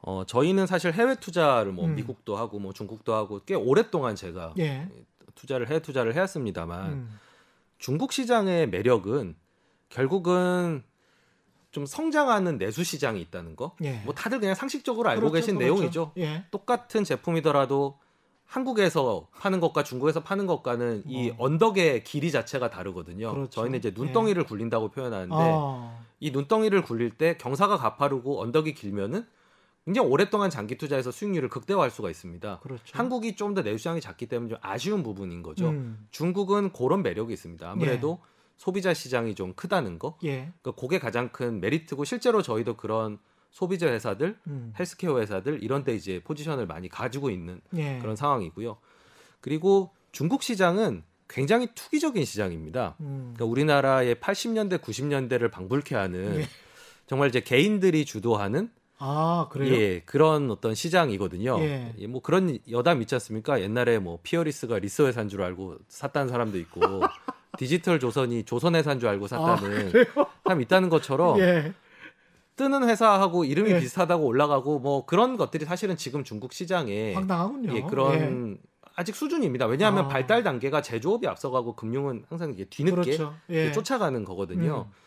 어, 0.00 0.24
저희는 0.24 0.66
사실 0.66 0.92
해외 0.92 1.14
투자를 1.16 1.72
뭐 1.72 1.86
음. 1.86 1.94
미국도 1.94 2.36
하고 2.36 2.58
뭐 2.58 2.72
중국도 2.72 3.14
하고 3.14 3.40
꽤 3.44 3.54
오랫동안 3.54 4.16
제가 4.16 4.54
예. 4.58 4.88
투자를 5.34 5.68
해외 5.68 5.80
투자를 5.80 6.14
해왔습니다만 6.14 6.92
음. 6.92 7.20
중국 7.78 8.12
시장의 8.12 8.68
매력은 8.68 9.36
결국은 9.88 10.82
좀 11.72 11.86
성장하는 11.86 12.58
내수 12.58 12.84
시장이 12.84 13.20
있다는 13.22 13.56
거. 13.56 13.74
예. 13.82 14.00
뭐 14.04 14.14
다들 14.14 14.38
그냥 14.40 14.54
상식적으로 14.54 15.08
알고 15.08 15.30
그렇죠, 15.30 15.34
계신 15.34 15.58
그렇죠. 15.58 15.74
내용이죠. 15.74 16.12
예. 16.18 16.44
똑같은 16.50 17.02
제품이더라도 17.02 17.98
한국에서 18.44 19.28
파는 19.38 19.60
것과 19.60 19.82
중국에서 19.82 20.22
파는 20.22 20.46
것과는 20.46 21.04
이 21.06 21.30
어. 21.30 21.34
언덕의 21.38 22.04
길이 22.04 22.30
자체가 22.30 22.68
다르거든요. 22.68 23.32
그렇죠. 23.32 23.50
저희는 23.50 23.78
이제 23.78 23.92
눈덩이를 23.96 24.44
굴린다고 24.44 24.90
표현하는데 24.90 25.34
아. 25.34 25.98
이 26.20 26.30
눈덩이를 26.30 26.82
굴릴 26.82 27.12
때 27.12 27.38
경사가 27.38 27.78
가파르고 27.78 28.42
언덕이 28.42 28.74
길면은 28.74 29.26
굉장히 29.86 30.08
오랫동안 30.08 30.50
장기 30.50 30.76
투자해서 30.76 31.10
수익률을 31.10 31.48
극대화할 31.48 31.90
수가 31.90 32.10
있습니다. 32.10 32.60
그렇죠. 32.62 32.82
한국이 32.92 33.34
좀 33.34 33.54
더 33.54 33.62
내수시장이 33.62 34.00
작기 34.02 34.26
때문에 34.26 34.50
좀 34.50 34.58
아쉬운 34.60 35.02
부분인 35.02 35.42
거죠. 35.42 35.70
음, 35.70 36.06
중국은 36.10 36.72
그런 36.72 37.02
매력이 37.02 37.32
있습니다. 37.32 37.68
아무래도 37.68 38.20
소비자 38.56 38.94
시장이 38.94 39.34
좀 39.34 39.54
크다는 39.54 39.98
거. 39.98 40.18
예. 40.24 40.52
그러니까 40.60 40.72
그게 40.80 40.98
가장 40.98 41.30
큰 41.30 41.60
메리트고 41.60 42.04
실제로 42.04 42.42
저희도 42.42 42.76
그런 42.76 43.18
소비자 43.50 43.86
회사들, 43.86 44.38
음, 44.46 44.72
헬스케어 44.78 45.20
회사들 45.20 45.62
이런 45.62 45.84
데 45.84 45.94
이제 45.94 46.20
포지션을 46.24 46.66
많이 46.66 46.88
가지고 46.88 47.30
있는 47.30 47.60
예. 47.76 47.98
그런 47.98 48.16
상황이고요. 48.16 48.78
그리고 49.40 49.90
중국 50.10 50.42
시장은 50.42 51.02
굉장히 51.28 51.68
투기적인 51.74 52.24
시장입니다. 52.24 52.96
음, 53.00 53.32
그러니까 53.34 53.44
우리나라의 53.46 54.16
80년대, 54.16 54.78
90년대를 54.78 55.50
방불케 55.50 55.94
하는 55.94 56.40
예. 56.40 56.48
정말 57.06 57.28
이제 57.28 57.40
개인들이 57.40 58.04
주도하는 58.04 58.70
아, 59.04 59.48
그래요? 59.50 59.74
예, 59.74 60.00
그런 60.06 60.50
어떤 60.50 60.76
시장이거든요. 60.76 61.58
예. 61.60 61.92
예, 61.98 62.06
뭐 62.06 62.22
그런 62.22 62.58
여담 62.70 63.02
있지 63.02 63.16
않습니까? 63.16 63.60
옛날에 63.60 63.98
뭐 63.98 64.20
피어리스가 64.22 64.78
리스 64.78 65.02
회사인 65.02 65.28
줄 65.28 65.42
알고 65.42 65.78
샀다는 65.88 66.28
사람도 66.28 66.56
있고 66.58 66.80
디지털 67.58 68.00
조선이 68.00 68.44
조선 68.44 68.74
회사인 68.74 68.98
줄 68.98 69.08
알고 69.08 69.26
샀다는 69.26 69.92
사람 70.44 70.60
있다는 70.60 70.88
것처럼 70.88 71.36
아, 71.36 71.38
예. 71.40 71.72
뜨는 72.56 72.88
회사하고 72.88 73.44
이름이 73.44 73.70
예. 73.70 73.80
비슷하다고 73.80 74.24
올라가고 74.24 74.78
뭐 74.78 75.04
그런 75.06 75.36
것들이 75.36 75.64
사실은 75.64 75.96
지금 75.96 76.24
중국 76.24 76.52
시장에 76.52 77.14
황당하군요. 77.14 77.74
예, 77.74 77.82
그런 77.82 78.58
아직 78.94 79.14
수준입니다. 79.14 79.66
왜냐하면 79.66 80.04
아. 80.04 80.08
발달 80.08 80.42
단계가 80.42 80.82
제조업이 80.82 81.26
앞서가고 81.26 81.74
금융은 81.76 82.24
항상 82.28 82.52
이게 82.52 82.62
예. 82.62 82.64
뒤늦게 82.66 83.16
그렇죠. 83.16 83.34
예. 83.50 83.72
쫓아가는 83.72 84.24
거거든요. 84.24 84.86
음. 84.88 85.02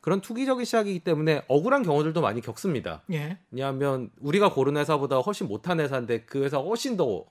그런 0.00 0.20
투기적인 0.22 0.64
시작이기 0.64 1.00
때문에 1.00 1.42
억울한 1.48 1.82
경우들도 1.82 2.20
많이 2.22 2.40
겪습니다. 2.40 3.02
예. 3.12 3.38
왜냐하면 3.50 4.10
우리가 4.20 4.52
고른 4.52 4.76
회사보다 4.76 5.18
훨씬 5.18 5.46
못한 5.46 5.80
회사인데 5.80 6.22
그 6.22 6.42
회사가 6.42 6.64
훨씬 6.64 6.96
더 6.96 7.24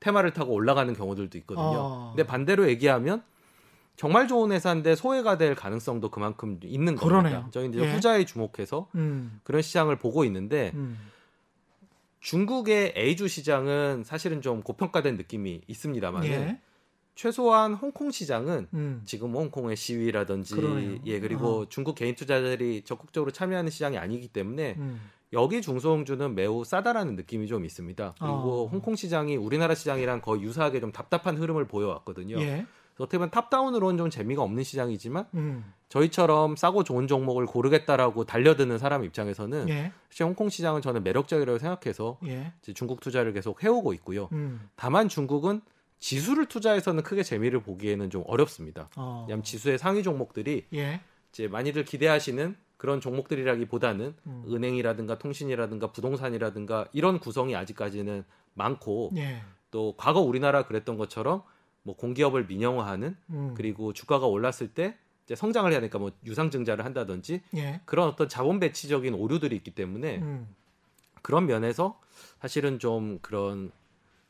테마를 0.00 0.32
타고 0.32 0.52
올라가는 0.52 0.92
경우들도 0.92 1.38
있거든요. 1.38 1.64
아. 1.64 2.12
근데 2.14 2.26
반대로 2.26 2.68
얘기하면 2.68 3.22
정말 3.96 4.28
좋은 4.28 4.52
회사인데 4.52 4.94
소외가 4.94 5.38
될 5.38 5.54
가능성도 5.54 6.10
그만큼 6.10 6.60
있는 6.62 6.96
그러네요. 6.96 7.32
겁니다. 7.36 7.48
저희 7.50 7.68
이제 7.68 7.80
예. 7.80 7.92
후자에 7.92 8.24
주목해서 8.24 8.88
음, 8.94 9.40
그런 9.42 9.62
시장을 9.62 9.96
보고 9.96 10.24
있는데 10.24 10.72
음, 10.74 10.98
중국의 12.20 12.94
A주 12.96 13.28
시장은 13.28 14.04
사실은 14.04 14.42
좀 14.42 14.62
고평가된 14.62 15.16
느낌이 15.16 15.62
있습니다만 15.66 16.24
예. 16.26 16.60
최소한 17.14 17.72
홍콩 17.72 18.10
시장은 18.10 18.68
음, 18.74 19.02
지금 19.06 19.34
홍콩의 19.34 19.76
시위라든지 19.76 20.54
그러네요. 20.54 20.98
예 21.06 21.18
그리고 21.18 21.66
중국 21.70 21.94
개인 21.94 22.14
투자자들이 22.14 22.82
적극적으로 22.84 23.30
참여하는 23.30 23.70
시장이 23.70 23.96
아니기 23.96 24.28
때문에 24.28 24.74
음, 24.76 25.00
여기 25.32 25.62
중소홍주는 25.62 26.34
매우 26.34 26.64
싸다라는 26.64 27.16
느낌이 27.16 27.46
좀 27.48 27.64
있습니다. 27.64 28.14
그리고 28.18 28.64
어. 28.64 28.66
홍콩 28.66 28.94
시장이 28.94 29.36
우리나라 29.36 29.74
시장이랑 29.74 30.20
거의 30.20 30.42
유사하게 30.42 30.80
좀 30.80 30.92
답답한 30.92 31.38
흐름을 31.38 31.66
보여왔거든요. 31.66 32.38
예. 32.40 32.66
어떻게 32.98 33.18
보면 33.18 33.30
탑다운으로는 33.30 33.98
좀 33.98 34.10
재미가 34.10 34.42
없는 34.42 34.64
시장이지만 34.64 35.26
음, 35.34 35.72
저희처럼 35.88 36.56
싸고 36.56 36.84
좋은 36.84 37.06
종목을 37.06 37.46
고르겠다라고 37.46 38.24
달려드는 38.24 38.78
사람 38.78 39.04
입장에서는 39.04 39.68
예. 39.68 39.92
사실 40.08 40.24
홍콩 40.24 40.48
시장은 40.48 40.82
저는 40.82 41.04
매력적이라고 41.04 41.58
생각해서 41.58 42.18
예. 42.26 42.52
이제 42.62 42.72
중국 42.72 43.00
투자를 43.00 43.32
계속 43.32 43.62
해오고 43.62 43.92
있고요. 43.94 44.28
음, 44.32 44.68
다만 44.76 45.08
중국은 45.08 45.60
지수를 45.98 46.46
투자해서는 46.46 47.02
크게 47.02 47.22
재미를 47.22 47.60
보기에는 47.60 48.10
좀 48.10 48.22
어렵습니다. 48.26 48.88
어. 48.96 49.24
왜냐하면 49.26 49.42
지수의 49.42 49.78
상위 49.78 50.02
종목들이 50.02 50.66
예. 50.74 51.00
이제 51.30 51.48
많이들 51.48 51.84
기대하시는 51.84 52.56
그런 52.76 53.00
종목들이라기보다는 53.00 54.14
음. 54.26 54.44
은행이라든가 54.48 55.18
통신이라든가 55.18 55.92
부동산이라든가 55.92 56.86
이런 56.92 57.18
구성이 57.18 57.56
아직까지는 57.56 58.24
많고 58.54 59.12
예. 59.16 59.42
또 59.70 59.94
과거 59.96 60.20
우리나라 60.20 60.64
그랬던 60.66 60.96
것처럼 60.98 61.42
뭐 61.86 61.94
공기업을 61.96 62.46
민영화하는 62.46 63.16
음, 63.30 63.54
그리고 63.56 63.92
주가가 63.92 64.26
올랐을 64.26 64.68
때 64.74 64.96
이제 65.24 65.36
성장을 65.36 65.70
해야 65.70 65.78
되니까 65.80 66.00
뭐 66.00 66.10
유상증자를 66.24 66.84
한다든지 66.84 67.42
예. 67.56 67.80
그런 67.84 68.08
어떤 68.08 68.28
자본 68.28 68.58
배치적인 68.58 69.14
오류들이 69.14 69.54
있기 69.56 69.70
때문에 69.70 70.18
음, 70.18 70.48
그런 71.22 71.46
면에서 71.46 72.00
사실은 72.40 72.80
좀 72.80 73.20
그런 73.22 73.70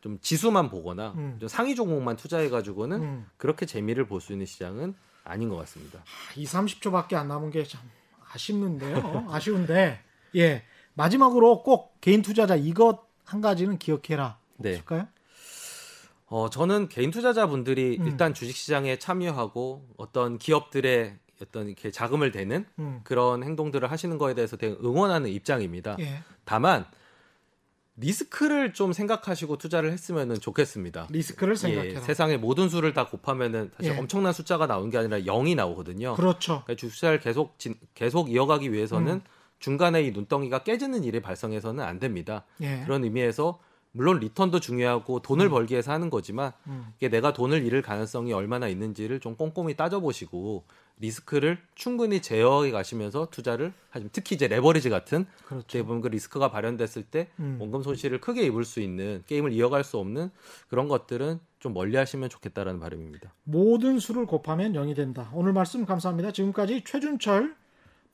좀 0.03 0.19
지수만 0.21 0.69
보거나 0.69 1.13
음. 1.17 1.39
좀 1.41 1.49
상위 1.49 1.75
종목만 1.75 2.17
투자해 2.17 2.51
가지고는 2.51 3.03
음. 3.03 3.27
그렇게 3.39 3.65
재미를 3.65 4.07
볼 4.07 4.21
수 4.21 4.33
있는 4.33 4.45
시장은 4.45 4.95
아닌 5.25 5.49
것 5.49 5.57
같습니다. 5.57 6.05
2, 6.37 6.45
30초밖에 6.45 7.15
안 7.15 7.29
남은 7.29 7.51
게 7.51 7.65
참 7.65 7.81
아쉽는데요. 8.33 9.27
아쉬운데 9.31 9.99
예 10.37 10.63
마지막으로 10.95 11.63
꼭 11.63 11.99
개인 12.03 12.21
투자자 12.23 12.55
이것 12.55 13.01
한 13.25 13.41
가지는 13.41 13.79
기억해라. 13.79 14.39
네. 14.59 14.71
없을까요? 14.73 15.09
어, 16.27 16.51
저는 16.51 16.89
개인 16.89 17.11
투자자분들이 17.11 17.99
음. 18.01 18.07
일단 18.07 18.35
주식시장에 18.35 18.99
참여하고 18.99 19.89
어떤 19.97 20.39
기업들의 20.39 21.17
어떤 21.43 21.67
이렇게 21.69 21.91
자금을 21.91 22.33
대는 22.33 22.65
음. 22.79 23.01
그런 23.05 23.43
행동들을 23.45 23.91
하시는 23.91 24.17
거에 24.19 24.35
대해서 24.35 24.57
되게 24.57 24.75
응원하는 24.83 25.31
입장입니다. 25.31 25.97
예. 26.01 26.23
다만 26.45 26.87
리스크를 27.99 28.73
좀 28.75 28.93
생각하시고 28.93 29.57
투자를 29.57 29.91
했으면 29.93 30.39
좋겠습니다. 30.39 31.07
리스크를 31.11 31.53
예, 31.55 31.57
생각해라. 31.57 32.01
세상의 32.01 32.39
모든 32.39 32.69
수를 32.69 32.93
다 32.93 33.07
곱하면은 33.07 33.71
사실 33.77 33.93
예. 33.95 33.99
엄청난 33.99 34.33
숫자가 34.33 34.67
나오는 34.67 34.91
게 34.91 34.99
아니라 34.99 35.19
0이 35.21 35.55
나오거든요. 35.55 36.15
그렇죠. 36.15 36.63
그러니까 36.65 36.75
주식시장을 36.75 37.21
계속 37.21 37.59
진- 37.59 37.79
계속 37.95 38.31
이어가기 38.31 38.73
위해서는 38.73 39.13
음. 39.15 39.21
중간에 39.59 40.03
이 40.03 40.11
눈덩이가 40.11 40.59
깨지는 40.65 41.05
일이 41.05 41.21
발생해서는 41.21 41.83
안 41.83 41.99
됩니다. 41.99 42.45
예. 42.61 42.83
그런 42.85 43.05
의미에서 43.05 43.59
물론 43.97 44.21
return도 44.21 44.61
중요하고 44.61 45.21
돈을 45.21 45.49
벌기 45.49 45.73
위해서 45.73 45.91
하는 45.91 46.11
거지만 46.11 46.53
음. 46.67 46.87
이게 46.97 47.09
내가 47.09 47.33
돈을 47.33 47.65
잃을 47.65 47.81
가능성이 47.81 48.33
얼마나 48.35 48.69
있는지를 48.69 49.21
좀 49.21 49.37
꼼꼼히 49.37 49.75
따져보시고 49.75 50.65
리스크를 50.99 51.59
충분히 51.75 52.21
제어해 52.21 52.71
가시면서 52.71 53.29
투자를 53.31 53.73
하시면 53.91 54.11
특히 54.13 54.35
이제 54.35 54.49
레버리지 54.49 54.91
같은 54.91 55.27
그렇죠. 55.47 55.67
대부분 55.67 56.01
그 56.01 56.09
리스크가 56.09 56.51
발현됐을 56.51 57.05
때 57.05 57.29
음. 57.39 57.57
원금 57.59 57.83
손실을 57.83 58.21
크게 58.21 58.43
입을 58.45 58.65
수 58.65 58.81
있는 58.81 59.23
게임을 59.27 59.53
이어갈 59.53 59.83
수 59.83 59.99
없는 59.99 60.31
그런 60.69 60.89
것들은 60.89 61.41
좀 61.59 61.73
멀리 61.73 61.97
하시면 61.97 62.29
좋겠다라는 62.29 62.81
바람입니다. 62.81 63.33
모든 63.45 63.99
수를 63.99 64.27
곱하면 64.27 64.75
0이 64.75 64.95
된다. 64.95 65.31
오늘 65.33 65.53
말씀 65.53 65.85
감사합니다. 65.87 66.33
지금까지 66.33 66.85
최준철 66.85 67.57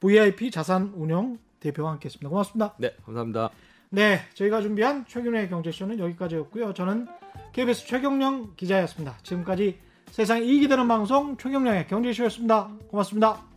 VIP 0.00 0.50
자산운용 0.50 1.38
대표와 1.60 1.92
함께했습니다. 1.92 2.28
고맙습니다. 2.28 2.74
네, 2.78 2.94
감사합니다. 3.04 3.50
네, 3.94 4.20
저희가 4.32 4.62
준비한 4.62 5.04
최경영의 5.06 5.50
경제쇼는 5.50 5.98
여기까지였고요. 5.98 6.72
저는 6.72 7.06
KBS 7.52 7.86
최경영 7.86 8.54
기자였습니다. 8.56 9.18
지금까지 9.22 9.78
세상에 10.10 10.40
이익이 10.40 10.66
되는 10.66 10.88
방송 10.88 11.36
최경영의 11.36 11.88
경제쇼였습니다. 11.88 12.70
고맙습니다. 12.88 13.51